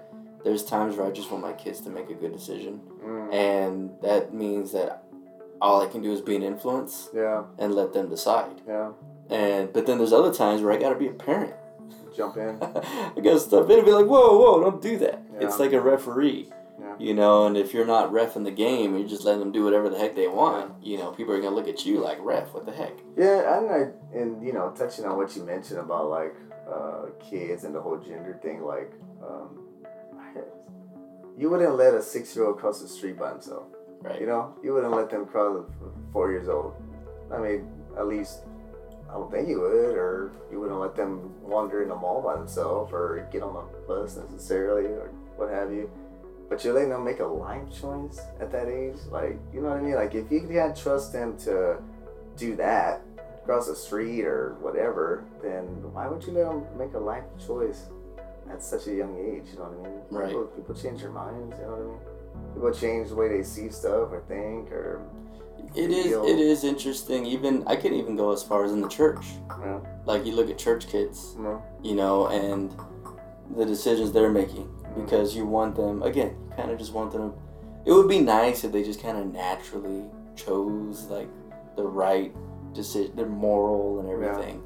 there's 0.44 0.64
times 0.64 0.96
where 0.96 1.06
I 1.06 1.10
just 1.10 1.30
want 1.30 1.42
my 1.42 1.52
kids 1.54 1.80
to 1.82 1.90
make 1.90 2.10
a 2.10 2.14
good 2.22 2.32
decision, 2.32 2.80
Mm. 3.04 3.32
and 3.32 3.90
that 4.02 4.32
means 4.34 4.72
that 4.72 5.04
all 5.60 5.80
I 5.80 5.86
can 5.86 6.02
do 6.02 6.12
is 6.12 6.20
be 6.20 6.36
an 6.36 6.42
influence 6.42 7.08
Yeah. 7.14 7.44
and 7.58 7.74
let 7.74 7.92
them 7.92 8.08
decide. 8.10 8.60
Yeah. 8.68 8.90
And 9.30 9.72
but 9.72 9.86
then 9.86 9.96
there's 9.98 10.12
other 10.12 10.32
times 10.32 10.60
where 10.62 10.72
I 10.72 10.76
gotta 10.76 10.96
be 11.04 11.08
a 11.08 11.12
parent. 11.28 11.54
Jump 12.16 12.36
in. 12.36 12.58
I 13.16 13.20
gotta 13.20 13.40
step 13.40 13.64
in 13.70 13.78
and 13.78 13.84
be 13.84 13.92
like, 13.92 14.06
whoa, 14.06 14.38
whoa, 14.38 14.60
don't 14.64 14.80
do 14.82 14.96
that. 14.98 15.22
Yeah. 15.32 15.46
It's 15.46 15.58
like 15.58 15.72
a 15.72 15.80
referee. 15.80 16.50
Yeah. 16.80 16.94
You 16.98 17.14
know, 17.14 17.46
and 17.46 17.56
if 17.56 17.72
you're 17.72 17.86
not 17.86 18.10
refing 18.10 18.44
the 18.44 18.50
game, 18.50 18.98
you're 18.98 19.08
just 19.08 19.24
letting 19.24 19.40
them 19.40 19.52
do 19.52 19.64
whatever 19.64 19.88
the 19.88 19.98
heck 19.98 20.16
they 20.16 20.26
want. 20.26 20.72
You 20.82 20.98
know, 20.98 21.12
people 21.12 21.32
are 21.34 21.40
gonna 21.40 21.54
look 21.54 21.68
at 21.68 21.86
you 21.86 22.00
like 22.00 22.18
ref. 22.20 22.52
What 22.52 22.66
the 22.66 22.72
heck? 22.72 22.94
Yeah, 23.16 23.58
and 23.58 23.70
I, 23.70 24.18
and 24.18 24.44
you 24.44 24.52
know, 24.52 24.70
touching 24.76 25.04
on 25.04 25.16
what 25.16 25.36
you 25.36 25.44
mentioned 25.44 25.78
about 25.78 26.10
like 26.10 26.34
uh, 26.68 27.06
kids 27.30 27.64
and 27.64 27.74
the 27.74 27.80
whole 27.80 27.98
gender 27.98 28.38
thing, 28.42 28.62
like 28.62 28.92
um, 29.22 29.60
you 31.38 31.48
wouldn't 31.48 31.76
let 31.76 31.94
a 31.94 32.02
six 32.02 32.34
year 32.34 32.46
old 32.46 32.58
cross 32.58 32.80
the 32.80 32.88
street 32.88 33.18
by 33.18 33.30
himself. 33.30 33.64
Right. 34.00 34.20
You 34.20 34.26
know, 34.26 34.54
you 34.62 34.74
wouldn't 34.74 34.92
let 34.92 35.10
them 35.10 35.26
cross 35.26 35.64
at 35.64 36.12
four 36.12 36.30
years 36.30 36.48
old. 36.48 36.74
I 37.32 37.38
mean, 37.38 37.68
at 37.96 38.06
least 38.06 38.40
I 39.08 39.14
don't 39.14 39.30
think 39.30 39.48
you 39.48 39.60
would, 39.60 39.96
or 39.96 40.32
you 40.50 40.60
wouldn't 40.60 40.80
let 40.80 40.96
them 40.96 41.32
wander 41.40 41.82
in 41.82 41.88
the 41.88 41.94
mall 41.94 42.20
by 42.20 42.34
themselves 42.34 42.92
or 42.92 43.26
get 43.30 43.42
on 43.42 43.56
a 43.56 43.86
bus 43.86 44.16
necessarily 44.16 44.86
or 44.86 45.10
what 45.36 45.50
have 45.50 45.72
you. 45.72 45.90
But 46.54 46.62
you're 46.62 46.72
letting 46.74 46.90
them 46.90 47.02
make 47.04 47.18
a 47.18 47.26
life 47.26 47.64
choice 47.80 48.20
at 48.40 48.52
that 48.52 48.68
age, 48.68 48.94
like 49.10 49.36
you 49.52 49.60
know 49.60 49.70
what 49.70 49.78
I 49.78 49.82
mean. 49.82 49.96
Like 49.96 50.14
if 50.14 50.30
you 50.30 50.46
can't 50.48 50.76
trust 50.76 51.12
them 51.12 51.36
to 51.38 51.78
do 52.36 52.54
that, 52.54 53.02
cross 53.44 53.66
the 53.66 53.74
street 53.74 54.24
or 54.24 54.54
whatever, 54.60 55.24
then 55.42 55.64
why 55.92 56.06
would 56.06 56.22
you 56.22 56.30
let 56.32 56.44
them 56.44 56.62
make 56.78 56.94
a 56.94 56.98
life 56.98 57.24
choice 57.44 57.86
at 58.48 58.62
such 58.62 58.86
a 58.86 58.94
young 58.94 59.18
age? 59.18 59.50
You 59.52 59.58
know 59.58 59.64
what 59.64 59.88
I 59.88 59.90
mean? 59.90 60.00
Right. 60.12 60.28
People, 60.28 60.44
people 60.44 60.74
change 60.76 61.00
their 61.00 61.10
minds. 61.10 61.56
You 61.58 61.64
know 61.64 61.70
what 61.72 61.80
I 61.80 61.86
mean? 61.90 62.54
People 62.54 62.72
change 62.72 63.08
the 63.08 63.16
way 63.16 63.26
they 63.36 63.42
see 63.42 63.68
stuff 63.68 64.12
or 64.12 64.22
think 64.28 64.70
or 64.70 65.02
It 65.74 65.90
is. 65.90 66.06
feel- 66.06 66.24
It 66.24 66.38
is 66.38 66.62
interesting. 66.62 67.26
Even 67.26 67.64
I 67.66 67.74
can 67.74 67.92
even 67.94 68.14
go 68.14 68.30
as 68.30 68.44
far 68.44 68.62
as 68.64 68.70
in 68.70 68.80
the 68.80 68.88
church. 68.88 69.26
know, 69.58 69.84
Like 70.06 70.24
you 70.24 70.36
look 70.36 70.48
at 70.50 70.56
church 70.58 70.86
kids, 70.86 71.34
you 71.36 71.42
know, 71.42 71.62
you 71.82 71.94
know, 71.96 72.28
and 72.28 72.72
the 73.56 73.64
decisions 73.66 74.12
they're 74.12 74.30
making. 74.30 74.70
Because 74.96 75.34
you 75.36 75.46
want 75.46 75.76
them 75.76 76.02
again. 76.02 76.36
You 76.50 76.56
kind 76.56 76.70
of 76.70 76.78
just 76.78 76.92
want 76.92 77.12
them. 77.12 77.32
It 77.84 77.92
would 77.92 78.08
be 78.08 78.20
nice 78.20 78.64
if 78.64 78.72
they 78.72 78.82
just 78.82 79.02
kind 79.02 79.18
of 79.18 79.32
naturally 79.32 80.04
chose 80.36 81.04
like 81.04 81.28
the 81.76 81.84
right 81.84 82.32
decision, 82.72 83.14
their 83.16 83.26
moral 83.26 84.00
and 84.00 84.08
everything. 84.08 84.62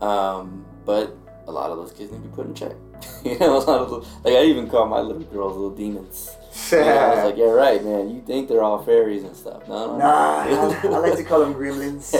Um, 0.00 0.64
but 0.84 1.16
a 1.46 1.52
lot 1.52 1.70
of 1.70 1.78
those 1.78 1.92
kids 1.92 2.12
need 2.12 2.22
to 2.22 2.28
be 2.28 2.34
put 2.34 2.46
in 2.46 2.54
check. 2.54 2.72
you 3.24 3.38
know, 3.38 3.56
a 3.56 3.58
lot 3.58 3.80
of 3.80 3.90
those, 3.90 4.06
like 4.24 4.34
I 4.34 4.42
even 4.44 4.68
call 4.68 4.86
my 4.86 5.00
little 5.00 5.22
girls 5.22 5.54
little 5.54 5.70
demons. 5.74 6.36
You 6.72 6.78
know, 6.80 6.84
I 6.84 7.14
was 7.14 7.24
like, 7.26 7.36
yeah, 7.36 7.44
right, 7.44 7.82
man. 7.84 8.10
You 8.10 8.20
think 8.22 8.48
they're 8.48 8.62
all 8.62 8.82
fairies 8.82 9.22
and 9.22 9.36
stuff? 9.36 9.68
No, 9.68 9.86
no, 9.86 9.92
no. 9.92 9.98
Nah, 9.98 10.40
I, 10.42 10.80
I 10.84 10.98
like 10.98 11.16
to 11.16 11.22
call 11.24 11.40
them 11.40 11.54
gremlins. 11.54 12.10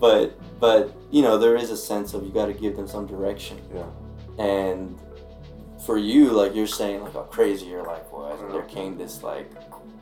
but 0.00 0.38
but 0.58 0.94
you 1.10 1.20
know 1.22 1.36
there 1.36 1.54
is 1.54 1.70
a 1.70 1.76
sense 1.76 2.14
of 2.14 2.24
you 2.24 2.30
got 2.30 2.46
to 2.46 2.54
give 2.54 2.74
them 2.76 2.88
some 2.88 3.06
direction 3.06 3.58
Yeah. 3.74 3.84
and 4.42 4.98
for 5.86 5.96
you 5.98 6.30
like 6.30 6.54
you're 6.54 6.66
saying 6.66 7.02
like 7.02 7.12
how 7.12 7.22
crazy 7.22 7.66
your 7.66 7.82
life 7.84 8.10
was 8.12 8.40
and 8.40 8.52
there 8.54 8.62
came 8.62 8.96
this 8.96 9.22
like 9.22 9.50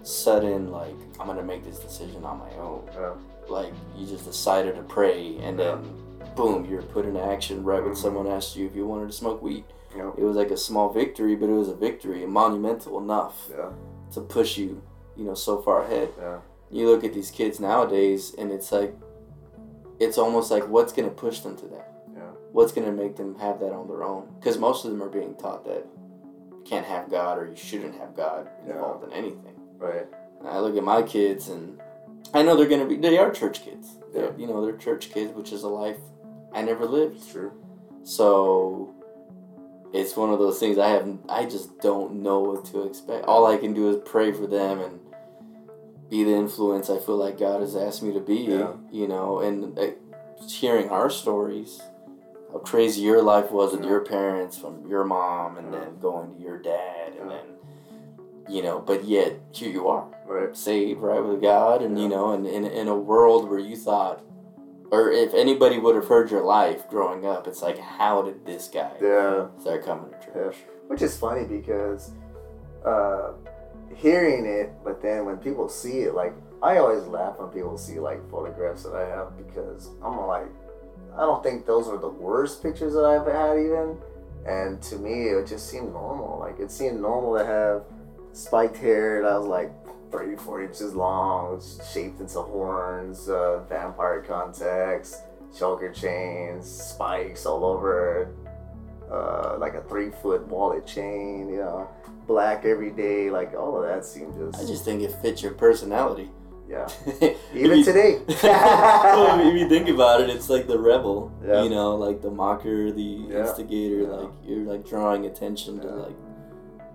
sudden 0.03 0.70
like 0.70 0.95
i'm 1.18 1.26
gonna 1.26 1.43
make 1.43 1.64
this 1.64 1.78
decision 1.78 2.24
on 2.24 2.39
my 2.39 2.51
own 2.57 2.83
Yeah. 2.95 3.12
like 3.49 3.72
you 3.97 4.07
just 4.07 4.24
decided 4.24 4.74
to 4.76 4.83
pray 4.83 5.37
and 5.39 5.59
then 5.59 5.83
boom 6.37 6.64
you're 6.64 6.83
put 6.83 7.05
into 7.07 7.22
action 7.22 7.62
right 7.64 7.83
when 7.83 7.93
Mhm. 7.93 7.97
someone 7.97 8.26
asked 8.26 8.57
you 8.57 8.66
if 8.66 8.74
you 8.74 8.87
wanted 8.87 9.07
to 9.09 9.12
smoke 9.12 9.43
weed 9.43 9.64
it 10.16 10.22
was 10.22 10.37
like 10.37 10.51
a 10.51 10.57
small 10.57 10.89
victory 10.91 11.35
but 11.35 11.49
it 11.49 11.53
was 11.53 11.68
a 11.68 11.74
victory 11.74 12.24
monumental 12.26 12.99
enough 12.99 13.49
yeah. 13.51 13.70
to 14.12 14.20
push 14.20 14.57
you 14.57 14.83
you 15.16 15.24
know 15.24 15.35
so 15.35 15.59
far 15.61 15.83
ahead 15.83 16.09
Yeah. 16.18 16.39
you 16.70 16.89
look 16.89 17.05
at 17.05 17.12
these 17.12 17.31
kids 17.31 17.59
nowadays 17.61 18.35
and 18.39 18.51
it's 18.53 18.70
like 18.72 18.95
it's 19.99 20.16
almost 20.16 20.51
like 20.51 20.66
what's 20.68 20.93
to 21.09 21.14
push 21.14 21.41
them 21.41 21.57
to 21.57 21.66
that 21.66 21.87
Yeah. 21.89 21.89
What's 22.53 22.73
going 22.73 22.87
to 22.87 22.93
make 22.93 23.17
them 23.17 23.35
have 23.39 23.61
that 23.61 23.73
on 23.73 23.87
their 23.89 24.03
own 24.03 24.29
because 24.39 24.59
most 24.59 24.85
of 24.85 24.91
them 24.91 25.03
are 25.03 25.09
being 25.09 25.35
taught 25.37 25.65
that 25.65 25.87
you 26.51 26.63
can't 26.65 26.87
have 26.87 27.11
god 27.11 27.39
or 27.39 27.47
you 27.47 27.57
shouldn't 27.57 27.95
have 27.99 28.15
god 28.17 28.49
Yeah. 28.67 28.75
involved 28.75 29.05
in 29.05 29.13
anything 29.13 29.55
Right. 29.79 30.07
and 30.39 30.49
i 30.49 30.59
look 30.59 30.77
at 30.77 30.85
my 30.85 31.03
kids 31.03 31.49
and 31.49 31.81
i 32.35 32.43
know 32.43 32.57
they're 32.57 32.69
going 32.69 32.81
to 32.83 32.87
be 32.89 32.97
they 32.97 33.19
are 33.19 33.31
church 33.31 33.63
kids 33.65 33.97
Yeah. 34.15 34.31
you 34.37 34.47
know 34.47 34.65
they're 34.65 34.77
church 34.77 35.11
kids 35.11 35.33
which 35.33 35.53
is 35.53 35.63
a 35.63 35.69
life 35.69 35.99
i 36.53 36.63
never 36.63 36.85
lived 36.87 37.17
It's 37.17 37.29
true. 37.31 37.53
so 38.03 38.95
it's 39.93 40.17
one 40.17 40.31
of 40.33 40.39
those 40.39 40.61
things 40.61 40.79
I 40.79 40.89
have 40.91 41.19
I 41.29 41.47
just 41.47 41.81
don't 41.81 42.23
know 42.23 42.39
what 42.39 42.65
to 42.67 42.83
expect. 42.85 43.25
All 43.25 43.45
I 43.45 43.57
can 43.57 43.75
do 43.75 43.89
is 43.91 43.97
pray 44.05 44.31
for 44.31 44.47
them 44.47 44.79
and 44.79 45.01
be 46.09 46.23
the 46.23 46.31
influence 46.33 46.89
I 46.89 46.99
feel 46.99 47.17
like 47.17 47.41
God 47.41 47.61
has 47.61 47.75
asked 47.75 48.01
me 48.01 48.13
to 48.13 48.21
be, 48.21 48.37
Yeah. 48.37 48.75
you 48.93 49.09
know, 49.09 49.41
and 49.41 49.77
uh, 49.77 49.87
hearing 50.49 50.91
our 50.91 51.11
stories 51.11 51.83
how 52.53 52.59
crazy 52.59 53.03
your 53.03 53.23
life 53.23 53.51
was 53.51 53.73
with 53.73 53.83
Yeah. 53.83 53.91
your 53.91 54.01
parents 54.01 54.59
from 54.59 54.87
your 54.89 55.05
mom 55.05 55.57
and 55.59 55.73
Yeah. 55.73 55.81
then 55.81 55.99
going 56.01 56.35
to 56.35 56.41
your 56.43 56.59
dad 56.59 57.13
and 57.21 57.31
Yeah. 57.31 57.37
then 57.37 57.47
you 58.49 58.63
know, 58.65 58.81
but 58.81 59.05
yet 59.05 59.35
here 59.53 59.71
you 59.71 59.87
are 59.87 60.07
Right. 60.27 60.57
saved 60.57 61.01
right 61.01 61.25
with 61.25 61.41
God 61.41 61.83
and 61.83 61.99
you 61.99 62.09
know 62.09 62.31
and 62.33 62.47
in, 62.47 62.65
in 62.65 62.89
a 62.89 62.97
world 62.97 63.49
where 63.49 63.59
you 63.61 63.77
thought 63.77 64.21
or 64.91 65.13
if 65.13 65.33
anybody 65.35 65.79
would 65.79 65.95
have 65.95 66.09
heard 66.09 66.31
your 66.33 66.43
life 66.43 66.89
growing 66.91 67.25
up 67.25 67.47
it's 67.47 67.63
like 67.63 67.79
how 67.79 68.23
did 68.23 68.45
this 68.45 68.67
guy 68.69 68.93
Yeah. 69.01 69.47
start 69.59 69.85
coming 69.85 70.11
to 70.11 70.33
church 70.33 70.57
Which 70.89 71.03
is 71.03 71.17
funny 71.17 71.45
because 71.45 72.11
uh, 72.85 73.33
hearing 73.95 74.47
it, 74.47 74.73
but 74.83 75.01
then 75.03 75.27
when 75.27 75.37
people 75.37 75.69
see 75.69 76.01
it, 76.01 76.15
like 76.15 76.33
I 76.63 76.79
always 76.79 77.05
laugh 77.05 77.39
when 77.39 77.49
people 77.51 77.77
see 77.79 78.01
like 78.01 78.21
photographs 78.31 78.83
that 78.85 78.95
I 78.95 79.07
have 79.09 79.37
because 79.37 79.91
I'm 80.03 80.17
like, 80.27 80.47
I 81.17 81.21
don't 81.21 81.43
think 81.43 81.67
those 81.67 81.89
are 81.89 81.99
the 81.99 82.09
worst 82.09 82.63
pictures 82.63 82.95
that 82.95 83.05
I've 83.05 83.27
had 83.27 83.59
even. 83.59 83.99
And 84.47 84.81
to 84.83 84.97
me, 84.97 85.29
it 85.29 85.47
just 85.47 85.69
seemed 85.69 85.93
normal. 85.93 86.39
Like 86.39 86.59
it 86.59 86.71
seemed 86.71 87.01
normal 87.01 87.39
to 87.39 87.45
have 87.45 87.83
spiked 88.33 88.77
hair 88.77 89.23
that 89.23 89.39
was 89.39 89.47
like 89.47 89.73
34 90.13 90.65
inches 90.65 90.95
long, 90.95 91.63
shaped 91.93 92.21
into 92.21 92.41
horns, 92.41 93.29
uh, 93.29 93.61
vampire 93.69 94.23
contacts, 94.23 95.21
choker 95.57 95.93
chains, 95.93 96.69
spikes 96.69 97.47
all 97.47 97.65
over 97.65 98.35
uh, 99.11 99.57
like 99.59 99.75
a 99.75 99.83
three 99.83 100.11
foot 100.23 100.47
wallet 100.49 100.87
chain, 100.87 101.49
you 101.49 101.59
know, 101.59 101.89
black 102.27 102.65
every 102.65 102.91
day, 102.91 103.31
like 103.31 103.55
all 103.55 103.77
of 103.77 103.89
that 103.89 104.05
seemed 104.05 104.35
just, 104.35 104.63
I 104.63 104.67
just 104.67 104.85
think 104.85 105.03
it 105.03 105.13
fits 105.21 105.43
your 105.43 105.53
personality 105.53 106.31
yeah. 106.71 106.89
Even 107.55 107.79
you- 107.79 107.85
today. 107.85 108.21
well, 108.43 109.41
if 109.49 109.55
you 109.61 109.68
think 109.68 109.89
about 109.89 110.21
it, 110.21 110.31
it's 110.31 110.49
like 110.49 110.66
the 110.68 110.79
rebel, 110.79 111.33
Yeah. 111.45 111.62
you 111.64 111.71
know, 111.71 111.97
like 111.97 112.23
the 112.23 112.31
mocker, 112.31 112.93
the 112.93 113.03
Yeah. 113.03 113.41
instigator. 113.41 114.03
Yeah. 114.03 114.09
Like 114.09 114.31
you're 114.45 114.64
like 114.73 114.87
drawing 114.89 115.27
attention 115.27 115.81
to 115.81 115.89
like, 115.89 116.16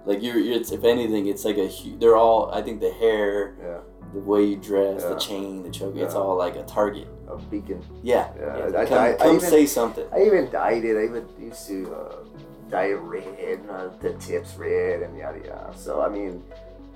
like 0.06 0.24
you're, 0.24 0.38
you're. 0.38 0.56
It's, 0.60 0.72
if 0.72 0.84
anything, 0.84 1.28
it's 1.28 1.44
like 1.46 1.58
a. 1.58 1.70
They're 2.00 2.16
all. 2.16 2.52
I 2.54 2.62
think 2.62 2.80
the 2.80 2.92
hair, 2.94 3.56
yeah, 3.62 3.80
the 4.14 4.20
way 4.20 4.44
you 4.46 4.56
dress, 4.56 5.04
the 5.04 5.16
chain, 5.16 5.62
the 5.64 5.70
choke. 5.70 5.96
It's 5.98 6.16
all 6.16 6.36
like 6.38 6.56
a 6.56 6.64
target. 6.64 7.08
a 7.28 7.36
beacon. 7.52 7.82
Yeah. 8.04 8.30
Yeah. 8.40 8.80
I- 8.80 8.86
come 8.86 8.98
I- 9.00 9.16
I 9.20 9.28
even- 9.36 9.40
say 9.42 9.66
something. 9.66 10.06
I 10.14 10.22
even 10.24 10.50
dyed 10.52 10.86
it. 10.86 10.96
I 10.98 11.04
even 11.10 11.26
used 11.40 11.68
to 11.68 11.78
uh, 11.94 12.16
dye 12.70 12.90
it 12.96 13.02
red, 13.02 13.60
uh, 13.70 13.90
the 14.00 14.14
tips 14.14 14.56
red, 14.56 15.02
and 15.04 15.18
yada 15.18 15.40
yada. 15.40 15.74
So 15.76 16.02
I 16.02 16.10
mean, 16.10 16.44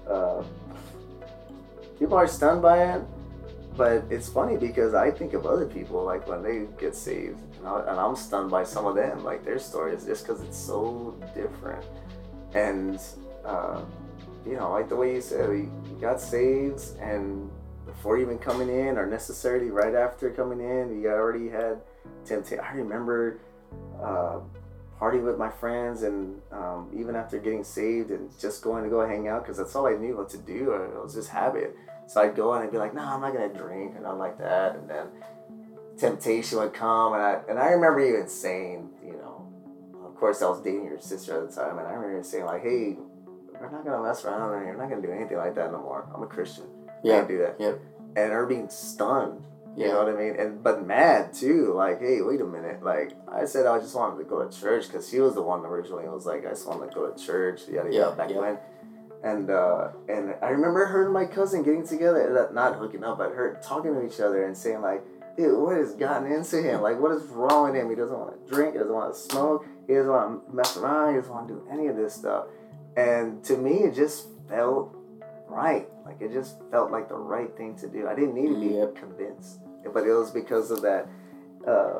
uh, 0.07 0.43
people 1.99 2.17
are 2.17 2.27
stunned 2.27 2.61
by 2.61 2.95
it, 2.95 3.03
but 3.77 4.03
it's 4.09 4.27
funny 4.27 4.57
because 4.57 4.93
I 4.93 5.11
think 5.11 5.33
of 5.33 5.45
other 5.45 5.65
people 5.65 6.03
like 6.03 6.27
when 6.27 6.41
they 6.41 6.65
get 6.79 6.95
saved, 6.95 7.39
and, 7.59 7.67
I, 7.67 8.05
I'm 8.05 8.15
stunned 8.15 8.49
by 8.49 8.63
some 8.63 8.85
of 8.85 8.95
them, 8.95 9.23
like 9.23 9.43
their 9.45 9.59
stories, 9.59 10.05
just 10.05 10.25
because 10.25 10.41
it's 10.41 10.57
so 10.57 11.15
different. 11.35 11.85
And 12.53 12.99
uh, 13.45 13.81
you 14.45 14.55
know, 14.55 14.71
like 14.71 14.89
the 14.89 14.95
way 14.95 15.15
you 15.15 15.21
said, 15.21 15.49
you 15.49 15.97
got 16.01 16.19
saved, 16.19 16.81
and 16.99 17.49
before 17.85 18.17
even 18.17 18.37
coming 18.37 18.69
in, 18.69 18.97
or 18.97 19.05
necessarily 19.05 19.69
right 19.69 19.95
after 19.95 20.29
coming 20.29 20.61
in, 20.61 21.01
you 21.01 21.09
already 21.09 21.49
had 21.49 21.81
temptation. 22.25 22.63
I 22.63 22.73
remember 22.73 23.39
uh, 24.01 24.39
partying 24.99 25.23
with 25.23 25.37
my 25.37 25.49
friends, 25.49 26.03
and 26.03 26.41
um, 26.51 26.89
even 26.93 27.15
after 27.15 27.39
getting 27.39 27.63
saved 27.63 28.11
and 28.11 28.29
just 28.39 28.61
going 28.61 28.83
to 28.83 28.89
go 28.89 29.07
hang 29.07 29.27
out, 29.27 29.43
because 29.43 29.57
that's 29.57 29.75
all 29.75 29.87
I 29.87 29.93
knew 29.93 30.17
what 30.17 30.29
to 30.29 30.37
do. 30.37 30.71
It 30.71 31.01
was 31.01 31.13
just 31.13 31.29
habit. 31.29 31.75
So 32.09 32.21
I'd 32.23 32.35
go 32.35 32.53
and 32.53 32.63
I'd 32.63 32.71
be 32.71 32.79
like, 32.79 32.95
"No, 32.95 33.03
I'm 33.03 33.21
not 33.21 33.33
gonna 33.33 33.53
drink," 33.53 33.95
or 33.95 33.99
nothing 34.01 34.17
like 34.17 34.39
that. 34.39 34.75
And 34.75 34.89
then 34.89 35.05
temptation 35.95 36.57
would 36.57 36.73
come, 36.73 37.13
and 37.13 37.21
I 37.21 37.39
and 37.47 37.59
I 37.59 37.69
remember 37.71 37.99
even 37.99 38.27
saying, 38.27 38.89
you 39.05 39.13
know, 39.13 39.45
of 40.05 40.15
course 40.15 40.41
I 40.41 40.49
was 40.49 40.59
dating 40.61 40.85
your 40.85 40.97
sister 40.99 41.39
at 41.39 41.47
the 41.49 41.55
time, 41.55 41.77
and 41.77 41.87
I 41.87 41.91
remember 41.93 42.23
saying 42.23 42.45
like, 42.45 42.63
"Hey, 42.63 42.97
we're 43.61 43.69
not 43.69 43.85
gonna 43.85 44.01
mess 44.01 44.25
around, 44.25 44.55
and 44.55 44.65
you're 44.65 44.75
not 44.75 44.89
gonna 44.89 45.03
do 45.03 45.11
anything 45.11 45.37
like 45.37 45.53
that 45.53 45.71
no 45.71 45.77
more. 45.79 46.07
I'm 46.13 46.23
a 46.23 46.25
Christian. 46.25 46.65
Yeah. 47.03 47.17
Can't 47.17 47.27
do 47.27 47.37
that." 47.39 47.59
Yep. 47.59 47.79
And 48.15 48.31
her 48.33 48.47
being 48.47 48.69
stunned 48.69 49.43
you 49.75 49.85
Yeah. 49.85 49.91
know 49.93 49.99
what 50.03 50.09
I 50.09 50.17
mean? 50.17 50.35
And 50.35 50.63
but 50.63 50.85
mad 50.85 51.31
too. 51.33 51.73
Like, 51.73 51.99
hey, 52.01 52.21
wait 52.21 52.41
a 52.41 52.45
minute. 52.45 52.81
Like 52.81 53.13
I 53.31 53.45
said, 53.45 53.67
I 53.67 53.77
just 53.79 53.95
wanted 53.95 54.17
to 54.17 54.23
go 54.23 54.43
to 54.43 54.49
church 54.59 54.87
because 54.87 55.07
she 55.07 55.19
was 55.19 55.35
the 55.35 55.43
one 55.43 55.63
originally. 55.63 56.09
Was 56.09 56.25
like 56.25 56.43
I 56.45 56.49
just 56.49 56.67
wanted 56.67 56.89
to 56.89 56.95
go 56.95 57.07
to 57.11 57.23
church. 57.23 57.67
Yada 57.67 57.89
Yeah, 57.93 57.99
yada. 58.01 58.15
Back 58.15 58.31
yeah. 58.31 58.39
when. 58.39 58.57
And 59.23 59.49
uh, 59.49 59.89
and 60.07 60.35
I 60.41 60.49
remember 60.49 60.85
her 60.85 61.03
and 61.05 61.13
my 61.13 61.25
cousin 61.25 61.63
getting 61.63 61.85
together, 61.85 62.31
not- 62.33 62.53
not 62.53 62.79
hooking 62.79 63.03
up, 63.03 63.17
but 63.17 63.31
her 63.33 63.59
talking 63.61 63.93
to 63.93 64.05
each 64.05 64.19
other 64.21 64.45
and 64.45 64.55
saying 64.55 64.81
like, 64.81 65.03
"Dude, 65.35 65.59
what 65.59 65.75
has 65.75 65.93
gotten 65.95 66.31
into 66.31 66.61
him? 66.61 66.81
Like, 66.81 66.99
what 66.99 67.11
is 67.11 67.23
wrong 67.23 67.65
with 67.71 67.75
him? 67.75 67.89
He 67.89 67.95
doesn't 67.95 68.17
want 68.17 68.47
to 68.47 68.53
drink. 68.53 68.73
He 68.73 68.79
doesn't 68.79 68.93
want 68.93 69.13
to 69.13 69.19
smoke. 69.19 69.65
He 69.87 69.93
doesn't 69.93 70.09
want 70.11 70.47
to 70.47 70.55
mess 70.55 70.77
around. 70.77 71.15
He 71.15 71.19
doesn't 71.19 71.33
want 71.33 71.47
to 71.49 71.53
do 71.55 71.67
any 71.69 71.87
of 71.87 71.97
this 71.97 72.13
stuff." 72.13 72.45
And 72.95 73.43
to 73.45 73.57
me, 73.57 73.83
it 73.83 73.93
just 73.93 74.27
felt 74.47 74.95
right. 75.49 75.87
Like 76.05 76.21
it 76.21 76.31
just 76.31 76.55
felt 76.71 76.89
like 76.91 77.09
the 77.09 77.15
right 77.15 77.55
thing 77.57 77.75
to 77.77 77.87
do. 77.89 78.07
I 78.07 78.15
didn't 78.15 78.35
need 78.35 78.49
to 78.53 78.59
be 78.59 78.75
Yep. 78.75 78.95
convinced, 78.95 79.59
but 79.93 80.07
it 80.07 80.13
was 80.13 80.31
because 80.31 80.71
of 80.71 80.81
that. 80.83 81.07
Uh, 81.67 81.99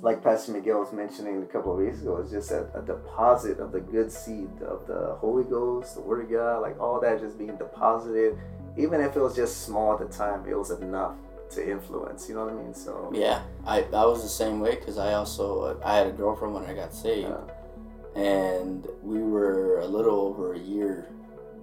like 0.00 0.22
Pastor 0.22 0.52
Miguel 0.52 0.80
was 0.80 0.92
mentioning 0.92 1.42
a 1.42 1.46
couple 1.46 1.72
of 1.72 1.78
weeks 1.78 2.00
ago, 2.00 2.16
it's 2.18 2.30
just 2.30 2.50
a, 2.50 2.68
a 2.74 2.82
deposit 2.82 3.58
of 3.58 3.72
the 3.72 3.80
good 3.80 4.10
seed 4.10 4.50
of 4.62 4.86
the 4.86 5.16
Holy 5.20 5.44
Ghost, 5.44 5.94
the 5.94 6.00
Word 6.00 6.24
of 6.24 6.30
God, 6.30 6.62
like 6.62 6.78
all 6.80 7.00
that 7.00 7.20
just 7.20 7.38
being 7.38 7.56
deposited. 7.56 8.38
Even 8.76 9.00
if 9.00 9.16
it 9.16 9.20
was 9.20 9.34
just 9.34 9.62
small 9.64 9.94
at 9.94 9.98
the 9.98 10.16
time, 10.16 10.44
it 10.48 10.54
was 10.54 10.70
enough 10.70 11.14
to 11.50 11.70
influence. 11.70 12.28
You 12.28 12.34
know 12.34 12.44
what 12.44 12.54
I 12.54 12.56
mean? 12.56 12.74
So 12.74 13.10
Yeah, 13.14 13.42
I, 13.66 13.82
I 13.82 14.04
was 14.04 14.22
the 14.22 14.28
same 14.28 14.60
way 14.60 14.74
because 14.74 14.98
I 14.98 15.14
also 15.14 15.80
I 15.84 15.96
had 15.96 16.06
a 16.06 16.12
girlfriend 16.12 16.54
when 16.54 16.64
I 16.64 16.74
got 16.74 16.92
saved, 16.92 17.30
uh, 17.30 18.18
and 18.18 18.86
we 19.02 19.22
were 19.22 19.80
a 19.80 19.86
little 19.86 20.20
over 20.20 20.54
a 20.54 20.58
year 20.58 21.08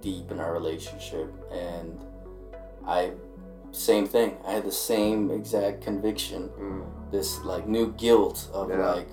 deep 0.00 0.30
in 0.30 0.40
our 0.40 0.52
relationship, 0.52 1.32
and 1.52 1.98
I 2.86 3.12
same 3.72 4.06
thing. 4.06 4.36
I 4.46 4.52
had 4.52 4.64
the 4.64 4.72
same 4.72 5.30
exact 5.30 5.82
conviction, 5.82 6.48
mm, 6.58 6.86
this 7.14 7.40
like 7.44 7.66
new 7.66 7.86
guilt 8.04 8.48
of 8.52 8.68
Yeah. 8.70 8.92
like 8.94 9.08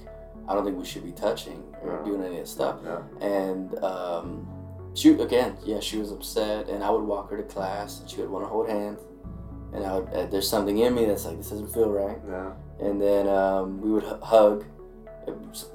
I 0.48 0.54
don't 0.56 0.66
think 0.66 0.78
we 0.78 0.86
should 0.86 1.06
be 1.06 1.12
touching 1.14 1.60
or 1.82 1.88
Yeah. 1.94 2.06
doing 2.08 2.22
any 2.24 2.36
of 2.40 2.42
this 2.44 2.50
stuff, 2.50 2.76
yeah, 2.84 3.02
and 3.22 3.68
um, 3.84 4.48
she 4.94 5.08
again, 5.28 5.52
yeah, 5.64 5.80
she 5.80 5.98
was 5.98 6.12
upset, 6.12 6.68
and 6.68 6.84
I 6.84 6.90
would 6.90 7.04
walk 7.14 7.30
her 7.32 7.38
to 7.38 7.44
class, 7.44 8.00
and 8.02 8.10
she 8.10 8.18
would 8.22 8.30
want 8.30 8.44
to 8.46 8.50
hold 8.50 8.68
hands, 8.68 9.00
and 9.74 9.86
I 9.86 10.00
would, 10.00 10.10
uh, 10.14 10.26
there's 10.32 10.50
something 10.50 10.78
in 10.80 10.94
me 10.96 11.06
that's 11.06 11.26
like 11.26 11.38
this 11.38 11.50
doesn't 11.52 11.72
feel 11.74 11.90
right 11.90 12.20
yeah, 12.28 12.52
and 12.86 13.00
then 13.02 13.28
um, 13.30 13.80
we 13.84 13.90
would 13.92 14.04
hu- 14.04 14.26
hug, 14.36 14.66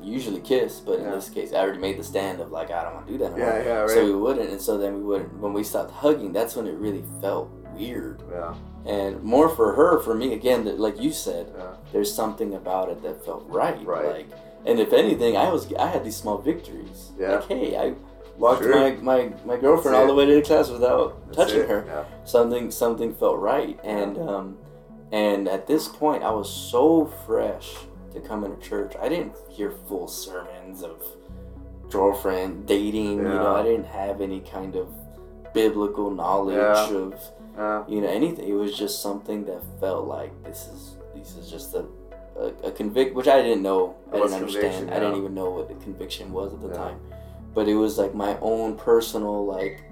usually 0.03 0.41
kiss, 0.41 0.81
but 0.81 0.99
in 0.99 1.11
this 1.11 1.29
case, 1.31 1.53
I 1.53 1.59
already 1.63 1.79
made 1.79 1.97
the 1.99 2.05
stand 2.05 2.41
of 2.41 2.51
like 2.51 2.71
I 2.71 2.83
don't 2.85 2.95
want 2.97 3.07
to 3.07 3.13
do 3.13 3.19
that 3.21 3.33
anymore. 3.33 3.49
yeah, 3.59 3.65
yeah, 3.65 3.79
right. 3.81 3.91
So 3.91 4.05
we 4.05 4.15
wouldn't, 4.15 4.51
and 4.51 4.61
so 4.61 4.77
then 4.77 4.95
we 4.99 5.03
wouldn't. 5.03 5.33
When 5.39 5.53
we 5.53 5.63
stopped 5.63 5.93
hugging, 5.93 6.33
that's 6.33 6.57
when 6.57 6.67
it 6.67 6.75
really 6.75 7.05
felt 7.21 7.49
weird, 7.77 8.23
yeah, 8.31 8.55
and 8.87 9.23
more 9.23 9.49
for 9.49 9.73
her, 9.75 10.01
for 10.01 10.15
me 10.15 10.33
again, 10.33 10.65
that 10.65 10.79
like 10.81 11.01
you 11.01 11.13
said, 11.13 11.53
yeah, 11.57 11.75
there's 11.93 12.13
something 12.13 12.55
about 12.55 12.89
it 12.91 13.03
that 13.03 13.25
felt 13.25 13.45
right. 13.49 13.85
Right. 13.85 14.07
Like, 14.07 14.29
and 14.65 14.81
if 14.81 14.93
anything, 14.93 15.37
I 15.37 15.51
was 15.53 15.73
I 15.75 15.87
had 15.89 16.05
these 16.05 16.17
small 16.17 16.39
victories. 16.39 17.11
Yeah. 17.19 17.37
Like, 17.37 17.49
hey, 17.49 17.77
I 17.77 17.95
walked 18.37 18.63
Sure. 18.63 18.75
my, 18.75 18.91
my 19.03 19.33
my 19.45 19.57
girlfriend 19.57 19.97
all 19.97 20.07
the 20.07 20.15
way 20.15 20.27
to 20.27 20.35
the 20.35 20.43
class 20.43 20.69
without 20.69 21.25
That's 21.27 21.37
touching 21.39 21.61
it. 21.63 21.69
her 21.71 21.85
Yeah, 21.87 22.05
something 22.25 22.71
something 22.71 23.15
felt 23.15 23.39
right 23.39 23.79
and 23.83 24.19
um 24.19 24.59
and 25.11 25.49
at 25.49 25.67
this 25.67 25.89
point 25.89 26.23
i 26.23 26.31
was 26.31 26.51
so 26.53 27.07
fresh 27.25 27.73
to 28.13 28.21
come 28.21 28.45
into 28.45 28.61
church 28.61 28.93
i 29.01 29.09
didn't 29.09 29.33
hear 29.49 29.71
full 29.89 30.07
sermons 30.07 30.83
of 30.83 31.01
girlfriend 31.91 32.67
dating 32.67 33.17
you 33.19 33.23
know 33.23 33.55
i 33.55 33.63
didn't 33.63 33.87
have 33.87 34.21
any 34.21 34.41
kind 34.41 34.75
of 34.77 34.89
biblical 35.55 36.11
knowledge 36.11 36.57
Yeah. 36.57 36.97
of 36.97 37.15
yeah, 37.57 37.85
you 37.89 38.01
know 38.01 38.09
anything 38.09 38.49
it 38.49 38.53
was 38.53 38.77
just 38.77 39.01
something 39.03 39.45
that 39.45 39.63
felt 39.81 40.07
like 40.07 40.31
this 40.45 40.67
is 40.69 40.97
this 41.15 41.37
is 41.37 41.51
just 41.51 41.75
a 41.75 41.85
a, 42.39 42.47
a 42.69 42.71
convict 42.73 43.15
which 43.15 43.29
i 43.29 43.41
didn't 43.43 43.63
know 43.63 43.95
i 44.13 44.17
didn't 44.19 44.35
understand 44.35 44.75
conviction, 44.75 44.91
i 44.91 44.99
didn't 45.01 45.17
even 45.19 45.35
know 45.35 45.51
what 45.51 45.69
the 45.69 45.75
conviction 45.77 46.33
was 46.33 46.53
at 46.53 46.61
the 46.61 46.69
Yeah. 46.69 46.75
time 46.75 47.01
but 47.55 47.67
it 47.69 47.75
was 47.75 47.97
like 47.99 48.15
my 48.15 48.39
own 48.41 48.77
personal 48.77 49.47
like 49.47 49.83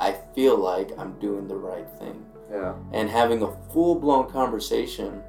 i 0.00 0.12
feel 0.34 0.56
like 0.58 0.90
i'm 0.98 1.18
doing 1.18 1.48
the 1.48 1.56
right 1.56 1.88
thing 1.98 2.24
yeah, 2.50 2.74
and 2.92 3.08
having 3.08 3.42
a 3.42 3.50
full 3.72 3.94
blown 3.98 4.30
conversation 4.30 5.22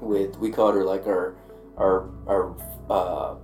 with 0.00 0.36
we 0.38 0.50
called 0.50 0.74
her 0.74 0.84
like 0.84 1.06
our 1.06 1.34
our 1.76 2.08
our 2.26 2.56
uh, 2.90 3.34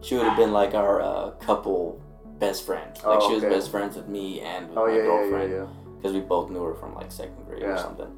she 0.00 0.14
would 0.16 0.24
have 0.24 0.36
been 0.36 0.52
like 0.52 0.74
our 0.74 1.00
uh, 1.00 1.30
couple 1.40 2.00
best 2.38 2.64
friend. 2.64 2.90
Like 3.04 3.04
Oh, 3.20 3.28
she 3.28 3.34
was 3.34 3.44
okay. 3.44 3.54
best 3.54 3.70
friends 3.70 3.96
with 3.96 4.08
me 4.08 4.40
and 4.40 4.68
with 4.68 4.78
Oh 4.78 4.86
my 4.86 4.92
yeah, 4.92 4.96
yeah, 4.96 5.02
yeah, 5.02 5.06
girlfriend 5.06 5.52
yeah. 5.52 5.66
Because 6.00 6.14
we 6.14 6.20
both 6.20 6.50
knew 6.50 6.62
her 6.64 6.74
from 6.74 6.94
like 6.94 7.10
second 7.12 7.44
grade 7.46 7.62
or 7.62 7.76
something. 7.78 8.08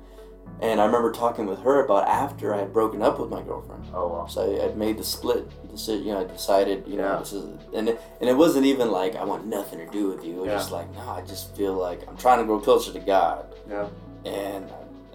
And 0.60 0.80
I 0.80 0.84
remember 0.84 1.10
talking 1.12 1.46
with 1.46 1.60
her 1.60 1.84
about 1.84 2.06
after 2.06 2.54
I 2.54 2.58
had 2.58 2.72
broken 2.72 3.00
up 3.02 3.18
with 3.18 3.30
my 3.30 3.40
girlfriend. 3.42 3.84
Oh 3.94 4.08
wow. 4.08 4.26
So 4.26 4.54
I 4.58 4.62
had 4.62 4.76
made 4.76 4.98
the 4.98 5.04
split 5.04 5.48
decision. 5.70 6.06
You 6.06 6.12
know, 6.14 6.20
I 6.20 6.24
decided, 6.24 6.84
you 6.86 6.96
know, 6.96 7.12
Yeah. 7.12 7.18
this 7.18 7.32
is, 7.32 7.44
and 7.74 7.88
it, 7.88 8.00
and 8.20 8.28
it 8.28 8.36
wasn't 8.36 8.66
even 8.66 8.90
like 8.90 9.16
I 9.16 9.24
want 9.24 9.46
nothing 9.46 9.78
to 9.78 9.86
do 9.86 10.08
with 10.08 10.24
you. 10.24 10.34
It 10.34 10.40
was 10.40 10.46
Yeah. 10.48 10.54
just 10.56 10.72
like, 10.72 10.92
no, 10.94 11.08
I 11.08 11.22
just 11.22 11.56
feel 11.56 11.74
like 11.74 12.06
I'm 12.08 12.16
trying 12.16 12.40
to 12.40 12.44
grow 12.44 12.58
closer 12.60 12.92
to 12.92 12.98
God 13.00 13.46
Yeah, 13.70 13.86
and 14.26 14.66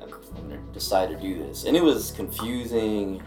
I, 0.01 0.05
I 0.05 0.57
decided 0.73 1.19
to 1.19 1.21
do 1.21 1.37
this. 1.37 1.65
And 1.65 1.75
it 1.77 1.83
was 1.83 2.11
confusing. 2.11 3.21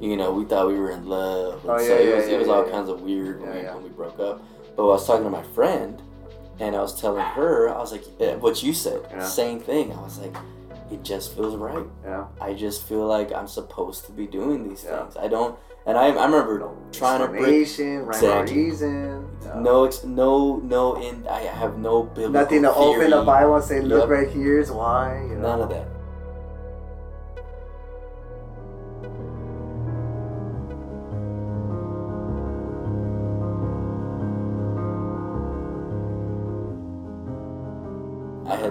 You 0.00 0.16
know, 0.16 0.30
we 0.32 0.44
thought 0.44 0.68
we 0.68 0.78
were 0.78 0.92
in 0.92 1.06
love. 1.06 1.60
And 1.64 1.70
Oh, 1.72 1.78
so 1.78 1.84
yeah, 1.84 1.94
it 2.00 2.08
yeah, 2.08 2.16
was, 2.16 2.26
it 2.28 2.38
was 2.38 2.46
yeah, 2.48 2.54
all 2.54 2.64
yeah. 2.66 2.70
kinds 2.72 2.88
of 2.88 3.00
weird 3.02 3.40
when, 3.40 3.50
Yeah, 3.50 3.56
we, 3.56 3.62
yeah. 3.64 3.74
when 3.74 3.82
we 3.82 3.88
broke 3.90 4.20
up. 4.20 4.40
But 4.76 4.84
I 4.84 4.86
was 4.86 5.06
talking 5.06 5.24
to 5.24 5.30
my 5.30 5.42
friend, 5.42 6.00
and 6.60 6.74
I 6.76 6.80
was 6.80 7.00
telling 7.00 7.22
her, 7.24 7.68
I 7.68 7.78
was 7.78 7.92
like, 7.92 8.04
eh, 8.20 8.34
what 8.36 8.62
you 8.62 8.72
said, 8.72 9.00
Yeah. 9.10 9.22
same 9.24 9.60
thing. 9.60 9.92
I 9.92 10.00
was 10.02 10.18
like, 10.18 10.36
it 10.90 11.02
just 11.02 11.34
feels 11.36 11.54
right. 11.56 11.86
yeah. 12.04 12.24
I 12.40 12.54
just 12.54 12.82
feel 12.84 13.06
like 13.06 13.32
I'm 13.32 13.46
supposed 13.48 14.06
to 14.06 14.12
be 14.12 14.26
doing 14.26 14.68
these 14.68 14.84
Yeah. 14.84 15.02
things. 15.02 15.16
I 15.16 15.28
don't, 15.28 15.56
and 15.86 15.96
I, 15.98 16.06
I 16.08 16.24
remember 16.24 16.58
No 16.58 16.70
trying 16.92 17.20
to 17.20 17.28
break. 17.28 17.44
Exactly. 17.62 18.56
reason. 18.56 19.28
yeah. 19.44 19.60
No, 19.60 19.90
no, 20.04 20.56
no. 20.56 20.96
In 20.96 21.26
I 21.28 21.40
have 21.42 21.78
no 21.78 22.02
biblical 22.02 22.30
Nothing 22.32 22.62
to 22.62 22.74
open 22.74 23.10
the 23.10 23.22
Bible 23.22 23.56
and 23.56 23.64
say, 23.64 23.80
look 23.80 24.08
Yep. 24.08 24.08
right 24.10 24.28
here's 24.28 24.70
why. 24.70 25.20
You 25.28 25.36
know? 25.36 25.48
None 25.48 25.60
of 25.62 25.68
that. 25.70 25.86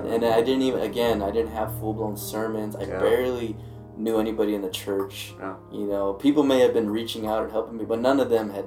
And 0.07 0.25
I 0.25 0.41
didn't 0.41 0.61
even. 0.63 0.81
Again, 0.81 1.21
I 1.21 1.31
didn't 1.31 1.51
have 1.51 1.77
full 1.79 1.93
blown 1.93 2.17
sermons. 2.17 2.75
I 2.75 2.83
Yeah. 2.83 2.99
barely 2.99 3.55
knew 3.97 4.19
anybody 4.19 4.53
in 4.55 4.61
the 4.61 4.69
church. 4.69 5.35
Yeah. 5.39 5.55
You 5.71 5.85
know, 5.87 6.13
people 6.13 6.43
may 6.43 6.59
have 6.59 6.73
been 6.73 6.89
reaching 6.89 7.25
out 7.27 7.43
and 7.43 7.51
helping 7.51 7.77
me, 7.77 7.85
but 7.85 7.99
none 7.99 8.19
of 8.19 8.29
them 8.29 8.49
had, 8.51 8.65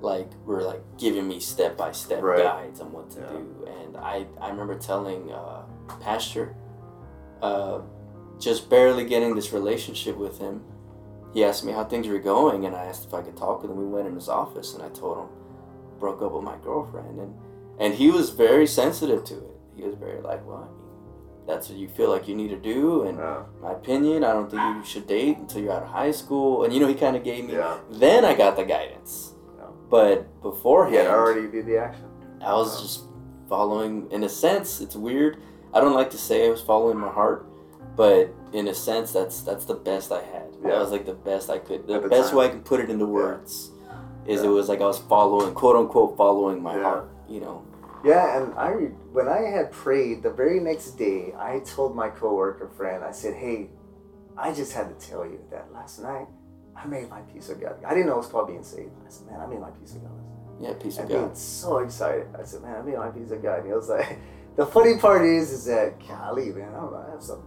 like, 0.00 0.30
were 0.46 0.62
like 0.62 0.82
giving 0.98 1.26
me 1.28 1.40
step 1.40 1.76
by 1.76 1.92
step 1.92 2.22
guides 2.22 2.80
on 2.80 2.90
what 2.92 3.10
to 3.10 3.20
Yeah. 3.20 3.26
do. 3.28 3.66
And 3.84 3.96
I, 3.98 4.26
I 4.40 4.48
remember 4.50 4.74
telling 4.76 5.30
uh, 5.30 5.62
Pastor, 6.00 6.54
uh, 7.42 7.80
just 8.38 8.68
barely 8.70 9.04
getting 9.04 9.34
this 9.34 9.52
relationship 9.52 10.16
with 10.16 10.38
him. 10.38 10.62
He 11.32 11.44
asked 11.44 11.64
me 11.64 11.72
how 11.72 11.84
things 11.84 12.08
were 12.08 12.18
going, 12.18 12.64
and 12.64 12.74
I 12.74 12.84
asked 12.86 13.04
if 13.06 13.12
I 13.12 13.20
could 13.22 13.36
talk 13.36 13.60
with 13.62 13.70
him. 13.70 13.76
We 13.76 13.84
went 13.86 14.06
in 14.08 14.14
his 14.14 14.28
office, 14.28 14.74
and 14.74 14.82
I 14.82 14.88
told 14.88 15.18
him 15.18 15.26
broke 15.98 16.20
up 16.22 16.32
with 16.32 16.42
my 16.44 16.56
girlfriend, 16.62 17.18
and 17.20 17.34
and 17.78 17.92
he 17.94 18.10
was 18.10 18.30
very 18.30 18.66
sensitive 18.66 19.22
to 19.24 19.34
it. 19.34 19.55
He 19.76 19.82
was 19.82 19.94
very 19.94 20.20
like, 20.20 20.44
well, 20.46 20.56
I 20.56 20.72
mean, 20.72 21.46
that's 21.46 21.68
what 21.68 21.78
you 21.78 21.88
feel 21.88 22.10
like 22.10 22.26
you 22.26 22.34
need 22.34 22.48
to 22.48 22.56
do, 22.56 23.02
and 23.02 23.18
Yeah. 23.18 23.42
my 23.62 23.72
opinion, 23.72 24.24
I 24.24 24.32
don't 24.32 24.50
think 24.50 24.62
you 24.62 24.82
should 24.84 25.06
date 25.06 25.38
until 25.38 25.62
you're 25.62 25.72
out 25.72 25.82
of 25.82 25.88
high 25.88 26.10
school. 26.10 26.64
And 26.64 26.72
you 26.72 26.80
know, 26.80 26.88
he 26.88 26.94
kind 26.94 27.14
of 27.16 27.22
gave 27.22 27.44
me. 27.46 27.52
Yeah. 27.54 27.76
Then 27.90 28.24
I 28.24 28.34
got 28.34 28.56
the 28.56 28.64
guidance, 28.64 29.34
Yeah. 29.58 29.64
but 29.90 30.18
He 30.18 30.24
beforehand, 30.42 31.06
had 31.06 31.14
already 31.14 31.46
did 31.48 31.66
the 31.66 31.78
action. 31.78 32.06
I 32.40 32.52
was 32.54 32.80
just 32.82 33.04
following. 33.48 34.10
In 34.10 34.24
a 34.24 34.28
sense, 34.28 34.80
it's 34.80 34.96
weird. 34.96 35.36
I 35.72 35.80
don't 35.80 35.94
like 35.94 36.10
to 36.10 36.18
say 36.18 36.46
I 36.46 36.50
was 36.50 36.62
following 36.62 36.98
my 36.98 37.08
heart, 37.08 37.46
but 37.96 38.30
in 38.52 38.66
a 38.68 38.74
sense, 38.74 39.12
that's 39.12 39.42
that's 39.42 39.66
the 39.66 39.74
best 39.74 40.10
I 40.10 40.22
had. 40.22 40.52
That 40.64 40.78
was 40.80 40.90
like 40.90 41.06
the 41.06 41.14
best 41.14 41.48
I 41.50 41.58
could. 41.58 41.86
The, 41.86 42.00
the 42.00 42.08
best 42.08 42.30
time. 42.30 42.38
way 42.38 42.46
I 42.46 42.48
can 42.48 42.62
put 42.62 42.80
it 42.80 42.90
into 42.90 43.06
words 43.06 43.70
is 44.26 44.42
Yeah. 44.42 44.48
it 44.48 44.52
was 44.52 44.68
like 44.68 44.80
I 44.80 44.86
was 44.86 44.98
following, 44.98 45.54
quote 45.54 45.76
unquote, 45.76 46.16
following 46.16 46.60
my 46.62 46.76
Yeah. 46.76 46.82
heart. 46.82 47.08
You 47.28 47.40
know. 47.40 47.62
Yeah, 48.06 48.42
and 48.42 48.54
I 48.54 48.70
when 49.12 49.28
I 49.28 49.40
had 49.42 49.72
prayed 49.72 50.22
the 50.22 50.30
very 50.30 50.60
next 50.60 50.92
day, 50.92 51.34
I 51.38 51.60
told 51.60 51.96
my 51.96 52.10
coworker 52.10 52.68
friend, 52.68 53.04
I 53.04 53.12
said, 53.12 53.34
"Hey, 53.34 53.70
I 54.38 54.52
just 54.54 54.72
had 54.72 54.88
to 54.98 55.06
tell 55.08 55.24
you 55.26 55.40
that 55.50 55.72
last 55.72 56.00
night 56.02 56.28
I 56.76 56.86
made 56.86 57.10
my 57.10 57.20
peace 57.22 57.48
with 57.48 57.60
God. 57.60 57.76
I 57.86 57.94
didn't 57.94 58.06
know 58.06 58.14
it 58.14 58.18
was 58.18 58.28
called 58.28 58.48
being 58.48 58.64
saved. 58.64 58.92
I 59.06 59.10
said, 59.10 59.26
man, 59.28 59.40
I 59.40 59.46
made 59.46 59.60
my 59.60 59.70
peace 59.70 59.94
with 59.94 60.04
God. 60.04 60.12
last 60.12 60.28
night." 60.28 60.68
Yeah, 60.68 60.74
peace 60.82 60.98
And 60.98 61.04
of 61.04 61.10
being 61.10 61.28
God. 61.28 61.38
so 61.38 61.78
excited, 61.78 62.28
I 62.38 62.44
said, 62.44 62.62
man, 62.62 62.76
I 62.76 62.82
made 62.82 62.96
my 62.98 63.10
peace 63.10 63.30
with 63.30 63.42
God. 63.42 63.58
And 63.60 63.66
he 63.68 63.72
was 63.74 63.88
like, 63.90 64.18
the 64.56 64.66
funny 64.66 64.98
part 64.98 65.24
is, 65.26 65.52
is 65.52 65.64
that 65.66 65.98
golly, 66.06 66.50
man, 66.52 66.70
I, 66.70 66.80
don't 66.80 66.92
know, 66.92 67.04
I 67.08 67.10
have 67.12 67.22
some. 67.22 67.42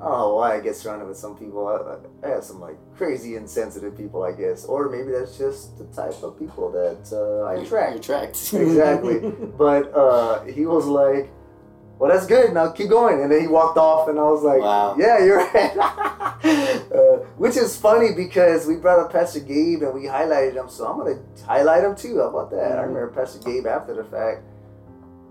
I 0.00 0.04
don't 0.08 0.18
know 0.18 0.34
why 0.34 0.56
I 0.56 0.60
get 0.60 0.76
surrounded 0.76 1.06
with 1.08 1.16
some 1.16 1.36
people. 1.36 1.66
I, 1.68 2.26
I 2.26 2.30
have 2.30 2.44
some 2.44 2.60
like 2.60 2.76
crazy 2.96 3.36
insensitive 3.36 3.96
people, 3.96 4.22
I 4.22 4.32
guess, 4.32 4.64
or 4.64 4.88
maybe 4.88 5.12
that's 5.12 5.38
just 5.38 5.78
the 5.78 5.84
type 5.86 6.22
of 6.22 6.38
people 6.38 6.70
that 6.72 7.02
uh, 7.12 7.44
I 7.44 7.54
attract. 7.62 7.96
Attract. 7.96 8.52
Exactly. 8.54 9.18
But 9.56 9.94
uh, 9.94 10.44
he 10.44 10.66
was 10.66 10.84
like, 10.86 11.30
"Well, 11.98 12.10
that's 12.10 12.26
good. 12.26 12.52
Now 12.52 12.70
keep 12.72 12.88
going." 12.90 13.22
And 13.22 13.30
then 13.30 13.40
he 13.40 13.46
walked 13.46 13.78
off, 13.78 14.08
and 14.08 14.18
I 14.18 14.22
was 14.24 14.42
like, 14.42 14.60
Wow. 14.60 14.96
"Yeah, 14.98 15.24
you're 15.24 15.38
right." 15.54 15.76
uh, 16.44 17.24
which 17.38 17.56
is 17.56 17.76
funny 17.76 18.12
because 18.14 18.66
we 18.66 18.74
brought 18.76 18.98
up 18.98 19.12
Pastor 19.12 19.40
Gabe 19.40 19.82
and 19.82 19.94
we 19.94 20.02
highlighted 20.02 20.54
him, 20.54 20.68
so 20.68 20.86
I'm 20.86 20.98
gonna 20.98 21.18
highlight 21.46 21.84
him 21.84 21.94
too. 21.96 22.18
How 22.18 22.28
about 22.28 22.50
that? 22.50 22.72
I 22.78 22.82
Mhm. 22.82 22.88
remember 22.88 23.08
Pastor 23.14 23.38
Gabe 23.48 23.66
after 23.66 23.94
the 23.94 24.04
fact, 24.04 24.42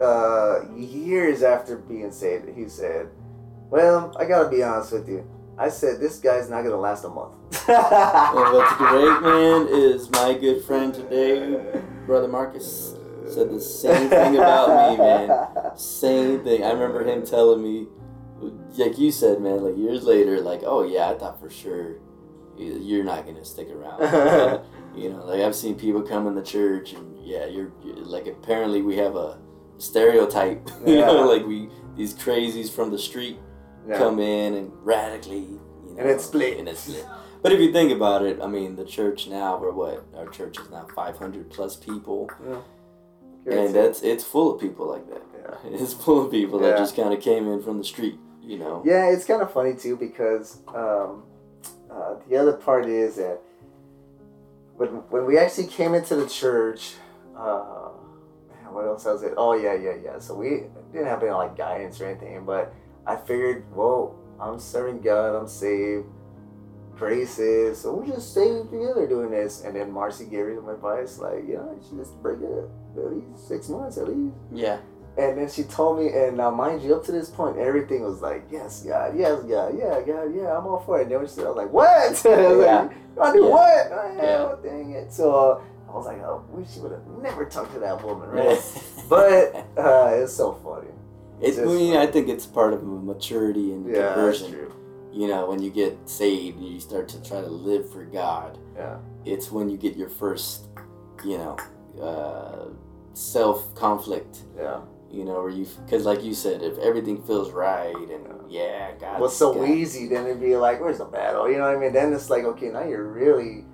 uh, 0.01 0.61
years 0.75 1.43
after 1.43 1.77
being 1.77 2.11
saved, 2.11 2.49
he 2.55 2.67
said, 2.67 3.09
"Well, 3.73 4.15
I 4.19 4.25
gotta 4.25 4.49
be 4.49 4.61
honest 4.63 4.91
with 4.91 5.07
you." 5.09 5.25
I 5.57 5.69
said, 5.69 5.99
"This 5.99 6.19
guy's 6.19 6.49
not 6.49 6.63
gonna 6.63 6.77
last 6.77 7.03
a 7.05 7.09
month." 7.09 7.33
And 7.69 8.53
what's 8.53 8.75
great, 8.77 9.21
man, 9.21 9.67
is 9.69 10.09
my 10.11 10.33
good 10.33 10.63
friend 10.63 10.93
today, 10.93 11.59
Brother 12.05 12.27
Marcus. 12.27 12.95
said 13.27 13.49
the 13.49 13.59
same 13.61 14.09
thing 14.09 14.35
about 14.37 14.67
me, 14.91 14.97
man. 14.97 15.29
Same 15.75 16.43
thing. 16.43 16.63
I 16.63 16.71
remember 16.71 17.03
him 17.03 17.25
telling 17.25 17.61
me, 17.63 17.87
like 18.77 18.97
you 18.99 19.11
said, 19.11 19.41
man, 19.41 19.63
like 19.63 19.77
years 19.77 20.03
later, 20.03 20.39
like, 20.41 20.61
oh 20.65 20.83
yeah, 20.83 21.09
I 21.09 21.13
thought 21.17 21.39
for 21.39 21.49
sure 21.49 21.95
you're 22.57 23.03
not 23.03 23.25
gonna 23.25 23.45
stick 23.45 23.69
around. 23.71 23.99
you 24.95 25.09
know, 25.09 25.25
like 25.25 25.41
I've 25.41 25.55
seen 25.55 25.75
people 25.75 26.01
come 26.01 26.27
in 26.27 26.35
the 26.35 26.43
church, 26.43 26.93
and 26.93 27.05
yeah, 27.25 27.45
you're, 27.45 27.71
you're 27.83 27.95
like 28.15 28.27
apparently 28.27 28.81
we 28.81 28.97
have 28.97 29.15
a 29.15 29.39
stereotype. 29.77 30.69
you 30.85 30.95
Yeah. 30.99 31.05
know, 31.07 31.21
like 31.27 31.45
we 31.45 31.69
these 31.95 32.13
crazies 32.13 32.69
from 32.69 32.91
the 32.91 32.99
street 32.99 33.37
Yeah. 33.87 33.97
come 33.97 34.19
in 34.19 34.53
and 34.53 34.71
radically, 34.81 35.39
you 35.39 35.59
know, 35.93 35.95
And 35.97 36.09
it's 36.09 36.25
split. 36.25 36.57
And 36.57 36.67
it's 36.69 36.81
split. 36.81 37.05
But 37.41 37.51
if 37.51 37.59
you 37.59 37.73
think 37.73 37.91
about 37.91 38.23
it, 38.23 38.39
I 38.41 38.47
mean, 38.47 38.75
the 38.77 38.85
church 38.85 39.27
now, 39.27 39.57
we're 39.59 39.71
what? 39.73 40.05
Our 40.15 40.27
church 40.27 40.57
is 40.59 40.69
now 40.69 40.87
500 40.95 41.49
plus 41.49 41.75
people, 41.75 42.29
and 43.45 43.75
that's 43.75 44.01
it's 44.01 44.23
full 44.23 44.55
of 44.55 44.61
people 44.61 44.87
like 44.87 45.07
that. 45.09 45.21
Yeah. 45.37 45.71
It's 45.81 45.93
full 45.93 46.25
of 46.25 46.31
people 46.31 46.59
that 46.59 46.77
just 46.77 46.95
kind 46.95 47.13
of 47.13 47.19
came 47.21 47.47
in 47.49 47.61
from 47.61 47.77
the 47.77 47.83
street, 47.83 48.17
you 48.41 48.57
know. 48.57 48.81
Yeah, 48.85 49.09
it's 49.11 49.25
kind 49.25 49.41
of 49.41 49.51
funny 49.51 49.75
too 49.75 49.97
because 49.97 50.59
um, 50.69 51.23
uh, 51.91 52.15
the 52.29 52.37
other 52.37 52.53
part 52.53 52.85
is 52.85 53.17
that 53.17 53.39
when 54.77 54.89
when 55.09 55.25
we 55.25 55.37
actually 55.37 55.67
came 55.67 55.93
into 55.93 56.15
the 56.15 56.27
church, 56.27 56.93
uh, 57.37 57.89
man, 58.49 58.73
what 58.73 58.85
else 58.85 59.03
was 59.03 59.21
it? 59.23 59.33
Oh 59.35 59.53
yeah, 59.53 59.73
yeah, 59.73 59.95
yeah. 60.01 60.19
So 60.19 60.33
we 60.33 60.63
didn't 60.93 61.07
have 61.07 61.21
any 61.21 61.31
like 61.31 61.57
guidance 61.57 61.99
or 61.99 62.07
anything, 62.07 62.45
but 62.45 62.73
I 63.05 63.15
figured, 63.15 63.65
well, 63.75 64.15
I'm 64.39 64.59
serving 64.59 65.01
God, 65.01 65.35
I'm 65.35 65.47
saved, 65.47 66.05
graces, 66.95 67.81
so 67.81 67.93
we'll 67.93 68.07
just 68.07 68.31
stay 68.31 68.47
together 68.47 69.07
doing 69.07 69.31
this. 69.31 69.63
And 69.63 69.75
then 69.75 69.91
Marcy 69.91 70.25
gave 70.25 70.47
me 70.47 70.55
some 70.55 70.69
advice, 70.69 71.17
like, 71.19 71.47
you 71.47 71.55
know, 71.55 71.79
you 71.91 71.97
just 71.97 72.13
break 72.21 72.39
it 72.41 72.45
up 72.51 72.69
at 72.97 73.11
least 73.13 73.47
six 73.47 73.69
months 73.69 73.97
at 73.97 74.07
least. 74.07 74.35
Yeah. 74.51 74.77
And 75.17 75.37
then 75.37 75.47
she 75.49 75.63
told 75.63 75.99
me, 75.99 76.07
and 76.11 76.37
now 76.37 76.49
mind 76.49 76.81
you, 76.81 76.95
up 76.95 77.03
to 77.05 77.11
this 77.11 77.29
point, 77.29 77.57
everything 77.57 78.03
was 78.03 78.21
like, 78.21 78.45
yes, 78.51 78.81
God, 78.83 79.15
yes, 79.17 79.41
God, 79.43 79.77
yeah, 79.77 80.01
God, 80.01 80.33
yeah, 80.35 80.57
I'm 80.57 80.65
all 80.65 80.81
for 80.85 80.99
it. 80.99 81.03
And 81.03 81.11
then 81.11 81.19
when 81.19 81.27
she 81.27 81.33
said, 81.35 81.45
I 81.45 81.49
was 81.49 81.57
like, 81.57 81.71
what? 81.71 81.87
I 82.25 82.51
was 82.51 82.65
Yeah. 82.65 82.81
like, 82.81 82.91
you 83.35 83.39
do 83.41 83.45
Yeah. 83.45 83.51
what? 83.51 83.91
Oh, 83.91 84.57
Yeah. 84.63 84.69
dang 84.71 84.91
it. 84.91 85.13
So 85.13 85.35
uh, 85.35 85.61
I 85.91 85.95
was 85.95 86.07
like, 86.07 86.17
oh, 86.21 86.43
wish 86.49 86.71
she 86.73 86.79
would 86.79 86.91
have 86.93 87.05
never 87.21 87.45
talked 87.45 87.73
to 87.73 87.79
that 87.79 88.03
woman, 88.03 88.29
right? 88.29 88.59
but 89.07 89.55
uh, 89.77 90.09
it's 90.15 90.33
so 90.33 90.53
funny. 90.63 90.87
It's, 91.41 91.57
I 91.59 91.63
mean, 91.65 91.95
I 91.97 92.07
think 92.07 92.29
it's 92.29 92.45
part 92.45 92.73
of 92.73 92.83
maturity 92.83 93.71
and 93.73 93.85
Yeah, 93.87 93.93
that's 93.93 94.13
conversion. 94.15 94.51
true. 94.51 94.71
You 95.11 95.27
know, 95.27 95.47
when 95.49 95.61
you 95.61 95.69
get 95.69 95.97
saved 96.09 96.57
and 96.57 96.67
you 96.67 96.79
start 96.79 97.07
to 97.09 97.21
try 97.23 97.41
to 97.41 97.47
live 97.47 97.89
for 97.91 98.03
God, 98.05 98.57
Yeah. 98.75 98.97
it's 99.25 99.51
when 99.51 99.69
you 99.69 99.77
get 99.77 99.95
your 99.95 100.09
first, 100.09 100.67
you 101.23 101.37
know, 101.37 101.57
uh, 102.01 102.69
self 103.13 103.73
conflict. 103.75 104.39
Yeah. 104.57 104.81
You 105.11 105.23
know, 105.25 105.41
where 105.43 105.49
you, 105.49 105.67
because 105.85 106.05
like 106.07 106.23
you 106.23 106.33
said, 106.33 106.63
if 106.63 106.77
everything 106.79 107.21
feels 107.21 107.51
right 107.51 107.95
and 107.95 108.49
yeah, 108.49 108.93
God. 108.99 109.21
What's 109.21 109.35
so 109.35 109.53
God, 109.53 109.69
easy, 109.69 110.07
then 110.07 110.25
it'd 110.25 110.41
be 110.41 110.55
like, 110.57 110.81
where's 110.81 110.97
the 110.97 111.05
battle? 111.05 111.47
You 111.49 111.57
know 111.57 111.67
what 111.67 111.77
I 111.77 111.79
mean? 111.79 111.93
Then 111.93 112.11
it's 112.13 112.31
like, 112.31 112.43
okay, 112.45 112.69
now 112.69 112.83
you're 112.83 113.03
really. 113.05 113.65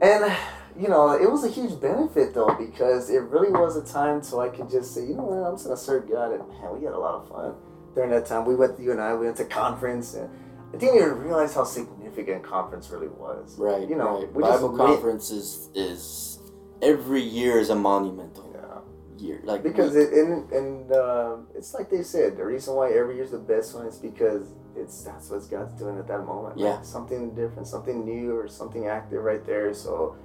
And, 0.00 0.32
you 0.78 0.88
know, 0.88 1.12
it 1.12 1.30
was 1.30 1.44
a 1.44 1.48
huge 1.50 1.80
benefit 1.80 2.34
though, 2.34 2.54
because 2.58 3.10
it 3.10 3.22
really 3.22 3.50
was 3.52 3.76
a 3.76 3.84
time 3.84 4.22
so 4.22 4.40
I 4.40 4.48
could 4.48 4.70
just 4.70 4.94
say, 4.94 5.02
you 5.02 5.14
know 5.14 5.22
what, 5.24 5.46
I'm 5.46 5.54
just 5.54 5.64
going 5.66 5.76
to 5.76 5.82
serve 5.82 6.08
God. 6.10 6.32
And 6.32 6.48
man, 6.48 6.78
we 6.78 6.84
had 6.84 6.94
a 6.94 6.98
lot 6.98 7.14
of 7.14 7.28
fun 7.28 7.54
during 7.94 8.10
that 8.10 8.26
time. 8.26 8.44
We 8.44 8.54
went, 8.56 8.78
you 8.80 8.90
and 8.92 9.00
I, 9.00 9.14
we 9.14 9.26
went 9.26 9.36
to 9.38 9.44
conference 9.44 10.14
and 10.14 10.28
I 10.72 10.76
didn't 10.76 10.96
even 10.96 11.18
realize 11.18 11.54
how 11.54 11.64
significant 11.64 12.42
conference 12.42 12.90
really 12.90 13.06
was. 13.08 13.56
Right. 13.58 13.88
You 13.88 13.94
know, 13.96 14.20
right. 14.22 14.32
Bible 14.34 14.68
went- 14.70 14.78
conference 14.78 15.30
is 15.30 15.70
is 15.74 16.40
every 16.82 17.22
year 17.22 17.58
is 17.58 17.70
a 17.70 17.74
monumental 17.76 18.50
Yeah. 18.52 19.24
year. 19.28 19.40
Like 19.44 19.62
Because 19.62 19.94
we- 19.94 20.00
it 20.02 20.12
and, 20.12 20.50
and 20.52 20.92
uh, 20.92 21.36
it's 21.54 21.72
like 21.74 21.88
they 21.90 22.02
said, 22.02 22.36
the 22.36 22.44
reason 22.44 22.74
why 22.74 22.90
every 22.92 23.14
year's 23.16 23.30
the 23.30 23.38
best 23.38 23.74
one 23.76 23.86
is 23.86 23.98
because 23.98 24.48
it's 24.76 25.04
that's 25.04 25.30
what 25.30 25.48
God's 25.48 25.72
doing 25.74 25.96
at 25.98 26.08
that 26.08 26.24
moment. 26.26 26.58
Yeah. 26.58 26.74
Like 26.74 26.84
something 26.84 27.32
different, 27.36 27.68
something 27.68 28.04
new, 28.04 28.36
or 28.36 28.48
something 28.48 28.88
active 28.88 29.22
right 29.22 29.44
there. 29.46 29.72
So 29.72 30.16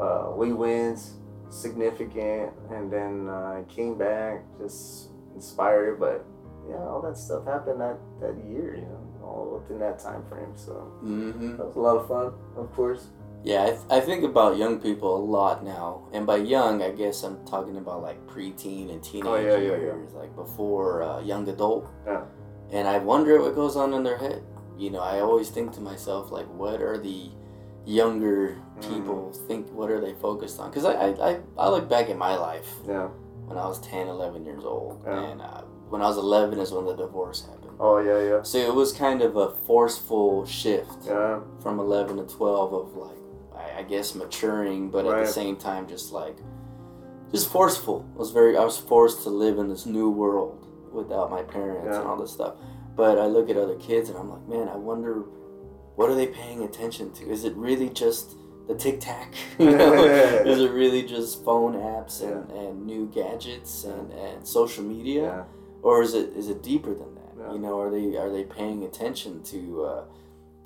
uh, 0.00 0.32
we 0.36 0.52
wins 0.52 1.14
significant, 1.48 2.52
and 2.70 2.92
then 2.92 3.28
uh, 3.28 3.62
came 3.68 3.96
back 3.98 4.44
just 4.58 5.10
inspired. 5.34 5.98
But 6.00 6.24
yeah, 6.68 6.76
all 6.78 7.00
that 7.02 7.16
stuff 7.16 7.44
happened 7.46 7.80
that 7.80 7.98
that 8.20 8.34
year, 8.48 8.76
you 8.76 8.82
know, 8.82 9.02
all 9.24 9.58
within 9.60 9.78
that 9.80 9.98
time 9.98 10.24
frame. 10.28 10.52
So 10.56 10.92
Mhm. 11.02 11.56
that 11.56 11.66
was 11.66 11.76
a 11.76 11.80
lot 11.80 11.96
of 11.96 12.06
fun, 12.08 12.32
of 12.56 12.72
course. 12.74 13.08
Yeah, 13.44 13.62
I, 13.62 13.66
th- 13.66 13.80
I 13.90 14.00
think 14.00 14.24
about 14.24 14.56
young 14.56 14.80
people 14.80 15.16
a 15.16 15.22
lot 15.22 15.62
now, 15.64 16.02
and 16.12 16.26
by 16.26 16.36
young, 16.36 16.82
I 16.82 16.90
guess 16.90 17.22
I'm 17.22 17.44
talking 17.46 17.76
about 17.76 18.02
like 18.02 18.18
preteen 18.26 18.90
and 18.90 19.00
teenage 19.02 19.26
Oh, 19.28 19.36
yeah, 19.36 19.56
yeah, 19.56 19.76
yeah. 19.76 19.76
years, 19.94 20.12
like 20.14 20.34
before 20.34 21.02
uh, 21.02 21.20
young 21.20 21.46
adult. 21.48 21.86
Yeah. 22.06 22.22
And 22.72 22.88
I 22.88 22.98
wonder 22.98 23.40
what 23.40 23.54
goes 23.54 23.76
on 23.76 23.92
in 23.94 24.02
their 24.02 24.16
head. 24.18 24.42
You 24.76 24.90
know, 24.90 24.98
I 25.00 25.20
always 25.20 25.48
think 25.50 25.70
to 25.74 25.80
myself, 25.80 26.32
like, 26.32 26.48
what 26.52 26.82
are 26.82 26.98
the 26.98 27.30
younger 27.86 28.56
Mm. 28.78 28.92
people 28.92 29.32
think? 29.48 29.70
What 29.72 29.90
are 29.90 30.00
they 30.00 30.12
focused 30.14 30.60
on? 30.60 30.68
Because 30.70 30.84
I, 30.84 30.92
I, 30.92 31.30
I, 31.30 31.40
I 31.56 31.68
look 31.70 31.88
back 31.88 32.10
at 32.10 32.18
my 32.18 32.36
life 32.36 32.68
Yeah. 32.86 33.08
when 33.46 33.56
I 33.56 33.66
was 33.66 33.78
10, 33.80 34.08
11 34.08 34.44
years 34.44 34.64
old, 34.64 35.00
Yeah. 35.06 35.22
and 35.30 35.40
uh, 35.40 35.62
when 35.88 36.02
I 36.02 36.06
was 36.08 36.18
11 36.18 36.58
is 36.58 36.72
when 36.72 36.84
the 36.84 36.94
divorce 36.94 37.46
happened. 37.46 37.76
Oh 37.80 37.98
yeah, 37.98 38.20
yeah, 38.20 38.42
So 38.42 38.58
it 38.58 38.74
was 38.74 38.92
kind 38.92 39.22
of 39.22 39.36
a 39.36 39.50
forceful 39.66 40.44
shift 40.44 41.06
yeah. 41.06 41.40
from 41.62 41.78
11 41.78 42.16
to 42.18 42.24
12 42.24 42.72
of 42.74 42.96
like 42.96 43.16
I, 43.54 43.78
I 43.80 43.82
guess 43.82 44.14
maturing 44.14 44.90
but 44.90 45.06
at 45.06 45.16
the 45.24 45.32
same 45.32 45.56
time 45.56 45.86
just 45.86 46.10
like 46.12 46.36
just 47.32 47.50
forceful 47.50 48.04
I 48.14 48.18
was 48.18 48.30
very 48.30 48.56
I 48.56 48.64
was 48.64 48.78
forced 48.78 49.22
to 49.24 49.30
live 49.30 49.58
in 49.58 49.68
this 49.68 49.84
new 49.86 50.08
world 50.10 50.66
without 50.92 51.30
my 51.30 51.42
parents 51.42 51.88
Yeah. 51.90 52.00
and 52.00 52.08
all 52.08 52.16
this 52.16 52.32
stuff 52.32 52.54
but 52.96 53.18
I 53.18 53.26
look 53.26 53.48
at 53.50 53.56
other 53.56 53.76
kids 53.76 54.08
and 54.10 54.18
I'm 54.18 54.30
like 54.30 54.46
man 54.48 54.68
I 54.68 54.76
wonder 54.76 55.24
what 55.96 56.08
are 56.10 56.14
they 56.14 56.26
paying 56.26 56.62
attention 56.62 57.12
to 57.12 57.28
is 57.30 57.44
it 57.44 57.54
really 57.56 57.88
just 57.88 58.36
the 58.68 58.74
tic 58.74 59.00
tac 59.00 59.34
you 59.58 59.70
know 59.76 60.04
is 60.52 60.60
it 60.60 60.70
really 60.70 61.02
just 61.02 61.44
phone 61.44 61.74
apps 61.74 62.22
and, 62.22 62.50
and 62.52 62.86
new 62.86 63.06
gadgets 63.14 63.84
and, 63.84 64.12
and 64.12 64.46
social 64.46 64.84
media 64.84 65.22
Yeah. 65.22 65.44
or 65.82 66.02
is 66.02 66.14
it 66.14 66.30
is 66.36 66.48
it 66.48 66.62
deeper 66.62 66.92
than 66.94 67.14
that? 67.14 67.22
Yeah. 67.38 67.52
You 67.52 67.58
know, 67.58 67.78
are 67.82 67.90
they 67.90 68.16
are 68.16 68.30
they 68.36 68.44
paying 68.44 68.84
attention 68.84 69.42
to 69.52 69.60
uh, 69.84 70.04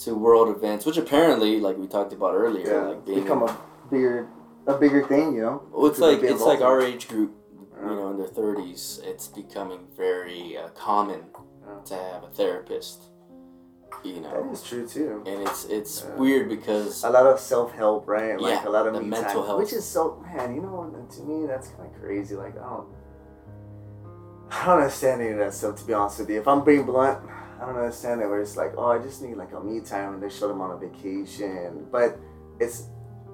to 0.04 0.14
world 0.14 0.48
events, 0.56 0.86
which 0.86 0.96
apparently, 0.96 1.58
like 1.66 1.76
we 1.76 1.86
talked 1.88 2.12
about 2.18 2.32
earlier, 2.34 2.66
Yeah. 2.74 2.88
like 2.90 3.04
being 3.04 3.22
Become 3.24 3.42
a 3.42 3.52
bigger 3.90 4.28
a 4.66 4.74
bigger 4.78 5.02
thing, 5.12 5.34
you 5.34 5.42
know. 5.42 5.56
well, 5.72 5.86
it's 5.90 5.98
like 5.98 6.22
it's 6.22 6.40
like 6.52 6.60
our 6.70 6.80
age 6.80 7.08
group, 7.08 7.32
Yeah. 7.74 7.90
you 7.90 7.96
know, 7.96 8.10
in 8.12 8.16
their 8.18 8.28
thirties, 8.40 9.00
it's 9.04 9.26
becoming 9.26 9.80
very 9.96 10.56
uh, 10.56 10.68
common 10.88 11.22
Yeah. 11.66 11.80
to 11.90 11.94
have 11.94 12.22
a 12.22 12.30
therapist. 12.40 13.09
You 14.05 14.20
know, 14.20 14.49
is 14.53 14.62
true 14.62 14.86
too. 14.88 15.22
and 15.26 15.47
it's 15.47 15.64
it's 15.66 16.05
Yeah. 16.09 16.16
weird 16.16 16.49
because 16.49 17.05
A 17.05 17.11
lot 17.11 17.26
of 17.26 17.38
self 17.38 17.72
help, 17.72 18.09
right? 18.09 18.41
Like 18.41 18.62
Yeah, 18.62 18.68
a 18.68 18.70
lot 18.70 18.86
of 18.86 18.95
me 18.95 19.09
mental 19.09 19.24
time, 19.41 19.47
health. 19.47 19.59
which 19.59 19.72
is 19.72 19.84
so 19.84 20.22
man. 20.24 20.55
You 20.55 20.62
know, 20.62 21.07
to 21.16 21.22
me 21.22 21.47
that's 21.47 21.68
kind 21.68 21.88
of 21.95 22.01
crazy. 22.01 22.34
Like 22.34 22.57
I 22.57 22.68
don't, 22.68 22.88
I 24.51 24.66
don't 24.66 24.78
understand 24.78 25.20
any 25.20 25.30
of 25.32 25.38
that 25.38 25.53
stuff. 25.55 25.76
To 25.76 25.84
be 25.84 25.93
honest 25.93 26.18
with 26.20 26.30
you, 26.30 26.38
if 26.41 26.49
I'm 26.49 26.64
being 26.64 26.84
blunt, 26.84 27.18
I 27.61 27.66
don't 27.66 27.76
understand 27.76 28.22
it. 28.22 28.26
Where 28.28 28.41
it's 28.41 28.57
like, 28.57 28.72
oh, 28.78 28.86
I 28.86 28.99
just 28.99 29.22
need 29.22 29.36
like 29.36 29.53
a 29.53 29.61
me 29.61 29.80
time, 29.80 30.14
and 30.14 30.22
they 30.22 30.30
show 30.30 30.49
them 30.49 30.61
on 30.61 30.70
a 30.70 30.76
vacation. 30.78 31.86
But 31.93 32.18
it's, 32.59 32.88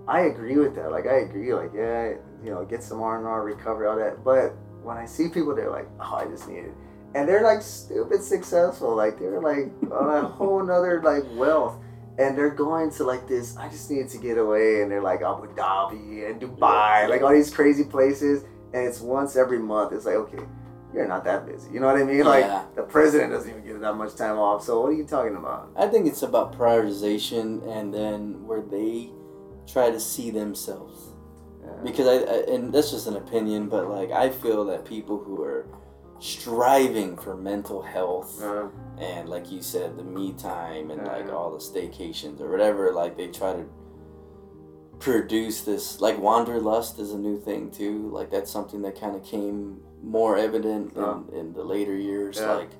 I 0.09 0.23
agree 0.23 0.57
with 0.59 0.75
that. 0.75 0.91
Like 0.91 1.07
I 1.07 1.19
agree. 1.21 1.55
Like 1.55 1.71
yeah, 1.75 2.15
you 2.43 2.51
know, 2.51 2.65
get 2.65 2.83
some 2.83 3.01
R 3.01 3.19
and 3.19 3.27
R, 3.27 3.45
recover 3.45 3.87
all 3.87 3.97
that. 3.97 4.25
But 4.25 4.55
when 4.83 4.97
I 4.97 5.07
see 5.07 5.29
people, 5.29 5.55
they're 5.55 5.71
like, 5.71 5.89
oh, 6.01 6.15
I 6.17 6.27
just 6.27 6.49
need 6.49 6.65
it. 6.65 6.75
And 7.17 7.27
they're 7.29 7.43
like 7.43 7.62
stupid 7.62 8.23
successful. 8.23 8.95
Like 8.95 9.19
they're 9.19 9.41
like 9.41 9.73
on 9.91 10.25
a 10.25 10.29
whole 10.29 10.62
nother 10.62 11.03
like 11.03 11.25
wealth 11.35 11.77
and 12.19 12.37
they're 12.37 12.51
going 12.51 12.91
to 12.93 13.05
like 13.05 13.27
this. 13.27 13.57
I 13.57 13.69
just 13.69 13.91
need 13.91 14.09
to 14.11 14.19
get 14.19 14.39
away, 14.39 14.81
and 14.83 14.91
they're 14.91 15.03
like 15.03 15.21
Abu 15.23 15.49
Dhabi 15.55 16.31
and 16.31 16.41
Dubai, 16.41 17.09
like 17.09 17.23
all 17.23 17.33
these 17.33 17.51
crazy 17.51 17.85
places, 17.85 18.45
and 18.73 18.87
it's 18.87 19.01
once 19.01 19.37
every 19.37 19.59
month. 19.59 19.93
It's 19.93 20.07
like 20.07 20.14
okay, 20.14 20.43
you're 20.95 21.07
not 21.07 21.25
that 21.25 21.47
busy. 21.47 21.71
You 21.73 21.81
know 21.81 21.87
what 21.87 21.97
I 21.97 22.05
mean? 22.05 22.25
Like 22.25 22.45
Yeah. 22.45 22.64
the 22.75 22.83
president 22.83 23.33
doesn't 23.33 23.51
even 23.51 23.64
get 23.67 23.81
that 23.81 23.95
much 23.95 24.14
time 24.17 24.39
off. 24.39 24.64
So 24.64 24.81
what 24.81 24.89
are 24.93 24.95
you 24.95 25.05
talking 25.05 25.37
about? 25.37 25.71
I 25.77 25.87
think 25.89 26.07
it's 26.07 26.23
about 26.23 26.57
prioritization 26.57 27.67
and 27.69 27.93
then 27.93 28.47
where 28.47 28.62
they 28.62 29.11
try 29.67 29.91
to 29.91 30.01
see 30.01 30.31
themselves. 30.31 31.12
Yeah. 31.62 31.73
because 31.83 32.07
I, 32.07 32.17
I 32.33 32.37
and 32.55 32.73
that's 32.73 32.91
just 32.93 33.07
an 33.09 33.17
opinion, 33.17 33.69
but 33.69 33.89
like 33.89 34.11
I 34.11 34.31
feel 34.31 34.64
that 34.67 34.85
people 34.85 35.19
who 35.19 35.43
are 35.43 35.67
striving 36.19 37.17
for 37.17 37.37
mental 37.37 37.83
health 37.83 38.43
Uh, 38.43 38.69
and 38.99 39.29
like 39.29 39.51
you 39.53 39.61
said, 39.62 39.97
the 39.97 40.03
me 40.05 40.33
time 40.33 40.91
and 40.91 41.07
like 41.07 41.31
all 41.31 41.51
the 41.51 41.59
staycations 41.59 42.41
or 42.41 42.51
whatever, 42.51 42.93
like 42.93 43.17
they 43.17 43.29
try 43.29 43.53
to 43.53 43.64
produce 44.99 45.61
this 45.62 46.01
like 46.01 46.19
wanderlust 46.19 46.99
is 46.99 47.12
a 47.12 47.19
new 47.19 47.39
thing 47.39 47.71
too. 47.71 48.09
Like 48.11 48.31
that's 48.31 48.51
something 48.51 48.81
that 48.83 48.99
kind 48.99 49.14
of 49.14 49.23
came 49.23 49.81
more 50.03 50.37
evident 50.39 50.97
in, 50.97 51.03
Uh. 51.03 51.19
in 51.33 51.53
the 51.53 51.62
later 51.64 51.95
years. 51.95 52.39
Yeah. 52.39 52.55
Like 52.55 52.71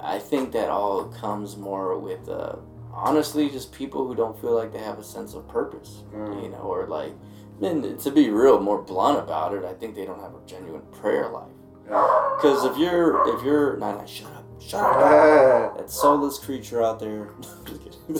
I 0.00 0.18
think 0.18 0.52
that 0.52 0.68
all 0.68 1.04
comes 1.04 1.56
more 1.56 1.98
with 1.98 2.28
uh, 2.28 2.56
honestly 2.92 3.50
just 3.50 3.72
people 3.72 4.06
who 4.06 4.14
don't 4.14 4.38
feel 4.40 4.52
like 4.54 4.72
they 4.72 4.78
have 4.78 4.98
a 4.98 5.04
sense 5.04 5.34
of 5.34 5.46
purpose 5.48 6.04
Mm. 6.14 6.42
you 6.44 6.48
know, 6.50 6.58
or 6.58 6.86
like 6.86 7.12
and 7.60 7.98
to 8.00 8.10
be 8.10 8.28
real, 8.30 8.60
more 8.60 8.82
blunt 8.82 9.18
about 9.18 9.54
it, 9.54 9.64
I 9.64 9.72
think 9.72 9.94
they 9.94 10.04
don't 10.04 10.20
have 10.20 10.34
a 10.34 10.46
genuine 10.46 10.82
prayer 10.92 11.28
life. 11.28 11.50
Yeah. 11.88 12.34
Because 12.36 12.64
if 12.64 12.76
you're, 12.78 13.36
if 13.36 13.44
you're, 13.44 13.76
nah, 13.78 13.96
nah, 13.98 14.04
shut 14.04 14.30
up, 14.32 14.44
shut 14.60 14.80
up. 14.82 14.96
That 15.78 15.90
soulless 15.90 16.38
creature 16.38 16.82
out 16.82 16.98
there. 17.00 17.26
who 18.08 18.14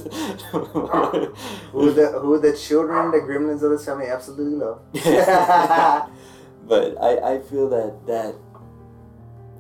the 1.93 2.19
who 2.23 2.39
the 2.41 2.57
children, 2.57 3.11
the 3.11 3.19
gremlins 3.19 3.63
of 3.63 3.71
the 3.71 3.79
family 3.79 4.07
absolutely 4.07 4.55
love. 4.55 4.81
but 6.69 6.97
I, 7.03 7.35
I 7.35 7.41
feel 7.43 7.69
that 7.71 8.07
that 8.07 8.35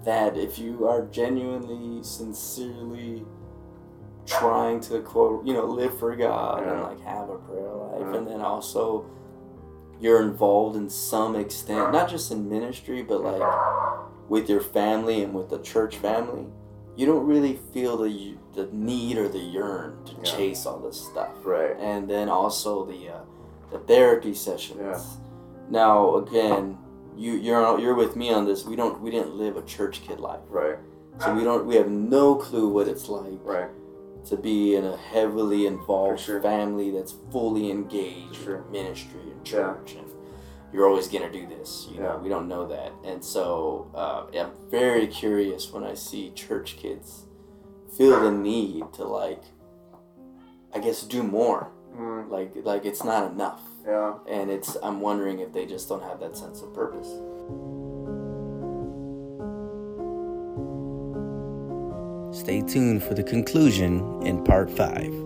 that 0.05 0.37
if 0.37 0.59
you 0.59 0.87
are 0.87 1.07
genuinely, 1.07 2.03
sincerely 2.03 3.25
trying 4.27 4.81
to 4.81 5.01
quote, 5.01 5.45
you 5.47 5.53
know, 5.53 5.65
live 5.65 5.97
for 5.99 6.15
God 6.17 6.65
and 6.67 6.83
like 6.83 7.01
have 7.03 7.29
a 7.29 7.39
prayer 7.39 7.73
life, 7.73 8.01
Yeah. 8.01 8.17
and 8.19 8.27
then 8.27 8.41
also 8.41 9.07
you're 10.01 10.23
involved 10.23 10.77
in 10.77 10.89
some 10.91 11.35
extent, 11.37 11.93
not 11.93 12.09
just 12.09 12.31
in 12.31 12.49
ministry, 12.49 13.03
but 13.03 13.23
like 13.23 13.43
with 14.29 14.49
your 14.49 14.61
family 14.61 15.23
and 15.23 15.33
with 15.35 15.49
the 15.51 15.59
church 15.59 15.97
family, 15.97 16.47
you 16.97 17.07
don't 17.07 17.27
really 17.27 17.59
feel 17.73 17.97
the 17.97 18.35
the 18.55 18.69
need 18.73 19.19
or 19.19 19.29
the 19.29 19.39
yearn 19.39 19.99
to 20.07 20.13
Yeah. 20.17 20.23
chase 20.23 20.65
all 20.67 20.79
this 20.79 20.99
stuff 20.99 21.33
right. 21.45 21.77
and 21.79 22.09
then 22.09 22.29
also 22.31 22.85
the 22.87 23.11
uh, 23.11 23.21
the 23.71 23.79
therapy 23.81 24.33
sessions. 24.35 24.81
Yeah. 24.81 25.01
Now 25.69 26.17
again, 26.17 26.79
you 27.17 27.33
you're 27.35 27.79
you're 27.79 27.95
with 27.95 28.17
me 28.17 28.33
on 28.33 28.47
this. 28.47 28.65
We 28.65 28.77
don't 28.77 29.01
we 29.01 29.11
didn't 29.11 29.35
live 29.35 29.57
a 29.57 29.63
church 29.63 30.03
kid 30.07 30.21
life, 30.21 30.41
Right. 30.49 30.77
so 31.21 31.35
we 31.35 31.45
don't 31.45 31.67
we 31.67 31.77
have 31.77 31.91
no 31.91 32.35
clue 32.37 32.69
what 32.69 32.89
it's 32.89 33.09
like 33.09 33.39
Right. 33.45 33.69
To 34.29 34.37
be 34.37 34.75
in 34.75 34.85
a 34.85 34.97
heavily 34.97 35.67
involved 35.67 36.21
sure. 36.21 36.41
family 36.43 36.91
that's 36.91 37.15
fully 37.33 37.71
engaged 37.71 38.37
For 38.37 38.45
sure. 38.45 38.57
in 38.67 38.71
ministry 38.73 39.21
and 39.21 39.47
Yeah. 39.47 39.53
church 39.53 39.95
and. 39.95 40.07
You're 40.73 40.89
always 40.89 41.09
gonna 41.09 41.31
do 41.33 41.47
this, 41.47 41.87
you 41.91 42.01
know. 42.01 42.19
We 42.23 42.29
don't 42.29 42.49
know 42.49 42.67
that, 42.67 42.93
and 43.05 43.25
so 43.25 43.89
uh, 43.95 44.27
I'm 44.39 44.51
very 44.69 45.07
curious 45.07 45.73
when 45.73 45.85
I 45.85 45.95
see 45.95 46.33
church 46.33 46.77
kids 46.77 47.25
feel 47.97 48.21
the 48.21 48.33
need 48.33 48.93
to 48.95 49.05
like, 49.05 49.43
I 50.75 50.81
guess, 50.81 51.03
do 51.05 51.23
more. 51.23 51.71
Mm, 51.97 52.29
Like, 52.29 52.53
like 52.65 52.85
it's 52.85 53.05
not 53.05 53.31
enough 53.31 53.63
yeah. 53.87 54.15
and 54.29 54.51
it's 54.51 54.77
i'm 54.83 55.01
wondering 55.01 55.39
if 55.39 55.51
they 55.55 55.65
just 55.65 55.89
don't 55.89 56.03
have 56.03 56.21
that 56.21 56.37
sense 56.37 56.61
of 56.61 56.75
purpose 56.75 57.09
Stay 62.37 62.61
tuned 62.61 63.03
for 63.03 63.15
the 63.15 63.23
conclusion 63.23 64.21
in 64.21 64.45
part 64.45 64.71
5. 64.71 65.26